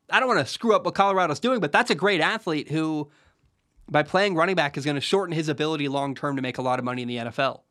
I 0.10 0.22
don't 0.22 0.30
want 0.30 0.40
to 0.40 0.52
screw 0.52 0.74
up 0.74 0.86
what 0.86 0.96
Colorado's 0.96 1.42
doing, 1.42 1.60
but 1.60 1.74
that's 1.74 1.92
a 1.92 1.96
great 1.96 2.22
athlete 2.22 2.70
who, 2.70 3.10
by 3.90 4.04
playing 4.04 4.36
running 4.36 4.56
back, 4.56 4.78
is 4.78 4.86
going 4.86 4.96
to 4.96 5.02
shorten 5.02 5.36
his 5.36 5.50
ability 5.50 5.90
long 5.90 6.16
term 6.16 6.38
to 6.38 6.42
make 6.42 6.58
a 6.58 6.62
lot 6.62 6.80
of 6.80 6.86
money 6.86 7.02
in 7.02 7.10
the 7.10 7.18
NFL. 7.18 7.62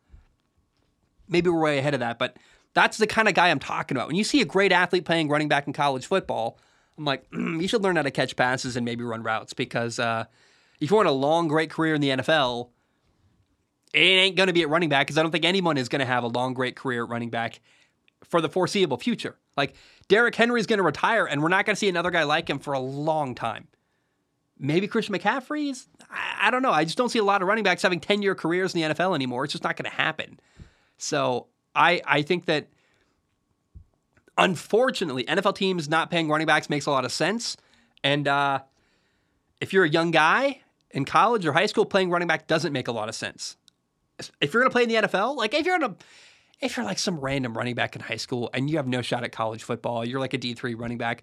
Maybe 1.29 1.51
we're 1.51 1.61
way 1.61 1.79
ahead 1.79 1.95
of 1.95 2.01
that, 2.01 2.19
but 2.19 2.37
that's 2.75 2.99
the 2.99 3.07
kind 3.07 3.27
of 3.27 3.35
guy 3.35 3.49
I'm 3.49 3.59
talking 3.59 3.97
about. 3.97 4.09
When 4.09 4.17
you 4.17 4.25
see 4.25 4.41
a 4.41 4.45
great 4.45 4.71
athlete 4.71 5.05
playing 5.05 5.29
running 5.29 5.49
back 5.49 5.67
in 5.67 5.73
college 5.73 6.07
football, 6.07 6.59
I'm 6.99 7.05
like, 7.05 7.29
mm, 7.31 7.61
you 7.63 7.69
should 7.69 7.83
learn 7.83 7.97
how 7.97 8.03
to 8.03 8.11
catch 8.11 8.37
passes 8.37 8.77
and 8.77 8.85
maybe 8.85 9.03
run 9.03 9.23
routes 9.23 9.53
because 9.53 9.99
uh, 9.99 10.27
if 10.81 10.91
you 10.91 10.97
want 10.97 11.09
a 11.09 11.13
long, 11.13 11.49
great 11.49 11.71
career 11.71 11.95
in 11.95 12.01
the 12.01 12.11
NFL, 12.11 12.69
it 13.95 13.99
ain't 13.99 14.37
going 14.37 14.49
to 14.49 14.53
be 14.53 14.63
at 14.63 14.69
running 14.69 14.89
back 14.89 15.07
because 15.07 15.17
I 15.17 15.23
don't 15.23 15.33
think 15.33 15.45
anyone 15.45 15.79
is 15.79 15.89
going 15.89 16.01
to 16.01 16.07
have 16.07 16.25
a 16.25 16.29
long, 16.29 16.55
great 16.55 16.77
career 16.77 17.05
at 17.05 17.09
running 17.09 17.31
back 17.31 17.61
for 18.25 18.41
the 18.41 18.49
foreseeable 18.49 18.99
future. 18.99 19.37
Like 19.57 19.75
Derrick 20.09 20.35
Henry 20.35 20.61
is 20.61 20.67
going 20.67 20.79
to 20.79 20.83
retire, 20.83 21.25
and 21.25 21.43
we're 21.43 21.49
not 21.49 21.65
going 21.65 21.75
to 21.75 21.81
see 21.81 21.89
another 21.89 22.11
guy 22.11 22.25
like 22.25 22.51
him 22.51 22.59
for 22.59 22.75
a 22.75 22.79
long 22.79 23.35
time. 23.35 23.69
Maybe 24.59 24.87
Christian 24.87 25.15
McCaffrey 25.15 25.71
is. 25.71 25.87
I, 26.11 26.49
I 26.49 26.51
don't 26.51 26.63
know. 26.63 26.73
I 26.73 26.85
just 26.85 26.99
don't 26.99 27.09
see 27.09 27.19
a 27.19 27.25
lot 27.25 27.43
of 27.43 27.49
running 27.49 27.65
backs 27.65 27.83
having 27.83 28.01
10 28.01 28.23
year 28.23 28.35
careers 28.35 28.75
in 28.75 28.83
the 28.83 28.95
NFL 28.95 29.15
anymore. 29.15 29.45
It's 29.45 29.53
just 29.53 29.65
not 29.65 29.77
going 29.77 29.91
to 29.91 29.97
happen. 29.97 30.41
So 30.99 31.49
I 31.75 32.01
I 32.05 32.23
think 32.23 32.47
that 32.47 32.69
unfortunately 34.39 35.25
NFL 35.25 35.55
teams 35.55 35.89
not 35.89 36.11
paying 36.11 36.29
running 36.29 36.47
backs 36.47 36.69
makes 36.69 36.87
a 36.87 36.91
lot 36.91 37.05
of 37.05 37.13
sense. 37.13 37.57
And 38.03 38.29
uh, 38.29 38.61
if 39.61 39.73
you're 39.73 39.85
a 39.85 39.89
young 39.89 40.11
guy 40.11 40.61
in 40.91 41.05
college 41.05 41.47
or 41.47 41.53
high 41.53 41.67
school, 41.67 41.85
playing 41.85 42.11
running 42.11 42.29
back 42.29 42.47
doesn't 42.47 42.73
make 42.73 42.89
a 42.89 42.93
lot 42.93 43.09
of 43.09 43.15
sense. 43.15 43.57
If 44.41 44.55
you're 44.55 44.65
to 44.65 44.71
play 44.71 44.85
in 44.85 44.89
the 44.89 44.95
NFL, 44.95 45.37
like 45.37 45.55
if 45.55 45.67
you're 45.67 45.77
in 45.77 45.83
a 45.83 45.97
if 46.61 46.77
you're 46.77 46.87
like 46.87 46.99
some 46.99 47.21
random 47.21 47.57
running 47.57 47.75
back 47.75 47.97
in 47.97 48.03
high 48.03 48.17
school 48.17 48.49
and 48.55 48.71
you 48.71 48.79
have 48.79 48.87
no 48.87 49.03
shot 49.03 49.25
at 49.25 49.33
college 49.33 49.63
football, 49.63 50.07
you're 50.07 50.21
like 50.21 50.33
a 50.33 50.39
D3 50.39 50.79
running 50.79 50.97
back, 50.97 51.23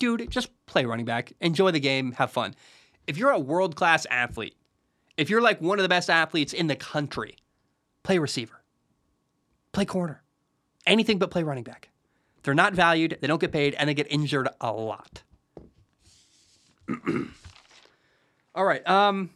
dude, 0.00 0.28
just 0.28 0.50
play 0.66 0.84
running 0.84 1.04
back, 1.04 1.32
enjoy 1.40 1.70
the 1.70 1.78
game, 1.78 2.12
have 2.12 2.32
fun. 2.32 2.54
If 3.06 3.16
you're 3.16 3.30
a 3.30 3.38
world 3.38 3.76
class 3.76 4.06
athlete, 4.10 4.56
if 5.16 5.30
you're 5.30 5.40
like 5.40 5.60
one 5.60 5.78
of 5.78 5.84
the 5.84 5.88
best 5.88 6.10
athletes 6.10 6.52
in 6.52 6.66
the 6.66 6.74
country, 6.74 7.36
play 8.02 8.18
receiver 8.18 8.61
play 9.72 9.84
corner. 9.84 10.22
Anything 10.86 11.18
but 11.18 11.30
play 11.30 11.42
running 11.42 11.64
back. 11.64 11.88
They're 12.42 12.54
not 12.54 12.74
valued, 12.74 13.18
they 13.20 13.26
don't 13.26 13.40
get 13.40 13.52
paid, 13.52 13.74
and 13.74 13.88
they 13.88 13.94
get 13.94 14.10
injured 14.10 14.48
a 14.60 14.72
lot. 14.72 15.22
All 18.54 18.64
right. 18.64 18.86
Um, 18.88 19.30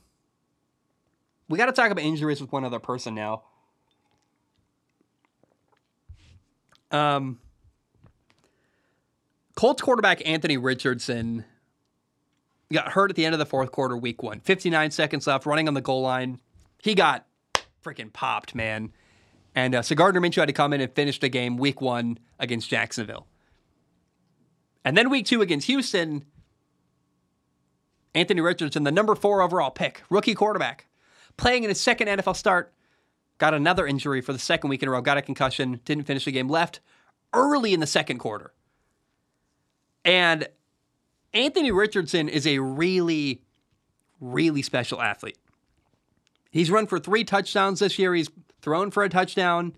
we 1.48 1.56
got 1.56 1.66
to 1.66 1.72
talk 1.72 1.90
about 1.90 2.04
injuries 2.04 2.40
with 2.40 2.52
one 2.52 2.64
other 2.64 2.80
person 2.80 3.14
now. 3.14 3.44
Um, 6.90 7.38
Colts 9.54 9.82
quarterback 9.82 10.26
Anthony 10.26 10.56
Richardson 10.56 11.44
got 12.72 12.92
hurt 12.92 13.10
at 13.10 13.16
the 13.16 13.24
end 13.24 13.34
of 13.34 13.38
the 13.38 13.46
fourth 13.46 13.72
quarter, 13.72 13.96
week 13.96 14.22
one. 14.22 14.40
59 14.40 14.90
seconds 14.90 15.26
left, 15.26 15.46
running 15.46 15.68
on 15.68 15.74
the 15.74 15.80
goal 15.80 16.02
line. 16.02 16.40
He 16.82 16.94
got 16.94 17.26
freaking 17.84 18.12
popped, 18.12 18.54
man. 18.54 18.92
And 19.56 19.74
uh, 19.74 19.82
so 19.82 19.94
Gardner 19.94 20.20
Minshew 20.20 20.36
had 20.36 20.46
to 20.46 20.52
come 20.52 20.74
in 20.74 20.82
and 20.82 20.92
finish 20.92 21.18
the 21.18 21.30
game 21.30 21.56
week 21.56 21.80
one 21.80 22.18
against 22.38 22.68
Jacksonville. 22.68 23.26
And 24.84 24.96
then 24.96 25.08
week 25.08 25.24
two 25.24 25.40
against 25.40 25.66
Houston, 25.66 26.26
Anthony 28.14 28.42
Richardson, 28.42 28.84
the 28.84 28.92
number 28.92 29.14
four 29.14 29.40
overall 29.40 29.70
pick, 29.70 30.02
rookie 30.10 30.34
quarterback, 30.34 30.86
playing 31.38 31.64
in 31.64 31.70
his 31.70 31.80
second 31.80 32.06
NFL 32.06 32.36
start, 32.36 32.72
got 33.38 33.54
another 33.54 33.86
injury 33.86 34.20
for 34.20 34.34
the 34.34 34.38
second 34.38 34.68
week 34.68 34.82
in 34.82 34.88
a 34.88 34.92
row, 34.92 35.00
got 35.00 35.16
a 35.16 35.22
concussion, 35.22 35.80
didn't 35.86 36.04
finish 36.04 36.26
the 36.26 36.32
game, 36.32 36.48
left 36.48 36.80
early 37.32 37.72
in 37.72 37.80
the 37.80 37.86
second 37.86 38.18
quarter. 38.18 38.52
And 40.04 40.46
Anthony 41.32 41.72
Richardson 41.72 42.28
is 42.28 42.46
a 42.46 42.58
really, 42.58 43.42
really 44.20 44.62
special 44.62 45.00
athlete. 45.00 45.38
He's 46.50 46.70
run 46.70 46.86
for 46.86 46.98
three 46.98 47.24
touchdowns 47.24 47.80
this 47.80 47.98
year. 47.98 48.14
He's 48.14 48.30
thrown 48.66 48.90
for 48.90 49.04
a 49.04 49.08
touchdown. 49.08 49.76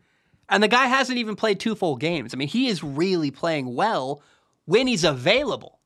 And 0.49 0.63
the 0.63 0.69
guy 0.69 0.87
hasn't 0.87 1.19
even 1.19 1.37
played 1.37 1.61
two 1.61 1.75
full 1.75 1.97
games. 1.97 2.33
I 2.33 2.39
mean, 2.39 2.49
he 2.49 2.69
is 2.69 2.83
really 2.83 3.31
playing 3.31 3.75
well 3.75 4.23
when 4.65 4.87
he's 4.87 5.05
available. 5.05 5.79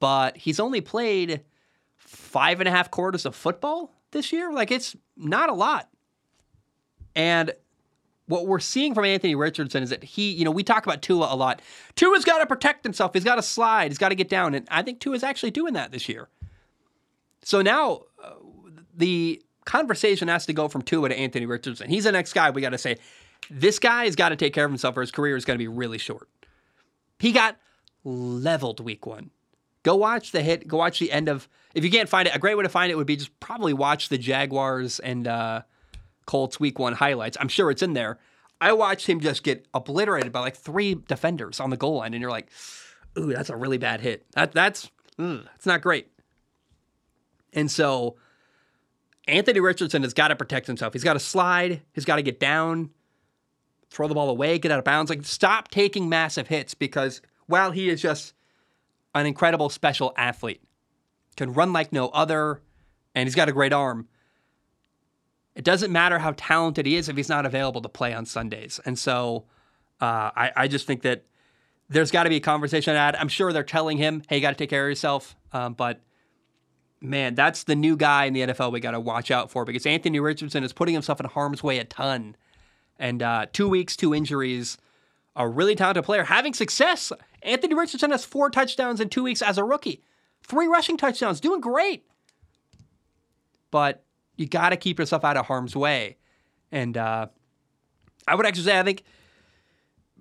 But 0.00 0.38
he's 0.38 0.58
only 0.58 0.80
played 0.80 1.42
five 1.98 2.60
and 2.60 2.68
a 2.68 2.70
half 2.70 2.90
quarters 2.90 3.26
of 3.26 3.34
football 3.34 3.92
this 4.12 4.32
year. 4.32 4.50
Like, 4.50 4.70
it's 4.70 4.96
not 5.18 5.50
a 5.50 5.52
lot. 5.52 5.90
And 7.14 7.52
what 8.24 8.46
we're 8.46 8.58
seeing 8.58 8.94
from 8.94 9.04
Anthony 9.04 9.34
Richardson 9.34 9.82
is 9.82 9.90
that 9.90 10.02
he, 10.02 10.30
you 10.30 10.46
know, 10.46 10.50
we 10.50 10.62
talk 10.62 10.86
about 10.86 11.02
Tua 11.02 11.28
a 11.30 11.36
lot. 11.36 11.60
Tua's 11.94 12.24
got 12.24 12.38
to 12.38 12.46
protect 12.46 12.84
himself. 12.84 13.12
He's 13.12 13.24
got 13.24 13.34
to 13.34 13.42
slide. 13.42 13.90
He's 13.90 13.98
got 13.98 14.08
to 14.08 14.14
get 14.14 14.30
down. 14.30 14.54
And 14.54 14.66
I 14.70 14.80
think 14.80 15.00
Tua's 15.00 15.22
actually 15.22 15.50
doing 15.50 15.74
that 15.74 15.92
this 15.92 16.08
year. 16.08 16.30
So 17.42 17.60
now 17.60 18.04
uh, 18.24 18.30
the 18.96 19.42
conversation 19.68 20.28
has 20.28 20.46
to 20.46 20.54
go 20.54 20.66
from 20.66 20.80
Tua 20.80 21.10
to 21.10 21.16
Anthony 21.16 21.44
Richardson. 21.44 21.90
He's 21.90 22.04
the 22.04 22.12
next 22.12 22.32
guy 22.32 22.48
we 22.48 22.62
got 22.62 22.70
to 22.70 22.78
say, 22.78 22.96
this 23.50 23.78
guy 23.78 24.06
has 24.06 24.16
got 24.16 24.30
to 24.30 24.36
take 24.36 24.54
care 24.54 24.64
of 24.64 24.70
himself 24.70 24.96
or 24.96 25.02
his 25.02 25.10
career 25.10 25.36
is 25.36 25.44
going 25.44 25.56
to 25.56 25.62
be 25.62 25.68
really 25.68 25.98
short. 25.98 26.28
He 27.18 27.32
got 27.32 27.58
leveled 28.02 28.80
week 28.80 29.04
one. 29.04 29.30
Go 29.82 29.94
watch 29.94 30.32
the 30.32 30.42
hit. 30.42 30.66
Go 30.66 30.78
watch 30.78 30.98
the 30.98 31.12
end 31.12 31.28
of. 31.28 31.48
If 31.74 31.84
you 31.84 31.90
can't 31.90 32.08
find 32.08 32.26
it, 32.26 32.34
a 32.34 32.38
great 32.38 32.56
way 32.56 32.62
to 32.62 32.68
find 32.70 32.90
it 32.90 32.94
would 32.96 33.06
be 33.06 33.16
just 33.16 33.38
probably 33.40 33.74
watch 33.74 34.08
the 34.08 34.16
Jaguars 34.16 35.00
and 35.00 35.28
uh, 35.28 35.62
Colts 36.24 36.58
week 36.58 36.78
one 36.78 36.94
highlights. 36.94 37.36
I'm 37.38 37.48
sure 37.48 37.70
it's 37.70 37.82
in 37.82 37.92
there. 37.92 38.18
I 38.62 38.72
watched 38.72 39.06
him 39.06 39.20
just 39.20 39.42
get 39.42 39.66
obliterated 39.74 40.32
by 40.32 40.40
like 40.40 40.56
three 40.56 40.94
defenders 40.94 41.60
on 41.60 41.68
the 41.68 41.76
goal 41.76 41.96
line, 41.98 42.14
and 42.14 42.22
you're 42.22 42.30
like, 42.30 42.48
"Ooh, 43.18 43.32
that's 43.32 43.50
a 43.50 43.56
really 43.56 43.78
bad 43.78 44.00
hit. 44.00 44.24
That 44.32 44.52
that's 44.52 44.90
ugh, 45.18 45.42
that's 45.44 45.66
not 45.66 45.82
great." 45.82 46.08
And 47.52 47.70
so 47.70 48.16
Anthony 49.28 49.60
Richardson 49.60 50.02
has 50.02 50.14
got 50.14 50.28
to 50.28 50.36
protect 50.36 50.66
himself. 50.66 50.92
He's 50.92 51.04
got 51.04 51.12
to 51.12 51.20
slide. 51.20 51.82
He's 51.92 52.04
got 52.04 52.16
to 52.16 52.22
get 52.22 52.40
down, 52.40 52.90
throw 53.90 54.08
the 54.08 54.14
ball 54.14 54.30
away, 54.30 54.58
get 54.58 54.72
out 54.72 54.78
of 54.78 54.84
bounds. 54.84 55.10
Like, 55.10 55.24
stop 55.24 55.70
taking 55.70 56.08
massive 56.08 56.48
hits 56.48 56.74
because 56.74 57.20
while 57.46 57.70
he 57.70 57.88
is 57.88 58.00
just 58.00 58.32
an 59.14 59.26
incredible 59.26 59.68
special 59.68 60.12
athlete, 60.16 60.62
can 61.36 61.52
run 61.52 61.72
like 61.72 61.92
no 61.92 62.08
other, 62.08 62.60
and 63.14 63.26
he's 63.26 63.34
got 63.34 63.48
a 63.48 63.52
great 63.52 63.72
arm. 63.72 64.08
It 65.54 65.64
doesn't 65.64 65.92
matter 65.92 66.18
how 66.18 66.34
talented 66.36 66.84
he 66.86 66.96
is 66.96 67.08
if 67.08 67.16
he's 67.16 67.28
not 67.28 67.46
available 67.46 67.80
to 67.82 67.88
play 67.88 68.12
on 68.12 68.26
Sundays. 68.26 68.80
And 68.84 68.98
so 68.98 69.44
uh, 70.00 70.30
I, 70.36 70.52
I, 70.56 70.68
just 70.68 70.86
think 70.86 71.02
that 71.02 71.24
there's 71.88 72.10
got 72.10 72.24
to 72.24 72.28
be 72.28 72.36
a 72.36 72.40
conversation 72.40 72.94
at. 72.94 73.18
I'm 73.20 73.28
sure 73.28 73.52
they're 73.52 73.64
telling 73.64 73.98
him, 73.98 74.22
hey, 74.28 74.36
you 74.36 74.42
got 74.42 74.50
to 74.50 74.56
take 74.56 74.70
care 74.70 74.84
of 74.84 74.90
yourself. 74.90 75.36
Um, 75.52 75.74
but 75.74 76.00
man, 77.00 77.34
that's 77.34 77.64
the 77.64 77.76
new 77.76 77.96
guy 77.96 78.24
in 78.24 78.32
the 78.32 78.40
NFL 78.40 78.72
we 78.72 78.80
got 78.80 78.92
to 78.92 79.00
watch 79.00 79.30
out 79.30 79.50
for 79.50 79.64
because 79.64 79.86
Anthony 79.86 80.20
Richardson 80.20 80.64
is 80.64 80.72
putting 80.72 80.94
himself 80.94 81.20
in 81.20 81.26
harm's 81.26 81.62
way 81.62 81.78
a 81.78 81.84
ton. 81.84 82.36
And 82.98 83.22
uh, 83.22 83.46
two 83.52 83.68
weeks, 83.68 83.96
two 83.96 84.14
injuries. 84.14 84.78
A 85.36 85.46
really 85.46 85.76
talented 85.76 86.04
player 86.04 86.24
having 86.24 86.52
success. 86.52 87.12
Anthony 87.42 87.74
Richardson 87.74 88.10
has 88.10 88.24
four 88.24 88.50
touchdowns 88.50 89.00
in 89.00 89.08
two 89.08 89.22
weeks 89.22 89.40
as 89.40 89.56
a 89.56 89.62
rookie, 89.62 90.02
three 90.42 90.66
rushing 90.66 90.96
touchdowns, 90.96 91.38
doing 91.38 91.60
great. 91.60 92.04
But 93.70 94.04
you 94.36 94.48
got 94.48 94.70
to 94.70 94.76
keep 94.76 94.98
yourself 94.98 95.24
out 95.24 95.36
of 95.36 95.46
harm's 95.46 95.76
way. 95.76 96.16
And 96.72 96.96
uh, 96.96 97.28
I 98.26 98.34
would 98.34 98.46
actually 98.46 98.64
say, 98.64 98.80
I 98.80 98.82
think 98.82 99.04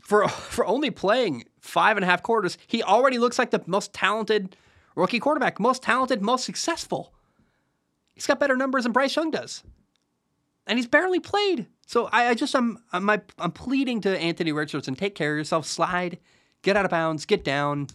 for 0.04 0.28
for 0.28 0.66
only 0.68 0.92
playing 0.92 1.46
five 1.60 1.98
and 1.98 2.04
a 2.04 2.08
half 2.08 2.22
quarters, 2.22 2.58
he 2.68 2.84
already 2.84 3.18
looks 3.18 3.40
like 3.40 3.50
the 3.50 3.64
most 3.66 3.94
talented 3.94 4.56
rookie 4.98 5.20
quarterback, 5.20 5.60
most 5.60 5.84
talented, 5.84 6.22
most 6.22 6.44
successful. 6.46 7.14
He's 8.14 8.26
got 8.26 8.40
better 8.40 8.58
numbers 8.58 8.84
than 8.84 8.92
Bryce 8.92 9.16
Young 9.16 9.32
does, 9.32 9.64
and 10.66 10.78
he's 10.80 10.88
barely 10.88 11.20
played. 11.20 11.68
So 11.86 12.10
I, 12.12 12.30
I 12.30 12.34
just 12.34 12.56
I'm 12.56 12.80
I'm, 12.92 13.10
I'm 13.10 13.52
pleading 13.52 14.02
to 14.02 14.18
Anthony 14.18 14.52
Richardson: 14.52 14.96
take 14.96 15.16
care 15.16 15.34
of 15.34 15.38
yourself, 15.38 15.66
slide, 15.66 16.18
get 16.64 16.76
out 16.76 16.86
of 16.86 16.92
bounds, 16.92 17.26
get 17.26 17.44
down. 17.44 17.88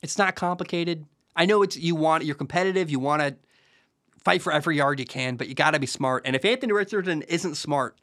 It's 0.00 0.16
not 0.16 0.36
complicated. 0.36 1.04
I 1.34 1.46
know 1.46 1.62
it's 1.62 1.76
you 1.76 1.94
want 1.94 2.24
you're 2.24 2.34
competitive, 2.34 2.90
you 2.90 3.00
want 3.00 3.22
to 3.22 3.36
fight 4.22 4.42
for 4.42 4.52
every 4.52 4.76
yard 4.76 5.00
you 5.00 5.06
can, 5.06 5.36
but 5.36 5.48
you 5.48 5.54
got 5.54 5.72
to 5.72 5.80
be 5.80 5.86
smart. 5.86 6.22
And 6.26 6.36
if 6.36 6.44
Anthony 6.44 6.72
Richardson 6.72 7.22
isn't 7.22 7.56
smart, 7.56 7.98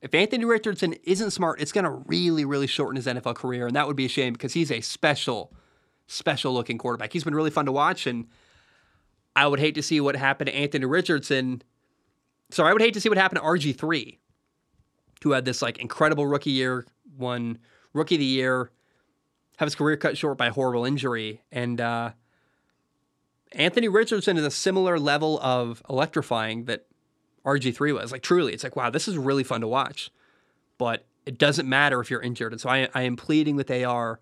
if 0.00 0.14
Anthony 0.14 0.44
Richardson 0.44 0.94
isn't 1.04 1.30
smart, 1.30 1.60
it's 1.60 1.72
going 1.72 1.84
to 1.84 1.90
really, 1.90 2.44
really 2.44 2.66
shorten 2.66 2.96
his 2.96 3.06
NFL 3.06 3.36
career. 3.36 3.66
And 3.66 3.74
that 3.74 3.86
would 3.86 3.96
be 3.96 4.04
a 4.04 4.08
shame 4.08 4.34
because 4.34 4.52
he's 4.52 4.70
a 4.70 4.82
special, 4.82 5.50
special 6.06 6.52
looking 6.52 6.78
quarterback. 6.78 7.12
He's 7.12 7.24
been 7.24 7.34
really 7.34 7.50
fun 7.50 7.66
to 7.66 7.72
watch. 7.72 8.06
And 8.06 8.26
I 9.36 9.46
would 9.46 9.60
hate 9.60 9.74
to 9.74 9.82
see 9.82 10.00
what 10.00 10.16
happened 10.16 10.48
to 10.48 10.54
Anthony 10.54 10.84
Richardson. 10.84 11.62
So 12.50 12.64
I 12.64 12.72
would 12.72 12.82
hate 12.82 12.94
to 12.94 13.00
see 13.00 13.08
what 13.08 13.18
happened 13.18 13.40
to 13.40 13.46
RG3, 13.46 14.18
who 15.22 15.32
had 15.32 15.44
this 15.44 15.62
like 15.62 15.78
incredible 15.78 16.26
rookie 16.26 16.50
year, 16.50 16.86
won 17.16 17.58
rookie 17.92 18.16
of 18.16 18.20
the 18.20 18.24
year, 18.24 18.70
have 19.58 19.66
his 19.66 19.74
career 19.74 19.96
cut 19.96 20.16
short 20.16 20.38
by 20.38 20.48
a 20.48 20.52
horrible 20.52 20.84
injury. 20.84 21.42
And 21.50 21.80
uh, 21.80 22.10
Anthony 23.52 23.88
Richardson 23.88 24.36
is 24.36 24.44
a 24.44 24.50
similar 24.50 24.98
level 24.98 25.40
of 25.40 25.82
electrifying 25.88 26.66
that 26.66 26.86
RG3 27.44 27.94
was. 27.94 28.12
Like 28.12 28.22
truly, 28.22 28.52
it's 28.52 28.64
like, 28.64 28.76
wow, 28.76 28.90
this 28.90 29.08
is 29.08 29.16
really 29.16 29.44
fun 29.44 29.60
to 29.60 29.68
watch. 29.68 30.10
But 30.76 31.06
it 31.24 31.38
doesn't 31.38 31.68
matter 31.68 32.00
if 32.00 32.10
you're 32.10 32.20
injured. 32.20 32.52
And 32.52 32.60
so 32.60 32.68
I, 32.68 32.88
I 32.94 33.02
am 33.02 33.16
pleading 33.16 33.56
with 33.56 33.70
AR, 33.70 34.20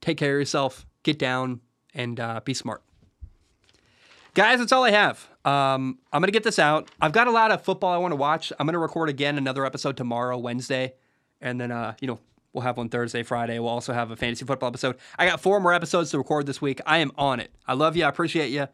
take 0.00 0.18
care 0.18 0.34
of 0.34 0.40
yourself, 0.40 0.86
get 1.06 1.18
down, 1.18 1.60
and 1.94 2.20
uh, 2.20 2.40
be 2.44 2.52
smart. 2.52 2.82
Guys, 4.34 4.58
that's 4.58 4.72
all 4.72 4.84
I 4.84 4.90
have. 4.90 5.26
Um, 5.46 5.98
I'm 6.12 6.20
going 6.20 6.28
to 6.28 6.32
get 6.32 6.42
this 6.42 6.58
out. 6.58 6.90
I've 7.00 7.12
got 7.12 7.26
a 7.26 7.30
lot 7.30 7.50
of 7.50 7.62
football 7.62 7.94
I 7.94 7.96
want 7.96 8.12
to 8.12 8.16
watch. 8.16 8.52
I'm 8.58 8.66
going 8.66 8.74
to 8.74 8.78
record 8.78 9.08
again 9.08 9.38
another 9.38 9.64
episode 9.64 9.96
tomorrow, 9.96 10.36
Wednesday. 10.36 10.92
And 11.40 11.58
then, 11.58 11.70
uh, 11.70 11.94
you 12.00 12.08
know, 12.08 12.18
we'll 12.52 12.64
have 12.64 12.76
one 12.76 12.90
Thursday, 12.90 13.22
Friday. 13.22 13.58
We'll 13.58 13.70
also 13.70 13.94
have 13.94 14.10
a 14.10 14.16
fantasy 14.16 14.44
football 14.44 14.68
episode. 14.68 14.96
I 15.18 15.26
got 15.26 15.40
four 15.40 15.60
more 15.60 15.72
episodes 15.72 16.10
to 16.10 16.18
record 16.18 16.44
this 16.44 16.60
week. 16.60 16.80
I 16.84 16.98
am 16.98 17.12
on 17.16 17.40
it. 17.40 17.50
I 17.66 17.72
love 17.72 17.96
you. 17.96 18.04
I 18.04 18.08
appreciate 18.08 18.50
you. 18.50 18.66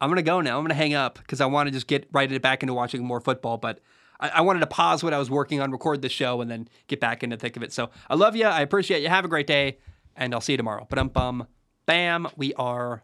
I'm 0.00 0.08
gonna 0.08 0.22
go 0.22 0.40
now. 0.40 0.58
I'm 0.58 0.64
gonna 0.64 0.74
hang 0.74 0.94
up 0.94 1.18
because 1.18 1.40
I 1.40 1.46
want 1.46 1.66
to 1.66 1.72
just 1.72 1.88
get 1.88 2.08
right 2.12 2.40
back 2.40 2.62
into 2.62 2.72
watching 2.72 3.04
more 3.04 3.20
football. 3.20 3.56
But 3.56 3.80
I, 4.20 4.28
I, 4.28 4.40
wanted 4.42 4.60
to 4.60 4.68
pause 4.68 5.02
what 5.02 5.12
I 5.12 5.18
was 5.18 5.28
working 5.28 5.60
on, 5.60 5.72
record 5.72 6.02
the 6.02 6.08
show, 6.08 6.40
and 6.40 6.48
then 6.48 6.68
get 6.86 7.00
back 7.00 7.24
into 7.24 7.36
the 7.36 7.40
thick 7.40 7.56
of 7.56 7.64
it. 7.64 7.72
So 7.72 7.90
I 8.08 8.14
love 8.14 8.36
you. 8.36 8.44
I 8.44 8.60
appreciate 8.60 9.02
you. 9.02 9.08
Have 9.08 9.24
a 9.24 9.28
great 9.28 9.48
day, 9.48 9.78
and 10.16 10.32
I'll 10.32 10.40
see 10.40 10.52
you 10.52 10.56
tomorrow. 10.56 10.86
But 10.88 11.16
um, 11.16 11.48
bam, 11.88 12.28
we 12.36 12.52
are. 12.54 13.02